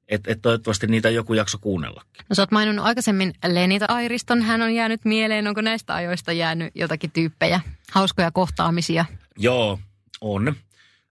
että 0.09 0.33
et 0.33 0.43
toivottavasti 0.43 0.87
niitä 0.87 1.11
joku 1.11 1.35
jakso 1.35 1.59
kuunnellakin. 1.59 2.25
No 2.29 2.35
sä 2.35 2.43
oot 2.43 2.51
maininnut 2.51 2.87
aikaisemmin 2.87 3.35
Lenita 3.47 3.87
Airiston. 3.89 4.43
Hän 4.43 4.63
on 4.63 4.75
jäänyt 4.75 5.05
mieleen. 5.05 5.47
Onko 5.47 5.61
näistä 5.61 5.95
ajoista 5.95 6.33
jäänyt 6.33 6.73
jotakin 6.75 7.11
tyyppejä? 7.11 7.61
Hauskoja 7.93 8.31
kohtaamisia? 8.31 9.05
Joo, 9.39 9.79
on. 10.21 10.55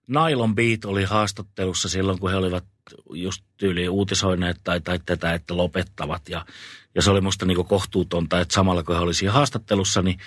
Nylon 0.07 0.55
Beat 0.55 0.85
oli 0.85 1.03
haastattelussa 1.03 1.89
silloin, 1.89 2.19
kun 2.19 2.31
he 2.31 2.35
olivat 2.35 2.65
just 3.13 3.43
tyyliin 3.57 3.89
uutisoineet 3.89 4.57
tai, 4.63 4.81
tai 4.81 4.99
tätä, 5.05 5.33
että 5.33 5.57
lopettavat. 5.57 6.29
Ja, 6.29 6.45
ja 6.95 7.01
se 7.01 7.11
oli 7.11 7.21
musta 7.21 7.45
niinku 7.45 7.63
kohtuutonta, 7.63 8.41
että 8.41 8.53
samalla 8.53 8.83
kun 8.83 8.95
he 8.95 9.01
oli 9.01 9.13
siinä 9.13 9.31
haastattelussa, 9.31 10.01
niin 10.01 10.19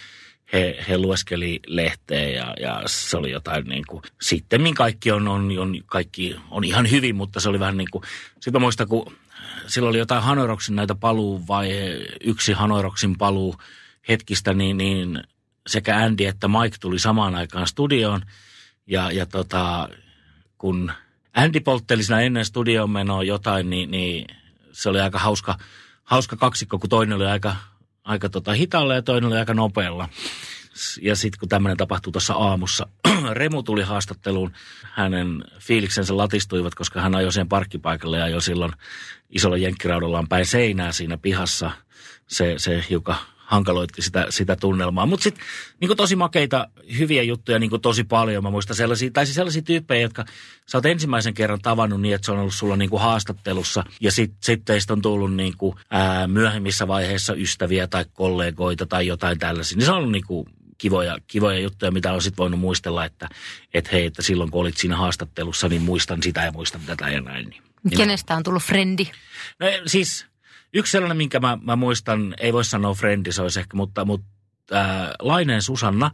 he, 0.52 0.84
he 0.88 0.98
lueskeli 0.98 1.60
lehteen 1.66 2.34
ja, 2.34 2.54
ja 2.60 2.82
se 2.86 3.16
oli 3.16 3.30
jotain 3.30 3.64
niin 3.64 3.84
kuin, 3.88 4.02
sitten 4.20 4.74
kaikki 4.74 5.12
on, 5.12 5.28
on, 5.28 5.58
on, 5.58 5.74
kaikki 5.86 6.36
on 6.50 6.64
ihan 6.64 6.90
hyvin, 6.90 7.16
mutta 7.16 7.40
se 7.40 7.48
oli 7.48 7.60
vähän 7.60 7.76
niin 7.76 7.90
kuin, 7.90 8.04
sitten 8.40 8.62
muistan, 8.62 8.88
kun 8.88 9.12
silloin 9.66 9.90
oli 9.90 9.98
jotain 9.98 10.22
Hanoiroksin 10.22 10.76
näitä 10.76 10.94
paluu 10.94 11.46
vai 11.48 11.70
yksi 12.24 12.52
Hanoiroksin 12.52 13.18
paluu 13.18 13.56
hetkistä, 14.08 14.54
niin, 14.54 14.76
niin 14.76 15.22
sekä 15.66 15.96
Andy 15.96 16.24
että 16.24 16.48
Mike 16.48 16.76
tuli 16.80 16.98
samaan 16.98 17.34
aikaan 17.34 17.66
studioon 17.66 18.22
ja, 18.86 19.12
ja 19.12 19.26
tota, 19.26 19.88
kun 20.58 20.92
Andy 21.34 21.60
poltteli 21.60 22.02
siinä 22.02 22.20
ennen 22.20 22.44
studioon 22.44 22.90
menoa 22.90 23.22
jotain, 23.22 23.70
niin, 23.70 23.90
niin 23.90 24.26
se 24.72 24.88
oli 24.88 25.00
aika 25.00 25.18
hauska, 25.18 25.58
hauska 26.04 26.36
kaksikko, 26.36 26.78
kun 26.78 26.90
toinen 26.90 27.16
oli 27.16 27.26
aika 27.26 27.56
aika 28.08 28.28
tota 28.28 28.52
hitaalla 28.52 28.94
ja 28.94 29.02
toinen 29.02 29.28
oli 29.28 29.38
aika 29.38 29.54
nopealla. 29.54 30.08
Ja 31.02 31.16
sitten 31.16 31.38
kun 31.40 31.48
tämmöinen 31.48 31.76
tapahtui 31.76 32.12
tuossa 32.12 32.34
aamussa, 32.34 32.86
Remu 33.32 33.62
tuli 33.62 33.82
haastatteluun, 33.82 34.52
hänen 34.82 35.44
fiiliksensä 35.60 36.16
latistuivat, 36.16 36.74
koska 36.74 37.00
hän 37.00 37.14
ajoi 37.14 37.32
sen 37.32 37.48
parkkipaikalle 37.48 38.18
ja 38.18 38.24
ajoi 38.24 38.42
silloin 38.42 38.72
isolla 39.30 39.56
jenkkiraudallaan 39.56 40.28
päin 40.28 40.46
seinää 40.46 40.92
siinä 40.92 41.16
pihassa. 41.16 41.70
Se, 42.26 42.54
se 42.56 42.84
hiukan 42.90 43.16
hankaloitti 43.48 44.02
sitä, 44.02 44.26
sitä 44.30 44.56
tunnelmaa. 44.56 45.06
Mutta 45.06 45.24
sitten 45.24 45.44
niin 45.80 45.96
tosi 45.96 46.16
makeita, 46.16 46.68
hyviä 46.98 47.22
juttuja 47.22 47.58
niin 47.58 47.70
tosi 47.82 48.04
paljon. 48.04 48.42
Mä 48.42 48.50
muistan 48.50 48.76
sellaisia, 48.76 49.10
tai 49.10 49.26
siis 49.26 49.34
sellaisia 49.34 49.62
tyyppejä, 49.62 50.02
jotka 50.02 50.24
sä 50.66 50.78
oot 50.78 50.86
ensimmäisen 50.86 51.34
kerran 51.34 51.60
tavannut 51.60 52.00
niin, 52.00 52.14
että 52.14 52.26
se 52.26 52.32
on 52.32 52.38
ollut 52.38 52.54
sulla 52.54 52.76
niin 52.76 52.90
kuin 52.90 53.02
haastattelussa. 53.02 53.84
Ja 54.00 54.12
sitten 54.12 54.38
sit 54.42 54.64
teistä 54.64 54.92
on 54.92 55.02
tullut 55.02 55.34
niin 55.34 55.56
kuin, 55.56 55.76
ää, 55.90 56.26
myöhemmissä 56.26 56.88
vaiheissa 56.88 57.34
ystäviä 57.34 57.86
tai 57.86 58.04
kollegoita 58.12 58.86
tai 58.86 59.06
jotain 59.06 59.38
tällaisia. 59.38 59.76
Niin 59.78 59.86
se 59.86 59.92
on 59.92 59.98
ollut 59.98 60.12
niin 60.12 60.26
kuin 60.26 60.46
kivoja, 60.78 61.18
kivoja 61.26 61.58
juttuja, 61.58 61.90
mitä 61.90 62.12
on 62.12 62.22
sitten 62.22 62.38
voinut 62.38 62.60
muistella, 62.60 63.04
että 63.04 63.28
et 63.74 63.92
hei, 63.92 64.06
että 64.06 64.22
silloin 64.22 64.50
kun 64.50 64.60
olit 64.60 64.76
siinä 64.76 64.96
haastattelussa, 64.96 65.68
niin 65.68 65.82
muistan 65.82 66.22
sitä 66.22 66.44
ja 66.44 66.52
muistan 66.52 66.80
tätä 66.86 67.08
ja 67.08 67.20
näin. 67.20 67.50
Niin. 67.50 67.96
Kenestä 67.96 68.36
on 68.36 68.42
tullut 68.42 68.62
frendi? 68.62 69.06
No, 69.60 69.66
siis 69.86 70.26
yksi 70.74 70.90
sellainen, 70.90 71.16
minkä 71.16 71.40
mä, 71.40 71.58
mä 71.62 71.76
muistan, 71.76 72.34
ei 72.40 72.52
voi 72.52 72.64
sanoa 72.64 72.94
frendi, 72.94 73.32
se 73.32 73.42
olisi 73.42 73.60
ehkä, 73.60 73.76
mutta, 73.76 74.04
mutta 74.04 74.28
äh, 74.74 75.10
Laineen 75.18 75.62
Susanna 75.62 76.10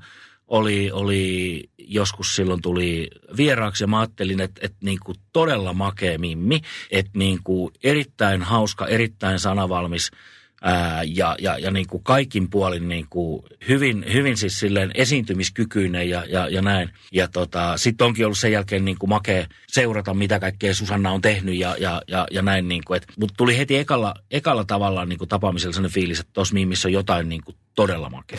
oli, 0.47 0.91
oli 0.93 1.63
joskus 1.79 2.37
silloin 2.37 2.63
tuli 2.63 3.11
vieraaksi 3.37 3.85
ja 3.85 3.89
mä 3.89 4.01
ajattelin, 4.01 4.41
että, 4.41 4.61
että 4.65 4.79
niin 4.81 4.99
kuin 5.05 5.19
todella 5.33 5.73
makea 5.73 6.19
mimmi, 6.19 6.61
että 6.91 7.19
niin 7.19 7.39
kuin 7.45 7.73
erittäin 7.85 8.43
hauska, 8.43 8.87
erittäin 8.87 9.39
sanavalmis– 9.39 10.11
ää, 10.65 11.03
ja, 11.03 11.37
ja, 11.41 11.59
ja 11.59 11.71
niin 11.71 11.87
kuin 11.87 12.03
kaikin 12.03 12.51
puolin 12.51 12.89
niin 12.89 13.07
kuin 13.11 13.43
hyvin, 13.69 14.05
hyvin 14.13 14.37
siis 14.37 14.61
silleen 14.61 14.91
esiintymiskykyinen 14.95 16.11
ja, 16.11 16.25
ja, 16.29 16.49
ja 16.49 16.63
näin. 16.63 16.91
Ja 17.13 17.29
tota, 17.29 17.77
sitten 17.77 18.07
onkin 18.07 18.27
ollut 18.27 18.39
sen 18.39 18.53
jälkeen 18.53 18.85
niin 18.85 18.99
kuin 18.99 19.11
makea 19.11 19.47
seurata, 19.69 20.15
mitä 20.15 20.41
kaikkea 20.41 20.75
Susanna 20.75 21.11
on 21.13 21.21
tehnyt 21.21 21.55
ja, 21.55 21.77
ja, 21.79 22.03
ja, 22.09 22.27
ja 22.31 22.43
näin. 22.43 22.69
Niin 22.69 22.83
kuin, 22.87 23.01
mutta 23.19 23.35
tuli 23.37 23.59
heti 23.59 23.77
ekalla, 23.77 24.15
ekalla 24.31 24.65
tavalla 24.65 25.05
niin 25.05 25.19
kuin 25.19 25.29
tapaamisella 25.29 25.73
sellainen 25.73 25.95
fiilis, 25.95 26.21
että 26.21 26.33
tuossa 26.33 26.55
missä 26.55 26.89
on 26.89 26.93
jotain 26.93 27.29
niin 27.29 27.45
kuin 27.45 27.57
todella 27.75 28.11
makea. 28.11 28.39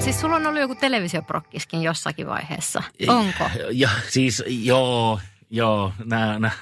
Siis 0.00 0.20
sulla 0.20 0.36
on 0.36 0.46
ollut 0.46 0.60
joku 0.60 0.74
televisioprokkiskin 0.74 1.82
jossakin 1.82 2.26
vaiheessa. 2.26 2.82
Onko? 3.08 3.50
Ja 3.72 3.90
siis 4.08 4.44
joo, 4.46 5.20
joo, 5.50 5.92
nää, 6.04 6.38
nää, 6.38 6.52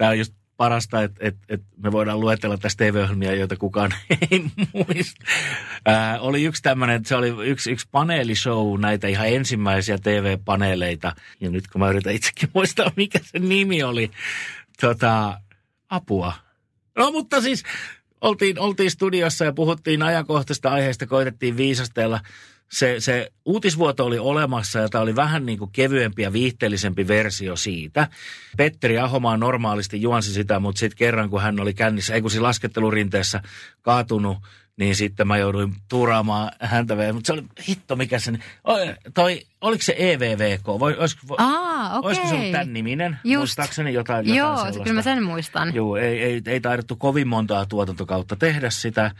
tämä 0.00 0.10
on 0.10 0.18
just 0.18 0.34
parasta, 0.56 1.02
että, 1.02 1.26
että, 1.26 1.40
että 1.48 1.66
me 1.76 1.92
voidaan 1.92 2.20
luetella 2.20 2.58
tästä 2.58 2.84
TV-ohjelmia, 2.84 3.34
joita 3.34 3.56
kukaan 3.56 3.94
ei 4.30 4.44
muista. 4.72 5.24
Ää, 5.86 6.20
oli 6.20 6.44
yksi 6.44 6.62
tämmöinen, 6.62 7.04
se 7.04 7.16
oli 7.16 7.28
yksi, 7.28 7.70
yksi 7.70 7.88
paneelishow, 7.90 8.80
näitä 8.80 9.08
ihan 9.08 9.28
ensimmäisiä 9.28 9.98
TV-paneeleita. 9.98 11.12
Ja 11.40 11.50
nyt 11.50 11.68
kun 11.68 11.80
mä 11.80 11.90
yritän 11.90 12.14
itsekin 12.14 12.48
muistaa, 12.54 12.92
mikä 12.96 13.18
se 13.22 13.38
nimi 13.38 13.82
oli. 13.82 14.10
Tota, 14.80 15.40
apua. 15.88 16.32
No 16.98 17.12
mutta 17.12 17.40
siis 17.40 17.62
oltiin, 18.20 18.58
oltiin 18.58 18.90
studiossa 18.90 19.44
ja 19.44 19.52
puhuttiin 19.52 20.02
ajankohtaisesta 20.02 20.70
aiheesta, 20.70 21.06
koitettiin 21.06 21.56
viisastella– 21.56 22.20
se, 22.72 22.96
se 22.98 23.32
uutisvuoto 23.44 24.04
oli 24.04 24.18
olemassa 24.18 24.78
ja 24.78 24.88
tämä 24.88 25.02
oli 25.02 25.16
vähän 25.16 25.46
niin 25.46 25.58
kuin 25.58 25.70
kevyempi 25.72 26.22
ja 26.22 26.32
viihteellisempi 26.32 27.08
versio 27.08 27.56
siitä. 27.56 28.08
Petteri 28.56 28.98
Ahomaa 28.98 29.36
normaalisti 29.36 30.02
juonsi 30.02 30.32
sitä, 30.32 30.60
mutta 30.60 30.78
sitten 30.78 30.98
kerran 30.98 31.30
kun 31.30 31.42
hän 31.42 31.60
oli 31.60 31.74
kännissä, 31.74 32.14
ei 32.14 32.20
kun 32.20 32.30
siinä 32.30 32.42
laskettelurinteessä 32.42 33.42
kaatunut, 33.82 34.38
niin 34.76 34.96
sitten 34.96 35.28
mä 35.28 35.38
jouduin 35.38 35.74
tuuraamaan 35.88 36.52
häntä 36.60 36.96
vielä. 36.96 37.12
Mutta 37.12 37.26
se 37.26 37.32
oli 37.32 37.42
hitto 37.68 37.96
mikä 37.96 38.18
se, 38.18 38.32
toi, 39.14 39.42
oliko 39.60 39.82
se 39.82 39.94
EVVK? 39.98 40.66
Voi, 40.66 40.96
olisiko, 40.98 41.34
Aa, 41.38 41.98
okay. 41.98 42.08
olisiko 42.08 42.28
se 42.28 42.34
ollut 42.34 42.52
tämän 42.52 42.72
niminen? 42.72 43.18
Just. 43.24 43.40
Muistaakseni 43.40 43.92
jotain, 43.92 44.26
jotain 44.26 44.38
Joo, 44.38 44.56
sellaista. 44.56 44.82
kyllä 44.82 44.94
mä 44.94 45.02
sen 45.02 45.22
muistan. 45.22 45.74
Joo, 45.74 45.96
ei, 45.96 46.22
ei, 46.22 46.42
ei 46.46 46.60
taidettu 46.60 46.96
kovin 46.96 47.28
montaa 47.28 47.66
tuotantokautta 47.66 48.36
tehdä 48.36 48.70
sitä. 48.70 49.10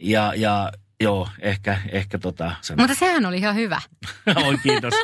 Ja, 0.00 0.32
ja 0.36 0.72
Joo, 1.00 1.28
ehkä, 1.40 1.78
ehkä 1.92 2.18
tota... 2.18 2.52
Sen... 2.60 2.76
Mutta 2.78 2.94
sehän 2.94 3.26
oli 3.26 3.38
ihan 3.38 3.54
hyvä. 3.54 3.80
Oi, 4.46 4.58
kiitos, 4.62 4.94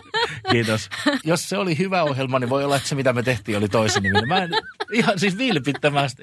kiitos. 0.51 0.91
Jos 1.25 1.49
se 1.49 1.59
oli 1.59 1.79
hyvä 1.79 2.03
ohjelma, 2.03 2.39
niin 2.39 2.51
voi 2.51 2.65
olla, 2.65 2.77
että 2.77 2.89
se 2.89 2.95
mitä 2.95 3.13
me 3.13 3.23
tehtiin 3.23 3.59
oli 3.59 3.69
toisen 3.69 4.03
niminen. 4.03 4.29
Mä 4.29 4.39
en 4.39 4.51
ihan 4.93 5.19
siis 5.19 5.39
vilpittämästi. 5.39 6.23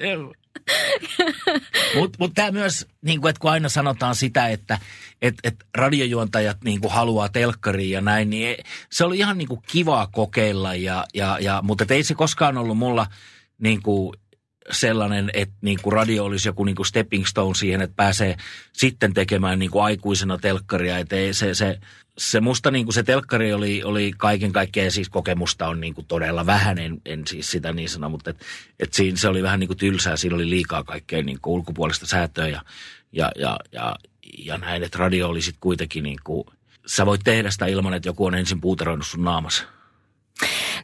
Mutta 1.94 2.16
mut 2.18 2.34
tämä 2.34 2.50
myös, 2.50 2.86
niin 3.02 3.20
kuin, 3.20 3.30
että 3.30 3.40
kun 3.40 3.50
aina 3.50 3.68
sanotaan 3.68 4.14
sitä, 4.14 4.48
että 4.48 4.78
et, 5.22 5.34
et 5.44 5.54
radiojuontajat 5.76 6.56
niin 6.64 6.80
haluaa 6.88 7.28
telkkariin 7.28 7.90
ja 7.90 8.00
näin, 8.00 8.30
niin 8.30 8.56
se 8.90 9.04
oli 9.04 9.18
ihan 9.18 9.38
niin 9.38 9.48
kivaa 9.66 10.06
kokeilla. 10.06 10.74
Ja, 10.74 11.04
ja, 11.14 11.38
ja, 11.40 11.60
mutta 11.62 11.84
ei 11.90 12.02
se 12.02 12.14
koskaan 12.14 12.58
ollut 12.58 12.78
mulla 12.78 13.06
niin 13.58 13.82
kuin 13.82 14.12
sellainen, 14.70 15.30
että 15.34 15.54
niin 15.60 15.78
kuin 15.82 15.92
radio 15.92 16.24
olisi 16.24 16.48
joku 16.48 16.64
niin 16.64 16.76
kuin 16.76 16.86
stepping 16.86 17.26
stone 17.26 17.54
siihen, 17.54 17.80
että 17.80 17.96
pääsee 17.96 18.36
sitten 18.72 19.14
tekemään 19.14 19.58
niin 19.58 19.70
kuin 19.70 19.84
aikuisena 19.84 20.38
telkkaria. 20.38 20.98
Että 20.98 21.16
ei, 21.16 21.34
se, 21.34 21.54
se, 21.54 21.78
se 22.18 22.40
musta 22.40 22.70
niin 22.70 22.86
kuin 22.86 22.94
se 22.94 23.02
telkkari 23.02 23.52
oli, 23.52 23.82
oli 23.84 24.12
kaiken 24.16 24.52
kaikkiaan, 24.52 24.90
siis 24.90 25.08
kokemusta 25.08 25.68
on 25.68 25.80
niin 25.80 25.94
kuin 25.94 26.06
todella 26.06 26.46
vähän, 26.46 26.78
en, 26.78 27.00
en 27.04 27.26
siis 27.26 27.50
sitä 27.50 27.72
niin 27.72 27.88
sano, 27.88 28.08
mutta 28.08 28.30
et, 28.30 28.36
et 28.80 28.92
siinä 28.92 29.16
se 29.16 29.28
oli 29.28 29.42
vähän 29.42 29.60
niin 29.60 29.68
kuin 29.68 29.78
tylsää, 29.78 30.16
siinä 30.16 30.36
oli 30.36 30.50
liikaa 30.50 30.84
kaikkea 30.84 31.22
niin 31.22 31.38
kuin 31.42 31.54
ulkopuolista 31.54 32.06
säätöä 32.06 32.48
ja, 32.48 32.62
ja, 33.12 33.30
ja, 33.36 33.56
ja, 33.72 33.96
ja 34.38 34.58
näin, 34.58 34.82
että 34.82 34.98
radio 34.98 35.28
oli 35.28 35.42
sitten 35.42 35.60
kuitenkin 35.60 36.02
niin 36.02 36.18
kuin, 36.24 36.44
sä 36.86 37.06
voit 37.06 37.20
tehdä 37.24 37.50
sitä 37.50 37.66
ilman, 37.66 37.94
että 37.94 38.08
joku 38.08 38.24
on 38.24 38.34
ensin 38.34 38.60
puuteroinut 38.60 39.06
sun 39.06 39.24
naamassa. 39.24 39.64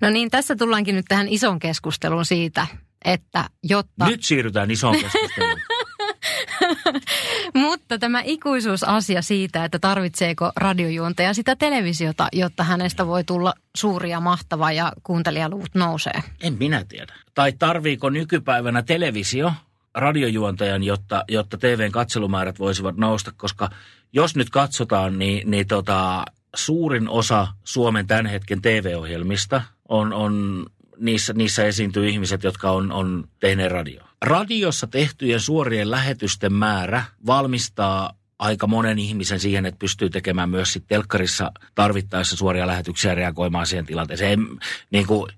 No 0.00 0.10
niin, 0.10 0.30
tässä 0.30 0.56
tullaankin 0.56 0.94
nyt 0.94 1.06
tähän 1.08 1.28
ison 1.28 1.58
keskusteluun 1.58 2.24
siitä, 2.24 2.66
että 3.04 3.44
jotta... 3.62 4.06
Nyt 4.06 4.24
siirrytään 4.24 4.70
isoon 4.70 4.96
keskusteluun. 5.00 5.60
Mutta 7.54 7.98
tämä 7.98 8.22
ikuisuusasia 8.24 9.22
siitä, 9.22 9.64
että 9.64 9.78
tarvitseeko 9.78 10.52
radiojuontaja 10.56 11.34
sitä 11.34 11.56
televisiota, 11.56 12.28
jotta 12.32 12.64
hänestä 12.64 13.06
voi 13.06 13.24
tulla 13.24 13.54
suuri 13.76 14.10
ja 14.10 14.20
mahtava 14.20 14.72
ja 14.72 14.92
kuuntelijaluvut 15.02 15.74
nousee. 15.74 16.22
En 16.40 16.54
minä 16.58 16.84
tiedä. 16.88 17.14
Tai 17.34 17.52
tarviiko 17.52 18.10
nykypäivänä 18.10 18.82
televisio 18.82 19.52
radiojuontajan, 19.94 20.82
jotta, 20.82 21.24
jotta 21.28 21.58
TVn 21.58 21.92
katselumäärät 21.92 22.58
voisivat 22.58 22.96
nousta, 22.96 23.32
koska 23.36 23.70
jos 24.12 24.36
nyt 24.36 24.50
katsotaan, 24.50 25.18
niin, 25.18 25.50
niin 25.50 25.66
tota, 25.66 26.24
suurin 26.56 27.08
osa 27.08 27.46
Suomen 27.64 28.06
tämän 28.06 28.26
hetken 28.26 28.62
TV-ohjelmista 28.62 29.62
on, 29.88 30.12
on 30.12 30.66
niissä, 30.98 31.32
niissä 31.32 31.64
esiintyy 31.64 32.08
ihmiset, 32.08 32.42
jotka 32.42 32.70
on, 32.70 32.92
on 32.92 33.28
tehneet 33.40 33.72
radio. 33.72 34.04
Radiossa 34.22 34.86
tehtyjen 34.86 35.40
suorien 35.40 35.90
lähetysten 35.90 36.52
määrä 36.52 37.04
valmistaa 37.26 38.14
aika 38.38 38.66
monen 38.66 38.98
ihmisen 38.98 39.40
siihen, 39.40 39.66
että 39.66 39.78
pystyy 39.78 40.10
tekemään 40.10 40.50
myös 40.50 40.72
sitten 40.72 40.88
telkkarissa 40.88 41.52
tarvittaessa 41.74 42.36
suoria 42.36 42.66
lähetyksiä 42.66 43.10
ja 43.10 43.14
reagoimaan 43.14 43.66
siihen 43.66 43.86
tilanteeseen. 43.86 44.32
En, 44.32 44.46
niin, 44.90 45.06
kuin, 45.06 45.32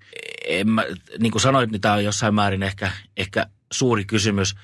en, 0.46 0.66
niin 1.18 1.32
kuin 1.32 1.42
sanoit, 1.42 1.70
niin 1.70 1.80
tämä 1.80 1.94
on 1.94 2.04
jossain 2.04 2.34
määrin 2.34 2.62
ehkä, 2.62 2.92
ehkä 3.16 3.46
suuri 3.72 4.04
kysymys, 4.04 4.54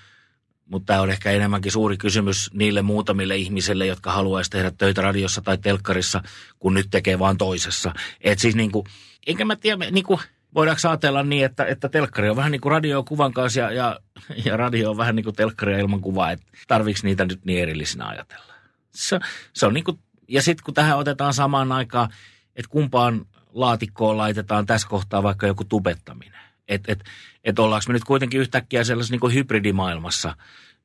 mutta 0.64 0.86
tämä 0.86 1.00
on 1.00 1.10
ehkä 1.10 1.30
enemmänkin 1.30 1.72
suuri 1.72 1.96
kysymys 1.96 2.50
niille 2.52 2.82
muutamille 2.82 3.36
ihmisille, 3.36 3.86
jotka 3.86 4.12
haluaisi 4.12 4.50
tehdä 4.50 4.70
töitä 4.70 5.02
radiossa 5.02 5.40
tai 5.40 5.58
telkkarissa, 5.58 6.22
kun 6.58 6.74
nyt 6.74 6.86
tekee 6.90 7.18
vaan 7.18 7.38
toisessa. 7.38 7.92
Et 8.20 8.38
siis 8.38 8.56
niin 8.56 8.72
kuin, 8.72 8.86
enkä 9.26 9.44
mä 9.44 9.56
tiedä, 9.56 9.90
niin 9.90 10.04
kuin, 10.04 10.20
voidaanko 10.54 10.88
ajatella 10.88 11.22
niin, 11.22 11.44
että, 11.44 11.64
että 11.64 11.88
telkkari 11.88 12.30
on 12.30 12.36
vähän 12.36 12.52
niin 12.52 12.60
kuin 12.60 12.72
radio 12.72 13.02
kuvan 13.02 13.32
kanssa 13.32 13.60
ja, 13.60 13.72
ja, 13.72 14.00
ja 14.44 14.56
radio 14.56 14.90
on 14.90 14.96
vähän 14.96 15.16
niin 15.16 15.24
kuin 15.24 15.36
telkkaria 15.36 15.78
ilman 15.78 16.00
kuvaa, 16.00 16.30
että 16.30 16.46
tarviiko 16.68 17.00
niitä 17.02 17.24
nyt 17.24 17.44
niin 17.44 17.62
erillisinä 17.62 18.08
ajatella. 18.08 18.54
Se, 18.94 19.18
se 19.52 19.66
on 19.66 19.74
niin 19.74 19.84
kuin, 19.84 19.98
ja 20.28 20.42
sitten 20.42 20.64
kun 20.64 20.74
tähän 20.74 20.98
otetaan 20.98 21.34
samaan 21.34 21.72
aikaan, 21.72 22.08
että 22.56 22.70
kumpaan 22.70 23.26
laatikkoon 23.52 24.16
laitetaan 24.16 24.66
tässä 24.66 24.88
kohtaa 24.88 25.22
vaikka 25.22 25.46
joku 25.46 25.64
tubettaminen. 25.64 26.40
Että 26.68 26.92
et, 26.92 27.04
et 27.44 27.58
ollaanko 27.58 27.84
me 27.88 27.92
nyt 27.92 28.04
kuitenkin 28.04 28.40
yhtäkkiä 28.40 28.84
sellaisessa 28.84 29.16
niin 29.16 29.34
hybridimaailmassa, 29.34 30.36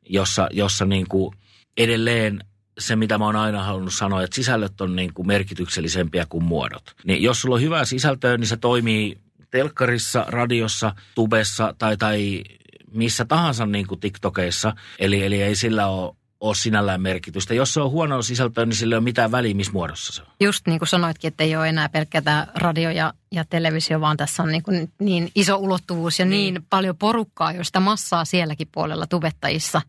jossa, 0.09 0.49
jossa 0.51 0.86
niin 0.86 1.07
kuin 1.07 1.36
edelleen 1.78 2.43
se, 2.80 2.95
mitä 2.95 3.18
mä 3.18 3.26
oon 3.26 3.36
aina 3.36 3.63
halunnut 3.63 3.93
sanoa, 3.93 4.24
että 4.24 4.36
sisällöt 4.36 4.82
on 4.82 4.95
niin 4.95 5.13
kuin 5.13 5.28
merkityksellisempiä 5.28 6.26
kuin 6.30 6.43
muodot. 6.43 6.95
Niin 7.03 7.24
jos 7.24 7.41
sulla 7.41 7.55
on 7.55 7.61
hyvää 7.61 7.86
sisältöä, 7.86 8.38
niin 8.38 8.47
se 8.47 8.57
toimii 8.57 9.18
telkkarissa, 9.51 10.25
radiossa, 10.27 10.95
tubessa 11.15 11.75
tai, 11.77 11.97
tai 11.97 12.43
missä 12.91 13.25
tahansa 13.25 13.65
niin 13.65 13.87
kuin 13.87 13.99
TikTokeissa. 13.99 14.73
Eli, 14.99 15.23
eli 15.23 15.41
ei 15.41 15.55
sillä 15.55 15.87
ole 15.87 16.15
ole 16.39 16.55
sinällään 16.55 17.01
merkitystä. 17.01 17.53
Jos 17.53 17.73
se 17.73 17.81
on 17.81 17.91
huonoa 17.91 18.21
sisältöä, 18.21 18.65
niin 18.65 18.75
sillä 18.75 18.93
ei 18.93 18.97
ole 18.97 19.03
mitään 19.03 19.31
väliä, 19.31 19.53
missä 19.53 19.73
muodossa 19.73 20.13
se 20.13 20.21
on. 20.21 20.27
Just 20.39 20.67
niin 20.67 20.79
kuin 20.79 20.89
sanoitkin, 20.89 21.27
että 21.27 21.43
ei 21.43 21.55
ole 21.55 21.69
enää 21.69 21.89
pelkkä 21.89 22.21
radio 22.55 22.89
ja, 22.89 23.13
ja 23.31 23.45
televisio, 23.45 24.01
vaan 24.01 24.17
tässä 24.17 24.43
on 24.43 24.49
niin, 24.49 24.63
kuin 24.63 24.91
niin 24.99 25.31
iso 25.35 25.55
ulottuvuus 25.55 26.19
ja 26.19 26.25
niin. 26.25 26.53
niin 26.53 26.65
paljon 26.69 26.97
porukkaa, 26.97 27.51
josta 27.51 27.79
massaa 27.79 28.25
sielläkin 28.25 28.67
puolella 28.71 29.07
tubettajissa, 29.07 29.81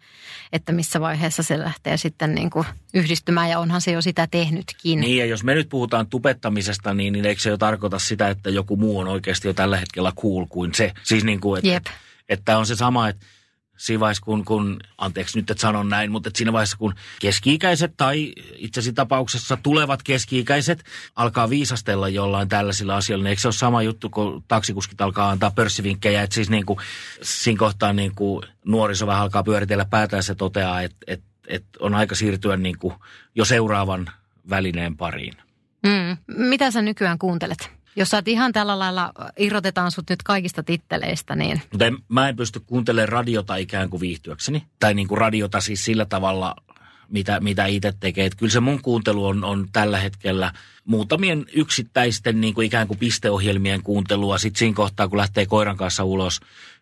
että 0.53 0.73
missä 0.73 1.01
vaiheessa 1.01 1.43
se 1.43 1.59
lähtee 1.59 1.97
sitten 1.97 2.35
niin 2.35 2.51
kuin 2.51 2.67
yhdistymään 2.95 3.51
ja 3.51 3.59
onhan 3.59 3.81
se 3.81 3.93
jo 3.93 4.03
sitä 4.03 4.27
tehnytkin. 4.31 5.01
Niin 5.01 5.19
ja 5.19 5.27
jos 5.27 5.45
me 5.45 5.55
nyt 5.55 5.69
puhutaan 5.69 6.07
tubettamisesta, 6.07 6.95
niin, 6.95 7.13
niin 7.13 7.25
eikö 7.25 7.43
se 7.43 7.51
jo 7.51 7.59
tarkoita 7.59 7.99
sitä, 7.99 8.29
että 8.29 8.51
joku 8.51 8.77
muu 8.77 8.99
on 8.99 9.09
oikeasti 9.09 9.49
jo 9.49 9.55
tällä 9.55 9.77
hetkellä 9.77 10.13
cool 10.23 10.47
kuin 10.49 10.75
se? 10.75 10.93
Siis 11.03 11.25
niin 11.25 11.41
kuin, 11.41 11.59
että, 11.59 11.69
Jep. 11.69 11.87
että 12.29 12.59
on 12.59 12.67
se 12.67 12.77
sama, 12.77 13.09
että 13.09 13.27
siinä 13.79 14.01
vaiheessa, 14.01 14.25
kun, 14.25 14.45
kun, 14.45 14.81
anteeksi 14.99 15.39
nyt, 15.39 15.51
että 15.51 15.61
sanon 15.61 15.89
näin, 15.89 16.13
mutta 16.13 16.29
että 16.29 16.39
siinä 16.39 16.53
vaiheessa, 16.53 16.77
kun 16.77 16.95
keski-ikäiset 17.21 17.95
tai 17.97 18.33
itse 18.57 18.81
asiassa 18.81 18.95
tapauksessa 18.95 19.59
tulevat 19.63 20.03
keski-ikäiset 20.03 20.85
alkaa 21.17 21.51
viisastella 21.51 22.09
jollain 22.09 22.49
tällaisilla 22.49 22.97
asioilla, 22.97 23.23
niin 23.23 23.31
eikö 23.31 23.43
se 23.43 23.49
ole 23.49 23.53
sama 23.53 23.83
juttu, 23.83 24.11
kun 24.11 24.45
taksikuskit 24.49 25.01
alkaa 25.01 25.31
antaa 25.31 25.51
pörssivinkkejä, 25.51 26.23
että 26.23 26.35
siis 26.35 26.51
niin 26.51 26.67
kuin, 26.67 26.79
siinä 27.23 27.59
kohtaa 27.59 27.93
niin 27.93 28.15
kuin 28.15 28.43
nuoriso 28.65 29.07
vähän 29.07 29.23
alkaa 29.23 29.43
pyöritellä 29.43 29.85
päätään 29.85 30.23
se 30.23 30.35
toteaa, 30.35 30.83
että, 30.83 30.97
että, 31.07 31.27
että 31.47 31.79
on 31.81 31.95
aika 31.95 32.15
siirtyä 32.15 32.57
niin 32.57 32.79
kuin 32.79 32.95
jo 33.35 33.45
seuraavan 33.45 34.11
välineen 34.51 34.97
pariin. 34.97 35.37
Mm. 35.83 36.17
Mitä 36.49 36.71
sä 36.71 36.83
nykyään 36.83 37.19
kuuntelet? 37.19 37.78
Jos 37.99 38.15
oot 38.15 38.29
ihan 38.29 38.53
tällä 38.53 38.79
lailla, 38.79 39.13
irrotetaan 39.39 39.91
sut 39.91 40.11
nyt 40.11 40.23
kaikista 40.23 40.63
titteleistä, 40.63 41.37
niin... 41.37 41.63
Mutta 41.73 41.87
en, 41.87 41.97
mä 42.09 42.29
en 42.29 42.37
pysty 42.37 42.61
kuuntelemaan 42.61 43.09
radiota 43.09 43.57
ikään 43.57 43.91
kuin 43.91 44.01
viihtyäkseni. 44.01 44.63
Tai 44.81 44.95
niin 44.95 45.09
kuin 45.09 45.19
radiota 45.19 45.61
siis 45.61 45.85
sillä 45.85 46.05
tavalla, 46.05 46.57
mitä, 47.09 47.41
mitä 47.41 47.67
itse 47.67 47.93
tekee. 48.01 48.27
Et 48.27 48.35
kyllä 48.35 48.53
se 48.53 48.61
mun 48.61 48.83
kuuntelu 48.83 49.27
on, 49.27 49.45
on 49.45 49.69
tällä 49.73 49.99
hetkellä 49.99 50.53
muutamien 50.85 51.47
yksittäisten 51.53 52.41
niin 52.41 52.55
kuin 52.55 52.67
ikään 52.67 52.87
kuin 52.87 52.99
pisteohjelmien 52.99 53.83
kuuntelua. 53.83 54.39
Sitten 54.39 54.59
siinä 54.59 54.75
kohtaa, 54.75 55.09
kun 55.09 55.19
lähtee 55.19 55.47
koiran 55.47 55.77
kanssa 55.77 56.05
ulos, 56.05 56.41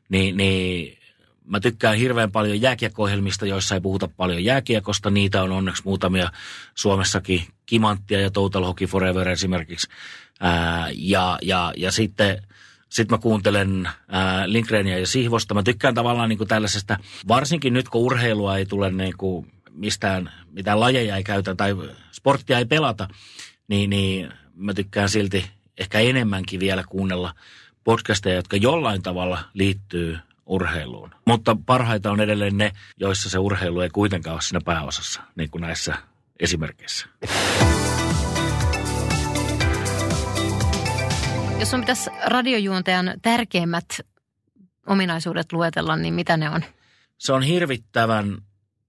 niin, 0.08 0.36
niin 0.36 0.98
mä 1.44 1.60
tykkään 1.60 1.96
hirveän 1.96 2.32
paljon 2.32 2.60
jääkiekko 2.60 3.08
joissa 3.48 3.74
ei 3.74 3.80
puhuta 3.80 4.08
paljon 4.08 4.44
jääkiekosta. 4.44 5.10
Niitä 5.10 5.42
on 5.42 5.52
onneksi 5.52 5.82
muutamia 5.84 6.30
Suomessakin, 6.74 7.42
Kimanttia 7.66 8.20
ja 8.20 8.30
Total 8.30 8.64
Hockey 8.64 8.86
Forever 8.86 9.28
esimerkiksi. 9.28 9.88
Ää, 10.41 10.89
ja, 10.95 11.39
ja, 11.43 11.72
ja 11.76 11.93
sitten 11.93 12.43
sit 12.89 13.11
mä 13.11 13.18
kuuntelen 13.18 13.89
ää, 14.09 14.53
Lindgrenia 14.53 14.99
ja 14.99 15.07
Sihvosta. 15.07 15.55
Mä 15.55 15.62
tykkään 15.62 15.95
tavallaan 15.95 16.28
niin 16.28 16.39
kuin 16.39 16.49
tällaisesta, 16.49 16.99
varsinkin 17.28 17.72
nyt 17.72 17.89
kun 17.89 18.03
urheilua 18.03 18.57
ei 18.57 18.66
tule 18.66 18.91
niin 18.91 19.14
kuin 19.16 19.53
mistään, 19.70 20.32
mitään 20.53 20.80
lajeja 20.80 21.16
ei 21.16 21.24
käytä 21.24 21.55
tai 21.55 21.76
sporttia 22.12 22.59
ei 22.59 22.64
pelata, 22.64 23.09
niin, 23.68 23.91
niin 23.91 24.32
mä 24.55 24.74
tykkään 24.74 25.09
silti 25.09 25.51
ehkä 25.78 25.99
enemmänkin 25.99 26.61
vielä 26.61 26.84
kuunnella 26.89 27.34
podcasteja, 27.84 28.37
jotka 28.37 28.57
jollain 28.57 29.03
tavalla 29.03 29.39
liittyy 29.55 30.18
urheiluun. 30.47 31.11
Mutta 31.24 31.57
parhaita 31.66 32.11
on 32.11 32.20
edelleen 32.20 32.59
ne, 32.59 32.72
joissa 32.97 33.30
se 33.30 33.39
urheilu 33.39 33.80
ei 33.80 33.91
kuitenkaan 33.91 34.34
ole 34.34 34.43
siinä 34.43 34.61
pääosassa, 34.64 35.22
niin 35.37 35.51
kuin 35.51 35.62
näissä 35.62 35.95
esimerkkeissä. 36.41 37.07
Jos 41.59 41.74
on 41.74 41.80
pitäisi 41.80 42.11
radiojuontajan 42.26 43.14
tärkeimmät 43.22 44.00
ominaisuudet 44.86 45.52
luetella, 45.52 45.96
niin 45.96 46.14
mitä 46.14 46.36
ne 46.36 46.50
on? 46.50 46.64
Se 47.18 47.32
on 47.32 47.42
hirvittävän 47.42 48.38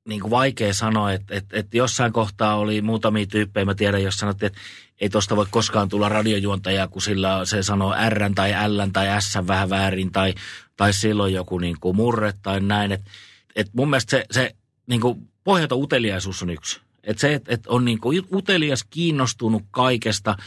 niin 0.08 0.22
kuin 0.22 0.32
vaikea 0.32 0.74
sanoa, 0.74 1.12
että, 1.12 1.36
että, 1.36 1.58
että 1.58 1.78
jossain 1.78 2.14
kohtaa 2.14 2.56
oli 2.56 2.82
muutamia 2.82 3.26
tyyppejä, 3.26 3.66
mä 3.66 3.76
tiedän, 3.76 4.04
jos 4.04 4.16
sanottiin, 4.16 4.48
että 4.48 4.60
ei 5.02 5.10
tuosta 5.10 5.36
voi 5.36 5.46
koskaan 5.50 5.90
tulla 5.90 6.10
radiojuontaja, 6.10 6.88
kun 6.88 7.02
sillä 7.02 7.46
se 7.46 7.64
sanoo 7.64 7.96
R 8.10 8.32
tai 8.36 8.52
L 8.68 8.82
tai 8.94 9.22
S 9.22 9.38
vähän 9.48 9.70
väärin, 9.70 10.12
tai, 10.12 10.34
tai 10.78 10.94
silloin 10.94 11.34
joku 11.34 11.60
niin 11.60 11.78
kuin 11.80 11.96
murre 11.96 12.34
tai 12.42 12.60
näin. 12.60 12.92
Että, 12.92 13.12
että 13.56 13.72
mun 13.76 13.90
mielestä 13.90 14.12
se, 14.12 14.26
se 14.32 14.56
niin 14.88 15.02
kuin 15.02 15.30
pohjaton 15.44 15.82
uteliaisuus 15.82 16.44
on 16.44 16.50
yksi. 16.50 16.82
Että 17.04 17.22
se, 17.22 17.34
että, 17.34 17.54
että 17.54 17.70
on 17.70 17.86
niin 17.86 18.00
kuin 18.00 18.28
utelias, 18.34 18.84
kiinnostunut 18.84 19.64
kaikesta, 19.72 20.38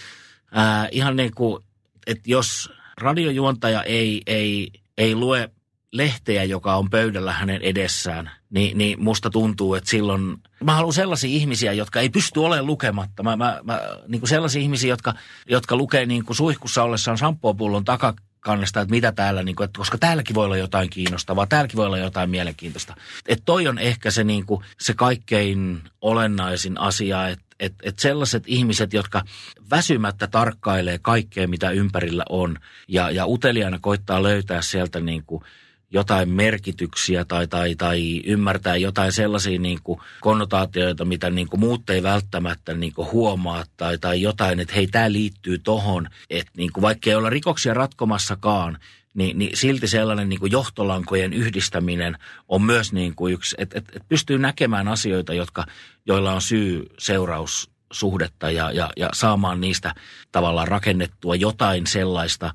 ää, 0.52 0.88
ihan 0.90 1.16
niin 1.16 1.34
kuin, 1.34 1.64
että 2.10 2.30
jos 2.30 2.72
radiojuontaja 3.00 3.82
ei, 3.82 4.22
ei, 4.26 4.70
ei 4.98 5.14
lue 5.14 5.50
lehteä, 5.92 6.44
joka 6.44 6.74
on 6.74 6.90
pöydällä 6.90 7.32
hänen 7.32 7.62
edessään, 7.62 8.30
niin, 8.50 8.78
niin 8.78 9.02
musta 9.02 9.30
tuntuu, 9.30 9.74
että 9.74 9.90
silloin 9.90 10.36
mä 10.64 10.74
haluan 10.74 10.92
sellaisia 10.92 11.30
ihmisiä, 11.30 11.72
jotka 11.72 12.00
ei 12.00 12.08
pysty 12.08 12.40
olemaan 12.40 12.66
lukematta. 12.66 13.22
Mä, 13.22 13.36
mä, 13.36 13.60
mä, 13.62 13.80
niin 14.08 14.20
kuin 14.20 14.28
sellaisia 14.28 14.62
ihmisiä, 14.62 14.88
jotka, 14.88 15.14
jotka 15.48 15.76
lukee 15.76 16.06
niin 16.06 16.24
kuin 16.24 16.36
suihkussa 16.36 16.82
ollessaan 16.82 17.18
samppuapullon 17.18 17.84
takakannesta, 17.84 18.80
että 18.80 18.90
mitä 18.90 19.12
täällä, 19.12 19.42
niin 19.42 19.56
kuin, 19.56 19.64
että 19.64 19.78
koska 19.78 19.98
täälläkin 19.98 20.34
voi 20.34 20.44
olla 20.44 20.56
jotain 20.56 20.90
kiinnostavaa, 20.90 21.46
täälläkin 21.46 21.76
voi 21.76 21.86
olla 21.86 21.98
jotain 21.98 22.30
mielenkiintoista. 22.30 22.96
Että 23.28 23.42
toi 23.44 23.68
on 23.68 23.78
ehkä 23.78 24.10
se, 24.10 24.24
niin 24.24 24.46
kuin, 24.46 24.64
se 24.80 24.94
kaikkein 24.94 25.82
olennaisin 26.00 26.80
asia, 26.80 27.28
että 27.28 27.49
et, 27.60 27.74
et 27.82 27.98
sellaiset 27.98 28.42
ihmiset, 28.46 28.92
jotka 28.92 29.22
väsymättä 29.70 30.26
tarkkailee 30.26 30.98
kaikkea, 31.02 31.48
mitä 31.48 31.70
ympärillä 31.70 32.24
on, 32.28 32.56
ja, 32.88 33.10
ja 33.10 33.26
uteliaana 33.26 33.78
koittaa 33.80 34.22
löytää 34.22 34.62
sieltä 34.62 35.00
niin 35.00 35.22
kuin 35.26 35.44
jotain 35.92 36.28
merkityksiä 36.28 37.24
tai, 37.24 37.46
tai, 37.46 37.74
tai 37.74 38.22
ymmärtää 38.24 38.76
jotain 38.76 39.12
sellaisia 39.12 39.58
niin 39.58 39.78
kuin 39.84 40.00
konnotaatioita, 40.20 41.04
mitä 41.04 41.30
niin 41.30 41.48
kuin 41.48 41.60
muut 41.60 41.90
ei 41.90 42.02
välttämättä 42.02 42.74
niin 42.74 42.92
kuin 42.92 43.12
huomaa 43.12 43.64
tai, 43.76 43.98
tai 43.98 44.22
jotain, 44.22 44.60
että 44.60 44.74
hei, 44.74 44.86
tämä 44.86 45.12
liittyy 45.12 45.58
tohon, 45.58 46.08
että 46.30 46.52
niin 46.56 46.72
kuin 46.72 46.82
vaikka 46.82 47.10
ei 47.10 47.16
olla 47.16 47.30
rikoksia 47.30 47.74
ratkomassakaan, 47.74 48.78
niin, 49.14 49.38
niin 49.38 49.56
silti 49.56 49.88
sellainen 49.88 50.28
niin 50.28 50.40
kuin 50.40 50.52
johtolankojen 50.52 51.32
yhdistäminen 51.32 52.18
on 52.48 52.62
myös 52.62 52.92
niin 52.92 53.14
kuin 53.14 53.34
yksi, 53.34 53.56
että 53.58 53.78
et, 53.78 53.84
et 53.96 54.08
pystyy 54.08 54.38
näkemään 54.38 54.88
asioita, 54.88 55.34
jotka, 55.34 55.64
joilla 56.06 56.32
on 56.32 56.42
syy-seuraus 56.42 57.70
suhdetta 57.92 58.50
ja, 58.50 58.72
ja, 58.72 58.90
ja 58.96 59.08
saamaan 59.12 59.60
niistä 59.60 59.94
tavallaan 60.32 60.68
rakennettua 60.68 61.34
jotain 61.34 61.86
sellaista, 61.86 62.54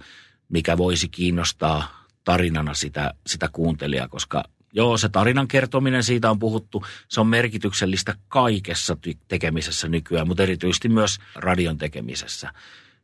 mikä 0.50 0.78
voisi 0.78 1.10
kiinnostaa 1.10 2.06
tarinana 2.24 2.74
sitä, 2.74 3.14
sitä 3.28 3.50
kuuntelijaa, 3.52 4.08
koska 4.08 4.44
joo, 4.74 4.98
se 4.98 5.10
tarinan 5.10 5.48
kertominen, 5.48 6.04
siitä 6.04 6.32
on 6.32 6.40
puhuttu, 6.40 6.86
se 7.08 7.22
on 7.22 7.28
merkityksellistä 7.28 8.16
kaikessa 8.28 8.98
tekemisessä 9.28 9.88
nykyään, 9.88 10.28
mutta 10.28 10.44
erityisesti 10.44 10.90
myös 10.90 11.18
radion 11.36 11.78
tekemisessä. 11.78 12.54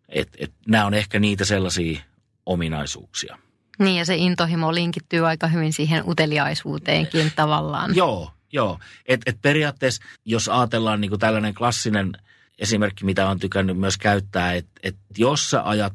Et, 0.10 0.30
et, 0.38 0.54
nämä 0.68 0.86
on 0.86 0.94
ehkä 0.94 1.20
niitä 1.20 1.46
sellaisia 1.46 2.00
ominaisuuksia. 2.46 3.38
Niin 3.80 3.98
ja 3.98 4.06
se 4.06 4.16
intohimo 4.16 4.74
linkittyy 4.74 5.28
aika 5.28 5.48
hyvin 5.48 5.74
siihen 5.74 6.04
uteliaisuuteenkin 6.10 7.32
tavallaan. 7.36 7.96
Joo, 7.96 8.32
joo. 8.52 8.80
Et, 9.06 9.22
et 9.26 9.38
periaatteessa, 9.42 10.04
jos 10.26 10.50
ajatellaan 10.50 11.02
niin 11.02 11.10
kuin 11.10 11.20
tällainen 11.20 11.54
klassinen 11.54 12.12
esimerkki, 12.60 13.06
mitä 13.06 13.30
on 13.30 13.40
tykännyt 13.40 13.78
myös 13.78 13.98
käyttää, 13.98 14.54
että 14.54 14.72
et 14.84 14.96
jos 15.18 15.50
sä 15.50 15.64
ajat 15.64 15.94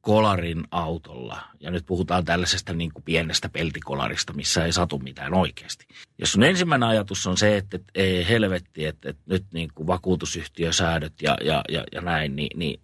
kolarin 0.00 0.64
autolla, 0.70 1.42
ja 1.60 1.70
nyt 1.70 1.86
puhutaan 1.86 2.24
tällaisesta 2.24 2.72
niin 2.72 2.92
kuin 2.92 3.04
pienestä 3.04 3.48
peltikolarista, 3.48 4.32
missä 4.32 4.64
ei 4.64 4.72
satu 4.72 4.98
mitään 4.98 5.34
oikeasti. 5.34 5.86
Jos 6.18 6.32
sun 6.32 6.42
ensimmäinen 6.42 6.88
ajatus 6.88 7.26
on 7.26 7.36
se, 7.36 7.56
että, 7.56 7.76
että 7.76 7.92
ei 7.94 8.28
helvetti, 8.28 8.84
että, 8.84 9.10
että 9.10 9.22
nyt 9.26 9.44
niin 9.52 9.70
kuin 9.74 9.86
vakuutusyhtiösäädöt 9.86 11.22
ja, 11.22 11.36
ja, 11.44 11.62
ja, 11.68 11.84
ja 11.92 12.00
näin, 12.00 12.36
niin, 12.36 12.58
niin 12.58 12.80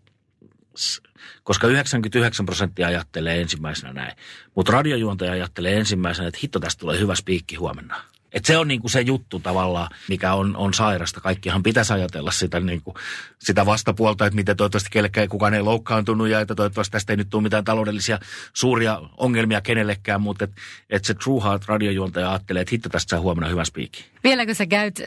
koska 1.43 1.67
99 1.67 2.47
prosenttia 2.47 2.87
ajattelee 2.87 3.41
ensimmäisenä 3.41 3.93
näin. 3.93 4.17
Mutta 4.55 4.73
radiojuontaja 4.73 5.33
ajattelee 5.33 5.79
ensimmäisenä, 5.79 6.29
että 6.29 6.41
hitto 6.43 6.61
tästä 6.61 6.81
tulee 6.81 6.99
hyvä 6.99 7.15
spiikki 7.15 7.57
huomenna. 7.57 8.05
Et 8.35 8.45
se 8.45 8.57
on 8.57 8.69
niinku 8.69 8.89
se 8.89 9.01
juttu 9.01 9.41
tavallaan, 9.41 9.89
mikä 10.09 10.35
on, 10.35 10.57
on 10.57 10.75
sairasta. 10.75 11.21
Kaikkihan 11.21 11.63
pitäisi 11.63 11.93
ajatella 11.93 12.31
sitä, 12.31 12.61
niinku, 12.61 12.95
sitä 13.39 13.67
vastapuolta, 13.67 14.27
että 14.27 14.37
miten 14.37 14.57
toivottavasti 14.57 14.91
kellekään 14.93 15.29
kukaan 15.29 15.55
ei 15.55 15.63
loukkaantunut 15.63 16.29
ja 16.29 16.41
että 16.41 16.55
toivottavasti 16.55 16.93
tästä 16.93 17.13
ei 17.13 17.17
nyt 17.17 17.31
tule 17.31 17.43
mitään 17.43 17.65
taloudellisia 17.65 18.19
suuria 18.53 19.01
ongelmia 19.17 19.61
kenellekään, 19.61 20.21
mutta 20.21 20.45
että 20.45 20.57
et 20.91 21.05
se 21.05 21.15
True 21.15 21.43
Heart 21.45 21.65
radiojuontaja 21.67 22.31
ajattelee, 22.31 22.63
että 22.63 22.71
hitto 22.73 22.89
tästä 22.89 23.11
saa 23.11 23.21
huomenna 23.21 23.49
hyvä 23.49 23.65
spiikki. 23.65 24.05
Vieläkö 24.25 24.55
sä 24.55 24.67
käyt, 24.67 25.01
äh, 25.01 25.07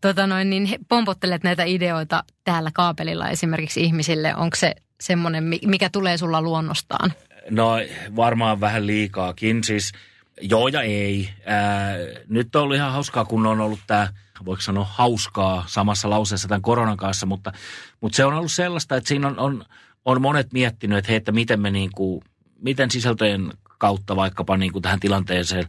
tota 0.00 0.26
noin, 0.26 0.50
niin 0.50 0.68
pompottelet 0.88 1.42
näitä 1.42 1.64
ideoita 1.64 2.24
täällä 2.44 2.70
kaapelilla 2.74 3.28
esimerkiksi 3.28 3.80
ihmisille? 3.80 4.34
Onko 4.34 4.56
se 4.56 4.74
semmoinen, 5.00 5.44
mikä 5.66 5.90
tulee 5.90 6.18
sulla 6.18 6.42
luonnostaan? 6.42 7.12
No 7.50 7.76
varmaan 8.16 8.60
vähän 8.60 8.86
liikaakin. 8.86 9.64
Siis 9.64 9.92
Joo 10.40 10.68
ja 10.68 10.82
ei. 10.82 11.28
Ää, 11.46 11.94
nyt 12.28 12.56
on 12.56 12.62
ollut 12.62 12.76
ihan 12.76 12.92
hauskaa, 12.92 13.24
kun 13.24 13.46
on 13.46 13.60
ollut 13.60 13.80
tämä, 13.86 14.08
voiko 14.44 14.62
sanoa 14.62 14.86
hauskaa 14.90 15.64
samassa 15.66 16.10
lauseessa 16.10 16.48
tämän 16.48 16.62
koronan 16.62 16.96
kanssa, 16.96 17.26
mutta, 17.26 17.52
mutta 18.00 18.16
se 18.16 18.24
on 18.24 18.34
ollut 18.34 18.52
sellaista, 18.52 18.96
että 18.96 19.08
siinä 19.08 19.28
on, 19.28 19.38
on, 19.38 19.64
on 20.04 20.22
monet 20.22 20.52
miettinyt, 20.52 20.98
että 20.98 21.08
hei, 21.08 21.16
että 21.16 21.32
miten 21.32 21.60
me 21.60 21.70
niin 21.70 21.90
kuin, 21.94 22.22
miten 22.58 22.90
sisältöjen 22.90 23.52
kautta 23.78 24.16
vaikkapa 24.16 24.56
niin 24.56 24.72
kuin 24.72 24.82
tähän 24.82 25.00
tilanteeseen 25.00 25.64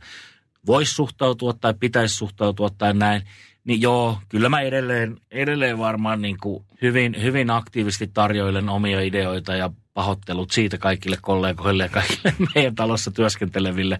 voisi 0.66 0.93
suhtautua 0.93 1.53
tai 1.53 1.74
pitäisi 1.80 2.16
suhtautua 2.16 2.70
tai 2.70 2.93
näin. 2.93 3.22
Niin 3.64 3.82
joo, 3.82 4.20
kyllä 4.30 4.49
mä 4.49 4.62
edelleen, 4.62 5.18
edelleen 5.32 5.78
varmaan 5.78 6.22
niin 6.22 6.38
kuin 6.41 6.66
hyvin, 6.82 7.16
hyvin 7.22 7.49
aktiivisesti 7.49 8.08
tarjoilen 8.14 8.70
omia 8.70 9.01
ideoita 9.01 9.55
ja 9.55 9.70
pahoittelut 9.93 10.51
siitä 10.51 10.78
kaikille 10.78 11.18
kollegoille 11.22 11.84
ja 11.84 11.89
kaikille 11.89 12.34
meidän 12.55 12.76
talossa 12.76 13.12
työskenteleville. 13.12 13.99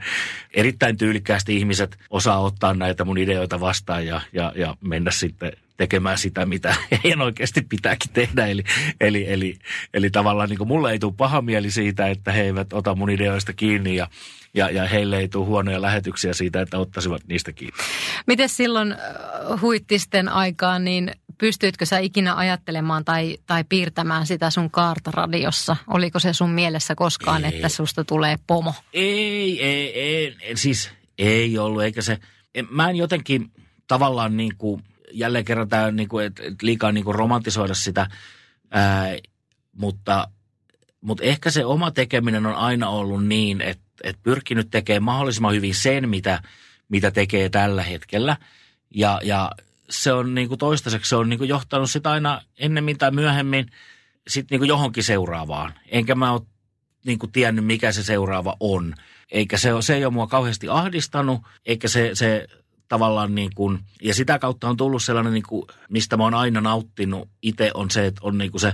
Erittäin 0.54 0.98
tyylikkäästi 0.98 1.58
ihmiset 1.58 1.98
osaa 2.10 2.40
ottaa 2.40 2.74
näitä 2.74 3.06
mun 3.06 3.18
ideoita 3.18 3.60
vastaan 3.60 4.06
ja, 4.06 4.22
ja, 4.34 4.54
ja 4.56 4.78
mennä 4.82 5.12
sitten 5.12 5.52
tekemään 5.78 6.18
sitä, 6.18 6.46
mitä 6.46 6.76
heidän 7.04 7.22
oikeasti 7.22 7.62
pitääkin 7.62 8.12
tehdä. 8.14 8.48
Eli, 8.48 8.64
eli, 9.02 9.26
eli, 9.28 9.58
eli 9.94 10.10
tavallaan 10.10 10.50
niin 10.50 10.58
kuin 10.58 10.68
mulle 10.68 10.92
ei 10.92 11.00
tule 11.00 11.14
paha 11.18 11.42
mieli 11.42 11.72
siitä, 11.72 12.08
että 12.08 12.32
he 12.32 12.42
eivät 12.42 12.74
ota 12.74 12.96
mun 12.96 13.10
ideoista 13.10 13.54
kiinni 13.54 13.96
ja, 13.96 14.08
ja, 14.54 14.70
ja 14.70 14.88
heille 14.88 15.18
ei 15.18 15.28
tule 15.28 15.46
huonoja 15.46 15.82
lähetyksiä 15.82 16.34
siitä, 16.34 16.62
että 16.62 16.78
ottaisivat 16.78 17.22
niistä 17.28 17.54
kiinni. 17.54 17.78
Miten 18.28 18.50
silloin 18.50 18.96
huittisten 19.62 20.30
aikaan, 20.30 20.84
niin 20.84 21.12
pystyitkö 21.38 21.86
sä 21.86 22.00
ikinä 22.00 22.36
ajattelemaan 22.36 23.06
tai, 23.06 23.38
tai 23.46 23.64
piirtämään 23.70 24.28
sitä 24.28 24.50
sun 24.50 24.72
kaarta 24.72 25.12
radiossa? 25.12 25.76
Oliko 25.88 26.20
se 26.20 26.34
sun 26.34 26.50
mielessä 26.50 26.96
koskaan, 26.96 27.46
ei. 27.46 27.56
että 27.56 27.70
susta 27.70 28.04
tulee 28.04 28.36
pomo? 28.48 28.74
Ei, 28.94 29.64
ei, 29.64 30.00
ei, 30.00 30.38
siis 30.56 30.92
ei 31.18 31.58
ollut, 31.58 31.84
eikä 31.84 32.02
se, 32.02 32.18
mä 32.70 32.90
en 32.90 32.96
jotenkin 32.96 33.52
tavallaan 33.88 34.38
niin 34.38 34.54
kuin, 34.58 34.84
jälleen 35.12 35.46
kerran 35.46 35.70
tämä, 35.70 35.92
niin 35.92 36.10
kuin, 36.10 36.26
että 36.26 36.44
liikaa 36.62 36.92
niin 36.92 37.04
kuin 37.04 37.16
romantisoida 37.16 37.74
sitä, 37.74 38.08
ää, 38.72 39.16
mutta 39.72 40.28
mutta 41.02 41.24
ehkä 41.24 41.52
se 41.52 41.66
oma 41.66 41.92
tekeminen 41.92 42.46
on 42.46 42.56
aina 42.56 42.90
ollut 42.90 43.26
niin, 43.26 43.62
että, 43.62 43.87
että 44.04 44.22
pyrkinyt 44.24 44.68
tekemään 44.72 45.04
mahdollisimman 45.04 45.54
hyvin 45.54 45.76
sen, 45.76 46.10
mitä, 46.10 46.42
mitä 46.90 47.12
tekee 47.12 47.50
tällä 47.50 47.84
hetkellä. 47.84 48.38
Ja, 48.96 49.22
ja 49.24 49.52
se 49.90 50.14
on 50.14 50.36
niin 50.36 50.48
kuin 50.48 50.58
toistaiseksi 50.58 51.10
se 51.10 51.16
on 51.16 51.30
niin 51.30 51.38
kuin 51.38 51.50
johtanut 51.50 51.92
sitä 51.92 52.12
aina 52.12 52.42
ennemmin 52.58 52.98
tai 52.98 53.12
myöhemmin 53.12 53.72
sit 54.28 54.52
niin 54.52 54.60
kuin 54.60 54.70
johonkin 54.70 55.04
seuraavaan. 55.04 55.74
Enkä 55.90 56.16
mä 56.16 56.32
ole 56.32 56.42
niin 57.06 57.20
kuin 57.20 57.32
tiennyt, 57.32 57.66
mikä 57.66 57.92
se 57.92 58.04
seuraava 58.04 58.58
on. 58.60 58.96
Eikä 59.32 59.58
se, 59.58 59.70
se 59.80 59.96
ei 59.96 60.06
ole 60.06 60.14
mua 60.14 60.28
kauheasti 60.28 60.70
ahdistanut, 60.70 61.42
eikä 61.66 61.88
se, 61.88 62.12
se 62.14 62.48
tavallaan 62.88 63.36
niin 63.36 63.50
kuin, 63.56 63.80
ja 64.02 64.14
sitä 64.14 64.40
kautta 64.40 64.70
on 64.70 64.78
tullut 64.78 65.04
sellainen, 65.04 65.34
niin 65.34 65.44
kuin, 65.44 65.64
mistä 65.90 66.18
mä 66.18 66.24
oon 66.24 66.34
aina 66.34 66.62
nauttinut 66.62 67.30
itse, 67.42 67.72
on 67.74 67.92
se, 67.92 68.06
että 68.06 68.22
on 68.24 68.38
niin 68.38 68.52
kuin 68.52 68.62
se 68.62 68.74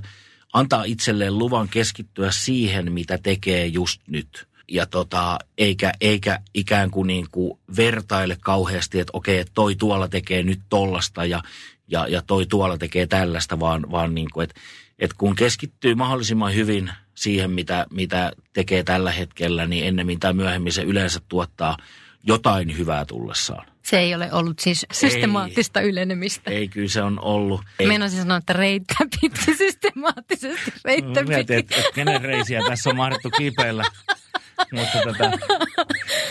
antaa 0.54 0.84
itselleen 0.84 1.38
luvan 1.38 1.70
keskittyä 1.70 2.32
siihen, 2.32 2.92
mitä 2.92 3.18
tekee 3.18 3.66
just 3.66 4.02
nyt. 4.08 4.48
Ja 4.72 4.86
tota, 4.86 5.40
eikä, 5.58 5.92
eikä 6.02 6.40
ikään 6.54 6.92
kuin, 6.92 7.08
niin 7.08 7.28
kuin 7.32 7.60
vertaile 7.78 8.38
kauheasti, 8.42 9.00
että 9.00 9.12
okei, 9.14 9.46
toi 9.54 9.76
tuolla 9.76 10.08
tekee 10.08 10.44
nyt 10.44 10.60
tollasta 10.70 11.26
ja, 11.26 11.44
ja, 11.88 12.08
ja 12.08 12.22
toi 12.22 12.46
tuolla 12.46 12.78
tekee 12.78 13.08
tällaista, 13.08 13.60
vaan, 13.60 13.92
vaan 13.92 14.16
niin 14.16 14.28
kuin, 14.34 14.44
että, 14.44 14.62
että 15.00 15.16
kun 15.18 15.36
keskittyy 15.36 15.96
mahdollisimman 15.96 16.56
hyvin 16.56 16.92
siihen, 17.16 17.52
mitä, 17.52 17.86
mitä 17.90 18.32
tekee 18.54 18.84
tällä 18.84 19.12
hetkellä, 19.12 19.68
niin 19.68 19.88
ennemmin 19.88 20.20
tai 20.20 20.34
myöhemmin 20.34 20.74
se 20.74 20.82
yleensä 20.82 21.22
tuottaa 21.30 21.78
jotain 22.24 22.78
hyvää 22.78 23.06
tullessaan. 23.06 23.66
Se 23.84 24.00
ei 24.00 24.16
ole 24.16 24.34
ollut 24.34 24.60
siis 24.60 24.86
systemaattista 24.92 25.82
ei, 25.82 25.90
ylenemistä. 25.90 26.52
Ei, 26.52 26.68
kyllä 26.68 26.88
se 26.88 27.02
on 27.02 27.20
ollut. 27.20 27.62
Ei. 27.80 27.88
Meinasin 27.88 28.20
sanoa, 28.20 28.38
että 28.38 28.54
reittä 28.54 28.96
pitkin, 29.22 29.58
systemaattisesti 29.58 30.74
reittä 30.86 31.08
pitkin. 31.08 31.28
Mietin, 31.28 31.60
että, 31.60 31.76
että 31.76 31.92
kenen 31.96 32.22
reisiä 32.22 32.62
tässä 32.68 32.90
on 32.90 32.96
mahdettu 32.96 33.30
kiipeillä. 33.30 33.84
Mutta 34.72 35.00
tota, 35.04 35.32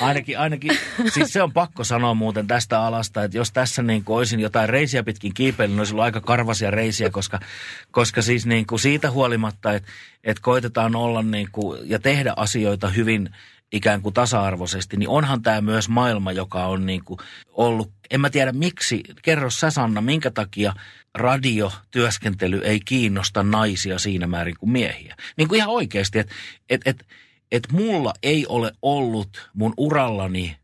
ainakin, 0.01 0.39
ainakin, 0.39 0.79
siis 1.13 1.33
se 1.33 1.43
on 1.43 1.53
pakko 1.53 1.85
sanoa 1.85 2.15
muuten 2.15 2.47
tästä 2.47 2.83
alasta, 2.83 3.25
että 3.25 3.37
jos 3.37 3.53
tässä 3.53 3.83
niin 3.83 4.05
kuin 4.05 4.17
olisin 4.17 4.41
jotain 4.41 4.69
reisiä 4.69 5.03
pitkin 5.03 5.35
kiipeillä, 5.35 5.73
niin 5.73 5.81
olisi 5.81 5.93
ollut 5.93 6.05
aika 6.05 6.21
karvasia 6.21 6.71
reisiä, 6.71 7.11
koska, 7.11 7.41
koska 7.91 8.23
siis 8.23 8.47
niin 8.47 8.67
kuin 8.67 8.79
siitä 8.79 9.11
huolimatta, 9.11 9.73
että, 9.73 9.89
että 10.25 10.43
koitetaan 10.43 10.97
olla 10.97 11.23
niin 11.23 11.49
kuin, 11.53 11.91
ja 11.91 11.99
tehdä 11.99 12.33
asioita 12.37 12.89
hyvin 12.89 13.31
ikään 13.73 14.03
kuin 14.03 14.15
tasa-arvoisesti, 14.15 14.97
niin 14.97 15.09
onhan 15.09 15.43
tämä 15.43 15.61
myös 15.61 15.89
maailma, 15.89 16.33
joka 16.33 16.67
on 16.67 16.87
niin 16.87 17.05
kuin 17.05 17.19
ollut, 17.49 17.93
en 18.11 18.21
mä 18.21 18.31
tiedä 18.31 18.53
miksi, 18.53 19.03
kerro 19.23 19.51
sä 19.51 19.71
Sanna, 19.71 20.01
minkä 20.01 20.31
takia 20.31 20.75
radiotyöskentely 21.15 22.61
ei 22.65 22.81
kiinnosta 22.81 23.43
naisia 23.43 23.99
siinä 23.99 24.27
määrin 24.27 24.57
kuin 24.59 24.71
miehiä. 24.71 25.17
Niin 25.37 25.49
kuin 25.49 25.57
ihan 25.57 25.71
oikeasti, 25.71 26.19
että 26.19 26.35
et, 26.71 26.81
et, 26.85 27.07
et 27.53 27.73
mulla 27.73 28.15
ei 28.23 28.47
ole 28.47 28.73
ollut 28.83 29.51
mun 29.55 29.75
urallani, 29.77 30.57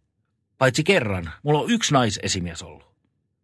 paitsi 0.58 0.84
kerran, 0.84 1.30
mulla 1.42 1.60
on 1.60 1.70
yksi 1.70 1.94
naisesimies 1.94 2.62
ollut. 2.62 2.88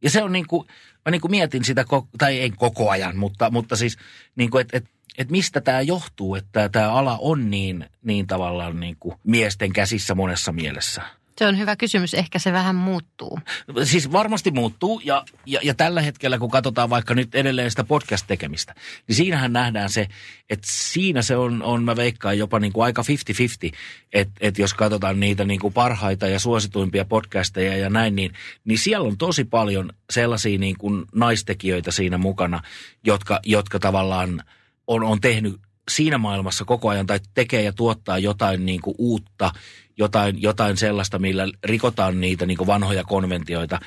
Ja 0.02 0.10
se 0.10 0.22
on 0.22 0.32
niin 0.32 0.46
kuin, 0.46 0.68
mä 1.04 1.10
niin 1.10 1.20
kuin 1.20 1.30
mietin 1.30 1.64
sitä, 1.64 1.84
tai 2.18 2.40
ei 2.40 2.50
koko 2.50 2.90
ajan, 2.90 3.16
mutta, 3.16 3.50
mutta 3.50 3.76
siis 3.76 3.96
niin 4.36 4.50
kuin, 4.50 4.60
että 4.60 4.76
et, 4.76 4.93
että 5.18 5.32
mistä 5.32 5.60
tämä 5.60 5.80
johtuu, 5.80 6.34
että 6.34 6.68
tämä 6.68 6.92
ala 6.92 7.18
on 7.20 7.50
niin, 7.50 7.86
niin 8.02 8.26
tavallaan 8.26 8.80
niin 8.80 8.96
kuin 9.00 9.16
miesten 9.24 9.72
käsissä 9.72 10.14
monessa 10.14 10.52
mielessä? 10.52 11.02
Se 11.38 11.46
on 11.46 11.58
hyvä 11.58 11.76
kysymys. 11.76 12.14
Ehkä 12.14 12.38
se 12.38 12.52
vähän 12.52 12.74
muuttuu. 12.74 13.38
Siis 13.84 14.12
varmasti 14.12 14.50
muuttuu 14.50 15.00
ja, 15.04 15.24
ja, 15.46 15.60
ja 15.62 15.74
tällä 15.74 16.00
hetkellä, 16.00 16.38
kun 16.38 16.50
katsotaan 16.50 16.90
vaikka 16.90 17.14
nyt 17.14 17.34
edelleen 17.34 17.70
sitä 17.70 17.84
podcast-tekemistä, 17.84 18.74
niin 19.08 19.16
siinähän 19.16 19.52
nähdään 19.52 19.90
se, 19.90 20.08
että 20.50 20.66
siinä 20.70 21.22
se 21.22 21.36
on, 21.36 21.62
on 21.62 21.84
mä 21.84 21.96
veikkaan 21.96 22.38
jopa 22.38 22.58
niin 22.58 22.72
kuin 22.72 22.84
aika 22.84 23.02
50-50, 23.70 23.74
että, 24.12 24.34
että 24.40 24.62
jos 24.62 24.74
katsotaan 24.74 25.20
niitä 25.20 25.44
niin 25.44 25.60
kuin 25.60 25.74
parhaita 25.74 26.26
ja 26.26 26.38
suosituimpia 26.38 27.04
podcasteja 27.04 27.76
ja 27.76 27.90
näin, 27.90 28.16
niin, 28.16 28.32
niin 28.64 28.78
siellä 28.78 29.08
on 29.08 29.18
tosi 29.18 29.44
paljon 29.44 29.92
sellaisia 30.10 30.58
niin 30.58 30.78
kuin 30.78 31.04
naistekijöitä 31.14 31.90
siinä 31.90 32.18
mukana, 32.18 32.62
jotka, 33.04 33.40
jotka 33.44 33.78
tavallaan– 33.78 34.42
on, 34.87 35.05
on 35.05 35.20
tehnyt 35.20 35.61
siinä 35.91 36.18
maailmassa 36.18 36.64
koko 36.64 36.89
ajan 36.89 37.07
tai 37.07 37.20
tekee 37.35 37.62
ja 37.62 37.72
tuottaa 37.72 38.18
jotain 38.18 38.66
niin 38.66 38.80
kuin 38.80 38.95
uutta, 38.99 39.53
jotain, 39.97 40.43
jotain 40.43 40.76
sellaista, 40.76 41.18
millä 41.18 41.49
rikotaan 41.64 42.20
niitä 42.20 42.47
niin 42.47 42.57
kuin 42.57 42.66
vanhoja 42.66 43.05
konventioita. 43.05 43.80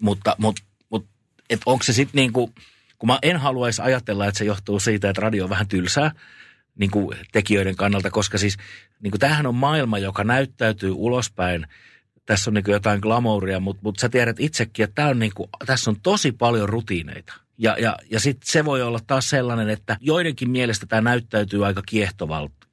Mutta, 0.00 0.36
mutta, 0.38 0.62
mutta 0.90 1.10
et 1.50 1.60
onko 1.66 1.84
se 1.84 1.92
sitten 1.92 2.18
niin 2.18 2.32
kuin, 2.32 2.54
kun 2.98 3.06
mä 3.06 3.18
en 3.22 3.36
haluaisi 3.36 3.82
ajatella, 3.82 4.26
että 4.26 4.38
se 4.38 4.44
johtuu 4.44 4.80
siitä, 4.80 5.10
että 5.10 5.22
radio 5.22 5.44
on 5.44 5.50
vähän 5.50 5.68
tylsää 5.68 6.10
niin 6.78 6.90
kuin 6.90 7.18
tekijöiden 7.32 7.76
kannalta, 7.76 8.10
koska 8.10 8.38
siis 8.38 8.56
niin 9.00 9.10
kuin 9.10 9.20
tämähän 9.20 9.46
on 9.46 9.54
maailma, 9.54 9.98
joka 9.98 10.24
näyttäytyy 10.24 10.92
ulospäin. 10.92 11.66
Tässä 12.26 12.50
on 12.50 12.54
niin 12.54 12.64
kuin 12.64 12.72
jotain 12.72 13.00
glamouria, 13.00 13.60
mutta, 13.60 13.80
mutta 13.82 14.00
sä 14.00 14.08
tiedät 14.08 14.40
itsekin, 14.40 14.84
että 14.84 14.94
tämä 14.94 15.08
on 15.08 15.18
niin 15.18 15.32
kuin, 15.34 15.50
tässä 15.66 15.90
on 15.90 16.00
tosi 16.02 16.32
paljon 16.32 16.68
rutiineita– 16.68 17.34
ja, 17.58 17.76
ja, 17.80 17.96
ja 18.10 18.20
sitten 18.20 18.50
se 18.50 18.64
voi 18.64 18.82
olla 18.82 18.98
taas 19.06 19.30
sellainen, 19.30 19.70
että 19.70 19.96
joidenkin 20.00 20.50
mielestä 20.50 20.86
tämä 20.86 21.00
näyttäytyy 21.00 21.66
aika 21.66 21.82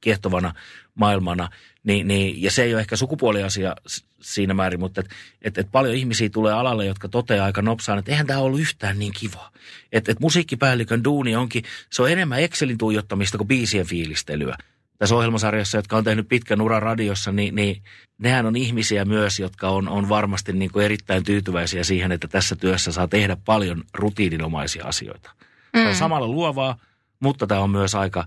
kiehtovana 0.00 0.54
maailmana, 0.94 1.48
niin, 1.84 2.08
niin, 2.08 2.42
ja 2.42 2.50
se 2.50 2.62
ei 2.62 2.74
ole 2.74 2.80
ehkä 2.80 2.96
sukupuoliasia 2.96 3.76
siinä 4.20 4.54
määrin, 4.54 4.80
mutta 4.80 5.00
et, 5.00 5.06
et, 5.42 5.58
et 5.58 5.68
paljon 5.72 5.94
ihmisiä 5.94 6.28
tulee 6.28 6.52
alalle, 6.52 6.86
jotka 6.86 7.08
toteaa 7.08 7.46
aika 7.46 7.62
nopsaan, 7.62 7.98
että 7.98 8.10
eihän 8.10 8.26
tämä 8.26 8.40
ollut 8.40 8.60
yhtään 8.60 8.98
niin 8.98 9.12
kiva. 9.20 9.52
Että 9.92 10.12
et 10.12 10.20
musiikkipäällikön 10.20 11.04
duuni 11.04 11.36
onkin, 11.36 11.64
se 11.90 12.02
on 12.02 12.10
enemmän 12.10 12.40
Excelin 12.40 12.78
tuijottamista 12.78 13.38
kuin 13.38 13.48
biisien 13.48 13.86
fiilistelyä 13.86 14.56
tässä 14.98 15.14
ohjelmasarjassa, 15.16 15.78
jotka 15.78 15.96
on 15.96 16.04
tehnyt 16.04 16.28
pitkän 16.28 16.60
uran 16.60 16.82
radiossa, 16.82 17.32
niin, 17.32 17.54
niin 17.54 17.82
nehän 18.18 18.46
on 18.46 18.56
ihmisiä 18.56 19.04
myös, 19.04 19.40
jotka 19.40 19.68
on, 19.68 19.88
on 19.88 20.08
varmasti 20.08 20.52
niin 20.52 20.72
kuin 20.72 20.84
erittäin 20.84 21.24
tyytyväisiä 21.24 21.84
siihen, 21.84 22.12
että 22.12 22.28
tässä 22.28 22.56
työssä 22.56 22.92
saa 22.92 23.08
tehdä 23.08 23.36
paljon 23.44 23.84
rutiininomaisia 23.94 24.84
asioita. 24.84 25.30
Mm. 25.36 25.70
Tämä 25.72 25.88
on 25.88 25.94
samalla 25.94 26.28
luovaa, 26.28 26.76
mutta 27.20 27.46
tämä 27.46 27.60
on 27.60 27.70
myös 27.70 27.94
aika, 27.94 28.26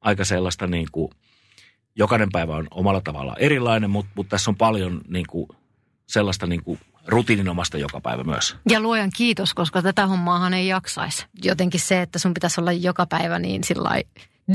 aika 0.00 0.24
sellaista 0.24 0.66
niin 0.66 0.86
kuin, 0.92 1.10
jokainen 1.96 2.28
päivä 2.32 2.56
on 2.56 2.66
omalla 2.70 3.00
tavallaan 3.00 3.40
erilainen, 3.40 3.90
mutta, 3.90 4.12
mutta 4.14 4.30
tässä 4.30 4.50
on 4.50 4.56
paljon 4.56 5.00
niin 5.08 5.26
kuin, 5.28 5.48
sellaista 6.06 6.46
niin 6.46 6.64
kuin, 6.64 6.80
rutiininomasta 7.06 7.78
joka 7.78 8.00
päivä 8.00 8.24
myös. 8.24 8.56
Ja 8.70 8.80
luojan 8.80 9.10
kiitos, 9.16 9.54
koska 9.54 9.82
tätä 9.82 10.06
hommaahan 10.06 10.54
ei 10.54 10.68
jaksaisi. 10.68 11.26
Jotenkin 11.42 11.80
se, 11.80 12.02
että 12.02 12.18
sun 12.18 12.34
pitäisi 12.34 12.60
olla 12.60 12.72
joka 12.72 13.06
päivä 13.06 13.38
niin 13.38 13.64
sillä 13.64 13.90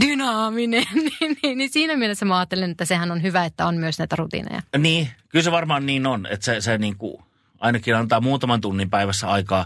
dynaaminen, 0.01 0.85
niin, 1.19 1.37
niin, 1.43 1.57
niin 1.57 1.69
siinä 1.69 1.95
mielessä 1.95 2.25
mä 2.25 2.37
ajattelen, 2.37 2.71
että 2.71 2.85
sehän 2.85 3.11
on 3.11 3.21
hyvä, 3.21 3.45
että 3.45 3.67
on 3.67 3.77
myös 3.77 3.99
näitä 3.99 4.15
rutiineja. 4.15 4.61
Niin, 4.77 5.09
kyllä 5.29 5.43
se 5.43 5.51
varmaan 5.51 5.85
niin 5.85 6.07
on, 6.07 6.27
että 6.31 6.45
se, 6.45 6.61
se 6.61 6.77
niin 6.77 6.97
kuin 6.97 7.23
ainakin 7.59 7.95
antaa 7.95 8.21
muutaman 8.21 8.61
tunnin 8.61 8.89
päivässä 8.89 9.27
aikaa 9.27 9.65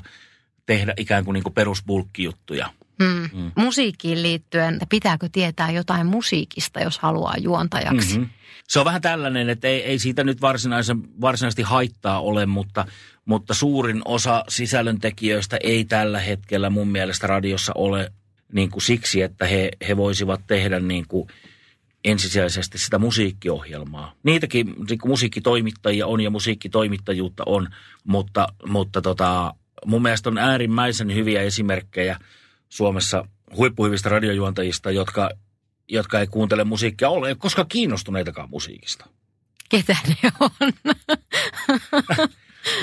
tehdä 0.66 0.94
ikään 0.98 1.26
kuin, 1.26 1.34
niin 1.34 1.44
kuin 1.44 1.54
perusbulkkijuttuja. 1.54 2.70
Hmm. 3.04 3.30
Hmm. 3.30 3.52
Musiikkiin 3.56 4.24
liittyen, 4.24 4.80
pitääkö 4.90 5.30
tietää 5.32 5.72
jotain 5.72 6.08
musiikista, 6.08 6.80
jos 6.80 7.00
haluaa 7.00 7.36
juontajaksi? 7.38 8.18
Mm-hmm. 8.20 8.30
Se 8.68 8.80
on 8.80 8.86
vähän 8.86 9.02
tällainen, 9.02 9.50
että 9.50 9.68
ei, 9.68 9.84
ei 9.84 10.00
siitä 10.00 10.24
nyt 10.24 10.42
varsinaisen, 10.42 11.22
varsinaisesti 11.22 11.62
haittaa 11.62 12.22
ole, 12.22 12.46
mutta, 12.46 12.86
mutta 13.26 13.54
suurin 13.54 14.02
osa 14.06 14.44
sisällöntekijöistä 14.50 15.58
ei 15.64 15.86
tällä 15.86 16.20
hetkellä 16.20 16.70
mun 16.70 16.88
mielestä 16.88 17.28
radiossa 17.28 17.72
ole 17.76 18.12
niin 18.54 18.72
kuin 18.72 18.82
siksi, 18.82 19.22
että 19.22 19.46
he, 19.46 19.72
he 19.88 19.98
voisivat 19.98 20.42
tehdä 20.48 20.80
niin 20.80 21.06
kuin 21.08 21.28
ensisijaisesti 22.06 22.78
sitä 22.78 23.00
musiikkiohjelmaa. 23.00 24.14
Niitäkin 24.24 24.76
niin 24.90 25.00
kuin 25.00 25.10
musiikkitoimittajia 25.10 26.08
on 26.08 26.22
ja 26.22 26.30
musiikkitoimittajuutta 26.30 27.44
on, 27.46 27.68
mutta, 28.04 28.48
mutta 28.68 29.02
tota, 29.02 29.54
mun 29.86 30.02
mielestä 30.02 30.30
on 30.30 30.38
äärimmäisen 30.38 31.16
hyviä 31.16 31.42
esimerkkejä 31.42 32.20
Suomessa 32.70 33.28
huippuhyvistä 33.56 34.10
radiojuontajista, 34.10 34.92
jotka, 34.92 35.30
jotka 35.88 36.20
ei 36.20 36.28
kuuntele 36.28 36.64
musiikkia 36.64 37.10
ole, 37.10 37.36
koska 37.36 37.66
kiinnostuneitakaan 37.66 38.50
musiikista. 38.50 39.06
Ketä 39.70 39.98
ne 40.24 40.32
on? 40.40 40.50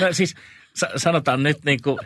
no, 0.01 0.07
siis 0.11 0.35
sanotaan 0.97 1.43
nyt 1.43 1.65
niin 1.65 1.81
kuin 1.81 1.99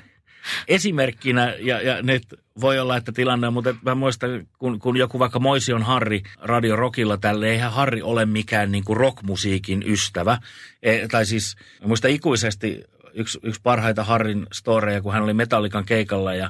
esimerkkinä, 0.67 1.55
ja, 1.59 1.81
ja 1.81 2.01
nyt 2.01 2.23
voi 2.61 2.79
olla, 2.79 2.97
että 2.97 3.11
tilanne 3.11 3.47
on, 3.47 3.53
mutta 3.53 3.75
mä 3.81 3.95
muistan, 3.95 4.47
kun, 4.57 4.79
kun 4.79 4.97
joku 4.97 5.19
vaikka 5.19 5.39
Moision 5.39 5.83
Harri 5.83 6.23
Radio 6.41 6.75
Rockilla 6.75 7.17
tälle, 7.17 7.49
eihän 7.49 7.71
Harri 7.71 8.01
ole 8.01 8.25
mikään 8.25 8.71
niin 8.71 8.83
kuin 8.83 8.97
rockmusiikin 8.97 9.83
ystävä. 9.85 10.37
E, 10.83 11.07
tai 11.07 11.25
siis, 11.25 11.55
mä 11.81 11.87
muistan 11.87 12.11
ikuisesti 12.11 12.83
yksi, 13.13 13.39
yksi 13.43 13.61
parhaita 13.63 14.03
Harrin 14.03 14.47
storeja, 14.53 15.01
kun 15.01 15.13
hän 15.13 15.23
oli 15.23 15.33
Metallican 15.33 15.85
keikalla 15.85 16.33
ja 16.33 16.49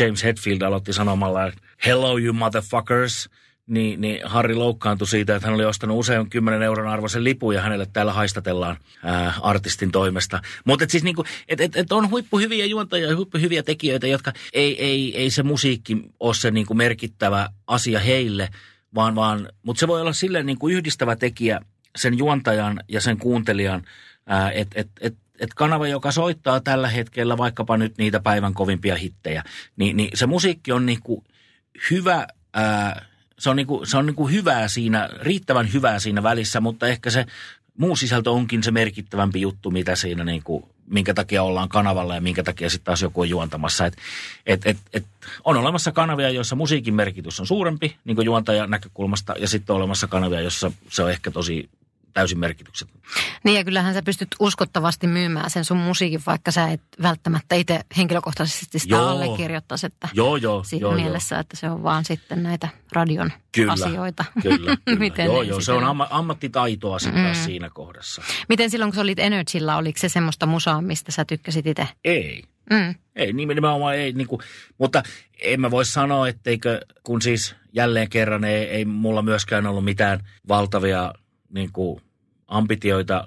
James 0.00 0.24
Hetfield 0.24 0.62
aloitti 0.62 0.92
sanomalla, 0.92 1.52
hello 1.86 2.18
you 2.18 2.32
motherfuckers– 2.32 3.28
niin, 3.68 4.00
niin 4.00 4.20
Harri 4.24 4.54
loukkaantui 4.54 5.08
siitä, 5.08 5.36
että 5.36 5.48
hän 5.48 5.54
oli 5.54 5.64
ostanut 5.64 5.98
usein 5.98 6.30
10 6.30 6.62
euron 6.62 6.88
arvoisen 6.88 7.24
lipun 7.24 7.54
ja 7.54 7.60
hänelle 7.60 7.86
täällä 7.92 8.12
haistatellaan 8.12 8.76
ää, 9.04 9.34
artistin 9.42 9.90
toimesta. 9.90 10.42
Mutta 10.64 10.84
siis 10.88 11.04
niinku, 11.04 11.24
et, 11.48 11.60
et, 11.60 11.76
et 11.76 11.92
on 11.92 12.10
huippuhyviä 12.10 12.66
juontajia 12.66 13.16
huippuhyviä 13.16 13.62
tekijöitä, 13.62 14.06
jotka 14.06 14.32
ei, 14.52 14.84
ei, 14.84 15.16
ei 15.16 15.30
se 15.30 15.42
musiikki 15.42 15.96
ole 16.20 16.34
se 16.34 16.50
niinku 16.50 16.74
merkittävä 16.74 17.48
asia 17.66 18.00
heille, 18.00 18.48
vaan, 18.94 19.14
vaan 19.14 19.48
mutta 19.62 19.80
se 19.80 19.88
voi 19.88 20.00
olla 20.00 20.12
silleen 20.12 20.46
niin 20.46 20.58
kuin 20.58 20.74
yhdistävä 20.74 21.16
tekijä 21.16 21.60
sen 21.96 22.18
juontajan 22.18 22.80
ja 22.88 23.00
sen 23.00 23.18
kuuntelijan, 23.18 23.84
että 24.54 24.80
et, 24.80 24.90
et, 25.00 25.14
et 25.38 25.54
kanava, 25.54 25.88
joka 25.88 26.12
soittaa 26.12 26.60
tällä 26.60 26.88
hetkellä 26.88 27.36
vaikkapa 27.36 27.76
nyt 27.76 27.98
niitä 27.98 28.20
päivän 28.20 28.54
kovimpia 28.54 28.96
hittejä, 28.96 29.42
niin, 29.76 29.96
niin 29.96 30.10
se 30.14 30.26
musiikki 30.26 30.72
on 30.72 30.86
niin 30.86 31.02
kuin 31.02 31.24
hyvä, 31.90 32.26
ää, 32.54 33.06
se 33.38 33.50
on, 33.50 33.56
niin 33.56 33.66
kuin, 33.66 33.86
se 33.86 33.96
on 33.96 34.06
niin 34.06 34.16
kuin 34.16 34.32
hyvää 34.32 34.68
siinä, 34.68 35.08
riittävän 35.20 35.72
hyvää 35.72 35.98
siinä 35.98 36.22
välissä, 36.22 36.60
mutta 36.60 36.86
ehkä 36.86 37.10
se 37.10 37.26
muu 37.78 37.96
sisältö 37.96 38.30
onkin 38.30 38.62
se 38.62 38.70
merkittävämpi 38.70 39.40
juttu, 39.40 39.70
mitä 39.70 39.96
siinä 39.96 40.24
niin 40.24 40.42
kuin, 40.42 40.64
minkä 40.86 41.14
takia 41.14 41.42
ollaan 41.42 41.68
kanavalla 41.68 42.14
ja 42.14 42.20
minkä 42.20 42.42
takia 42.42 42.70
sitten 42.70 42.84
taas 42.84 43.02
joku 43.02 43.20
on 43.20 43.28
juontamassa. 43.28 43.86
Et, 43.86 43.96
et, 44.46 44.66
et, 44.66 44.76
et 44.92 45.04
on 45.44 45.56
olemassa 45.56 45.92
kanavia, 45.92 46.30
joissa 46.30 46.56
musiikin 46.56 46.94
merkitys 46.94 47.40
on 47.40 47.46
suurempi 47.46 47.96
niin 48.04 48.14
kuin 48.14 48.26
juontajan 48.26 48.70
näkökulmasta 48.70 49.34
ja 49.38 49.48
sitten 49.48 49.74
on 49.74 49.78
olemassa 49.78 50.06
kanavia, 50.06 50.40
joissa 50.40 50.72
se 50.88 51.02
on 51.02 51.10
ehkä 51.10 51.30
tosi 51.30 51.68
täysin 52.12 52.38
merkitykset. 52.38 52.88
Niin 53.44 53.56
ja 53.56 53.64
kyllähän 53.64 53.94
sä 53.94 54.02
pystyt 54.02 54.28
uskottavasti 54.40 55.06
myymään 55.06 55.50
sen 55.50 55.64
sun 55.64 55.76
musiikin, 55.76 56.20
vaikka 56.26 56.50
sä 56.50 56.68
et 56.68 56.82
välttämättä 57.02 57.54
itse 57.54 57.80
henkilökohtaisesti 57.96 58.78
sitä 58.78 58.94
joo. 58.94 59.08
allekirjoittaisi. 59.08 59.86
Että 59.86 60.08
joo, 60.12 60.36
joo. 60.36 60.64
Siinä 60.64 60.82
joo, 60.82 60.94
mielessä, 60.94 61.34
joo. 61.34 61.40
että 61.40 61.56
se 61.56 61.70
on 61.70 61.82
vaan 61.82 62.04
sitten 62.04 62.42
näitä 62.42 62.68
radion 62.92 63.32
kyllä, 63.52 63.72
asioita. 63.72 64.24
Kyllä, 64.42 64.76
kyllä. 64.84 64.98
Miten 65.04 65.26
joo, 65.26 65.42
joo, 65.42 65.60
se 65.60 65.72
on 65.72 65.84
amma, 65.84 66.06
ammattitaitoa 66.10 66.98
sitten 66.98 67.26
mm. 67.26 67.34
siinä 67.34 67.70
kohdassa. 67.70 68.22
Miten 68.48 68.70
silloin, 68.70 68.90
kun 68.90 68.94
sä 68.94 69.02
olit 69.02 69.18
Energyllä, 69.18 69.76
oliko 69.76 69.98
se 69.98 70.08
semmoista 70.08 70.46
musaa, 70.46 70.82
mistä 70.82 71.12
sä 71.12 71.24
tykkäsit 71.24 71.66
itse? 71.66 71.88
Ei. 72.04 72.42
Mm. 72.70 72.94
Ei, 73.16 73.32
nimenomaan 73.32 73.94
ei. 73.94 74.12
Niin 74.12 74.26
kuin, 74.26 74.42
mutta 74.78 75.02
en 75.40 75.60
mä 75.60 75.70
voi 75.70 75.84
sanoa, 75.84 76.28
etteikö, 76.28 76.80
kun 77.02 77.22
siis 77.22 77.54
jälleen 77.72 78.08
kerran 78.08 78.44
ei, 78.44 78.64
ei 78.64 78.84
mulla 78.84 79.22
myöskään 79.22 79.66
ollut 79.66 79.84
mitään 79.84 80.20
valtavia 80.48 81.14
niin 81.48 81.72
kuin, 81.72 82.00
ambitioita 82.48 83.26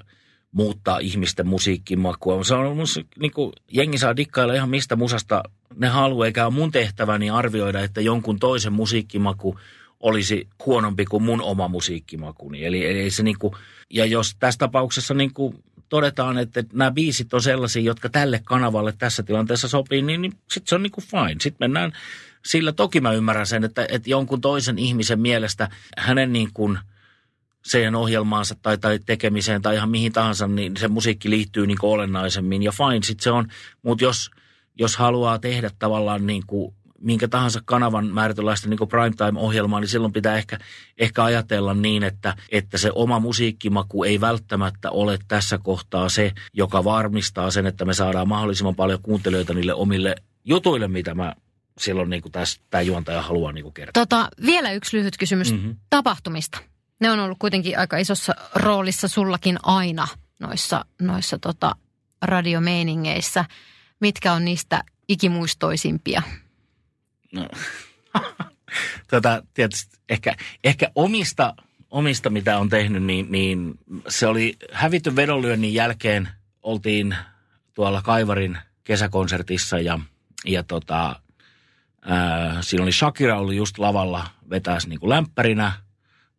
muuttaa 0.52 1.00
ihmisten 1.00 1.48
musiikkimakua. 1.48 2.44
Se 2.44 2.56
on 2.56 2.78
niin 3.20 3.32
kuin, 3.32 3.54
jengi 3.72 3.98
saa 3.98 4.16
dikkailla 4.16 4.54
ihan 4.54 4.70
mistä 4.70 4.96
musasta 4.96 5.44
ne 5.76 5.88
haluaa, 5.88 6.26
eikä 6.26 6.46
ole 6.46 6.54
mun 6.54 6.72
tehtäväni 6.72 7.30
arvioida, 7.30 7.80
että 7.80 8.02
jonkun 8.02 8.40
toisen 8.40 8.74
musiikkimaku 8.74 9.60
olisi 10.00 10.48
huonompi 10.66 11.06
kuin 11.06 11.24
mun 11.24 11.42
oma 11.42 11.68
musiikkimakuni. 11.68 12.66
Eli, 12.66 12.86
eli 12.86 13.12
se 13.12 13.24
niin 13.24 13.40
kuin, 13.40 13.54
ja 13.90 14.06
jos 14.06 14.36
tässä 14.40 14.58
tapauksessa 14.58 15.14
niin 15.14 15.34
kuin 15.34 15.64
todetaan, 15.90 16.38
että 16.38 16.64
nämä 16.74 16.92
biisit 16.92 17.34
on 17.34 17.42
sellaisia, 17.42 17.82
jotka 17.82 18.10
tälle 18.10 18.42
kanavalle 18.44 18.94
tässä 18.98 19.24
tilanteessa 19.24 19.68
sopii, 19.68 20.02
niin, 20.02 20.22
niin 20.22 20.32
sitten 20.32 20.70
se 20.70 20.76
on 20.76 20.84
niin 20.84 20.92
kuin 20.92 21.06
fine. 21.06 21.36
Sitten 21.42 21.64
mennään 21.70 21.94
sillä. 22.46 22.72
Toki 22.72 23.02
mä 23.02 23.12
ymmärrän 23.12 23.48
sen, 23.48 23.64
että, 23.64 23.86
että 23.90 24.10
jonkun 24.10 24.42
toisen 24.42 24.80
ihmisen 24.80 25.20
mielestä 25.20 25.70
hänen 25.98 26.34
niin 26.34 26.50
kuin– 26.54 26.80
siihen 27.66 27.96
ohjelmaansa 27.96 28.56
tai, 28.62 28.78
tai 28.78 29.00
tekemiseen 29.06 29.62
tai 29.62 29.76
ihan 29.76 29.90
mihin 29.90 30.14
tahansa, 30.14 30.48
niin 30.48 30.78
se 30.78 30.88
musiikki 30.88 31.30
liittyy 31.30 31.68
niin 31.68 31.78
olennaisemmin. 31.82 32.64
Ja 32.64 32.72
fine, 32.72 33.04
sitten 33.04 33.24
se 33.24 33.32
on, 33.32 33.48
mutta 33.84 34.04
jos, 34.04 34.32
jos 34.76 34.98
haluaa 34.98 35.40
tehdä 35.40 35.72
tavallaan 35.80 36.28
niin 36.28 36.44
kuin 36.48 36.76
minkä 37.02 37.28
tahansa 37.28 37.62
kanavan 37.66 38.06
määrätynlaista 38.06 38.70
niin 38.70 38.80
primetime-ohjelmaa, 38.90 39.80
niin 39.80 39.88
silloin 39.88 40.14
pitää 40.14 40.38
ehkä, 40.38 40.58
ehkä 40.98 41.24
ajatella 41.24 41.74
niin, 41.74 42.04
että, 42.04 42.36
että 42.50 42.78
se 42.78 42.92
oma 42.96 43.20
musiikkimaku 43.20 44.04
ei 44.04 44.22
välttämättä 44.22 44.92
ole 44.92 45.20
tässä 45.28 45.58
kohtaa 45.58 46.10
se, 46.10 46.32
joka 46.54 46.84
varmistaa 46.84 47.52
sen, 47.52 47.66
että 47.66 47.86
me 47.86 47.94
saadaan 47.94 48.28
mahdollisimman 48.28 48.76
paljon 48.76 49.02
kuuntelijoita 49.02 49.54
niille 49.54 49.74
omille 49.74 50.16
jutuille, 50.46 50.88
mitä 50.88 51.16
mä 51.16 51.36
silloin 51.78 52.10
niin 52.10 52.22
kuin 52.22 52.32
tässä, 52.32 52.62
tämä 52.70 52.82
juontaja 52.82 53.22
haluaa 53.22 53.52
niin 53.52 53.64
kuin 53.64 53.74
kertoa. 53.74 54.06
Tota, 54.06 54.30
vielä 54.46 54.72
yksi 54.72 54.98
lyhyt 54.98 55.18
kysymys 55.18 55.52
mm-hmm. 55.52 55.76
tapahtumista 55.90 56.71
ne 57.02 57.12
on 57.12 57.20
ollut 57.20 57.40
kuitenkin 57.40 57.80
aika 57.80 57.98
isossa 57.98 58.36
roolissa 58.56 59.08
sullakin 59.08 59.58
aina 59.64 60.08
noissa, 60.40 60.86
noissa 61.02 61.40
tota 61.40 61.76
radiomeiningeissä. 62.22 63.46
Mitkä 64.00 64.34
on 64.34 64.46
niistä 64.46 64.84
ikimuistoisimpia? 65.08 66.22
No, 67.34 67.48
tota, 69.12 69.44
tietysti 69.54 69.98
ehkä, 70.10 70.36
ehkä 70.64 70.92
omista, 70.96 71.54
omista, 71.90 72.30
mitä 72.30 72.58
on 72.58 72.70
tehnyt, 72.70 73.04
niin, 73.04 73.32
niin 73.32 73.80
se 74.08 74.28
oli 74.28 74.58
hävitty 74.72 75.16
vedonlyönnin 75.16 75.74
jälkeen. 75.74 76.30
Oltiin 76.64 77.16
tuolla 77.74 78.02
Kaivarin 78.02 78.58
kesäkonsertissa 78.84 79.80
ja, 79.80 80.00
ja 80.46 80.64
tota, 80.64 81.22
ää, 82.02 82.62
siinä 82.62 82.84
oli 82.84 82.92
Shakira 82.92 83.40
ollut 83.40 83.54
just 83.54 83.78
lavalla 83.78 84.28
vetäisi 84.50 84.90
niin 84.90 85.00
kuin 85.00 85.10
lämpärinä– 85.10 85.72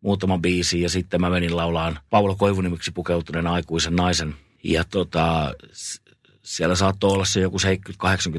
muutaman 0.02 0.42
biisi 0.42 0.80
ja 0.80 0.90
sitten 0.90 1.20
mä 1.20 1.30
menin 1.30 1.56
laulaan 1.56 1.98
Paula 2.10 2.34
Koivunimiksi 2.34 2.90
pukeutuneen 2.92 3.46
aikuisen 3.46 3.96
naisen. 3.96 4.34
Ja 4.64 4.84
tota, 4.84 5.54
siellä 6.42 6.74
saattoi 6.74 7.10
olla 7.10 7.24
se 7.24 7.40
joku 7.40 7.58
70-80 7.58 7.60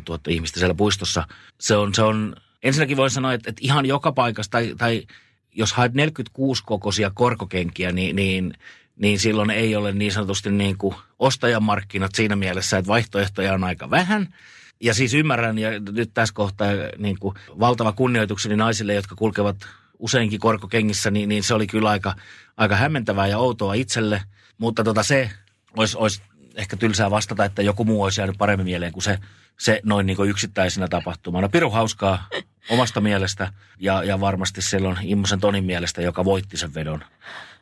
000 0.09 0.21
ihmistä 0.27 0.59
siellä 0.59 0.75
puistossa. 0.75 1.27
Se 1.59 1.75
on, 1.75 1.93
se 1.93 2.01
on 2.01 2.35
ensinnäkin 2.63 2.97
voin 2.97 3.11
sanoa, 3.11 3.33
että, 3.33 3.49
että 3.49 3.61
ihan 3.63 3.85
joka 3.85 4.11
paikassa 4.11 4.51
tai, 4.51 4.75
tai 4.77 5.03
jos 5.51 5.73
haet 5.73 5.93
46 5.93 6.63
kokoisia 6.65 7.11
korkokenkiä, 7.13 7.91
niin, 7.91 8.15
niin, 8.15 8.53
niin 8.95 9.19
silloin 9.19 9.49
ei 9.49 9.75
ole 9.75 9.91
niin 9.91 10.11
sanotusti 10.11 10.51
niin 10.51 10.77
kuin 10.77 10.95
ostajamarkkinat 11.19 12.15
siinä 12.15 12.35
mielessä, 12.35 12.77
että 12.77 12.87
vaihtoehtoja 12.87 13.53
on 13.53 13.63
aika 13.63 13.89
vähän. 13.89 14.35
Ja 14.81 14.93
siis 14.93 15.13
ymmärrän, 15.13 15.57
ja 15.57 15.69
nyt 15.79 16.11
tässä 16.13 16.35
kohtaa 16.35 16.67
niin 16.97 17.19
kuin 17.19 17.35
valtava 17.59 17.91
kunnioitukseni 17.91 18.55
naisille, 18.55 18.93
jotka 18.93 19.15
kulkevat 19.15 19.57
useinkin 20.03 20.39
korkokengissä, 20.39 21.11
niin, 21.11 21.29
niin 21.29 21.43
se 21.43 21.53
oli 21.53 21.67
kyllä 21.67 21.89
aika, 21.89 22.15
aika 22.57 22.75
hämmentävää 22.75 23.27
ja 23.27 23.37
outoa 23.37 23.73
itselle. 23.73 24.21
Mutta 24.57 24.83
tota 24.83 25.03
se 25.03 25.29
olisi, 25.77 25.97
olisi 25.97 26.21
ehkä 26.55 26.77
tylsää 26.77 27.11
vastata, 27.11 27.45
että 27.45 27.61
joku 27.61 27.85
muu 27.85 28.03
olisi 28.03 28.21
jäänyt 28.21 28.37
paremmin 28.37 28.65
mieleen 28.65 28.91
kuin 28.91 29.03
se, 29.03 29.19
se 29.59 29.79
noin 29.83 30.05
niin 30.05 30.17
yksittäisenä 30.27 30.87
tapahtumana. 30.87 31.49
Piru 31.49 31.69
hauskaa 31.69 32.27
omasta 32.69 33.01
mielestä 33.01 33.53
ja, 33.79 34.03
ja 34.03 34.19
varmasti 34.19 34.61
silloin 34.61 34.97
Immosen 35.01 35.39
Tonin 35.39 35.63
mielestä, 35.63 36.01
joka 36.01 36.25
voitti 36.25 36.57
sen 36.57 36.73
vedon 36.73 37.03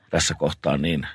tässä 0.09 0.33
kohtaa. 0.33 0.77
Niin, 0.77 1.07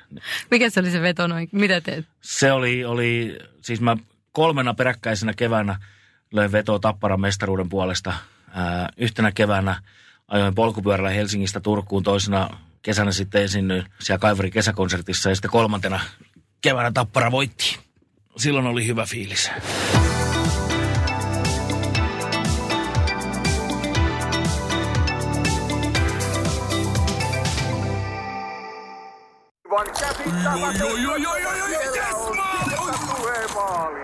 Mikä 0.51 0.69
se 0.69 0.79
oli 0.79 0.91
se 0.91 1.01
veto 1.01 1.27
noin? 1.27 1.49
Mitä 1.51 1.81
teet? 1.81 2.05
Se 2.21 2.51
oli, 2.51 2.85
oli, 2.85 3.39
siis 3.61 3.81
mä 3.81 3.97
kolmena 4.31 4.73
peräkkäisenä 4.73 5.33
keväänä 5.33 5.79
löin 6.31 6.51
vetoa 6.51 6.79
Tapparan 6.79 7.21
mestaruuden 7.21 7.69
puolesta. 7.69 8.13
Ää, 8.53 8.89
yhtenä 8.97 9.31
keväänä 9.31 9.81
ajoin 10.27 10.55
polkupyörällä 10.55 11.09
Helsingistä 11.09 11.59
Turkuun 11.59 12.03
toisena 12.03 12.49
kesänä 12.81 13.11
sitten 13.11 13.43
esiinnyin 13.43 13.85
siellä 13.99 14.19
Kaivarin 14.19 14.51
kesäkonsertissa 14.51 15.29
ja 15.29 15.35
sitten 15.35 15.51
kolmantena 15.51 15.99
keväänä 16.61 16.91
Tappara 16.91 17.31
voitti. 17.31 17.77
Silloin 18.37 18.67
oli 18.67 18.87
hyvä 18.87 19.05
fiilis. 19.05 19.51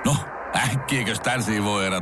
No, 0.05 0.15
äkkiäkös 0.55 1.19
tän 1.19 1.43
voi 1.63 1.85
erä? 1.85 2.01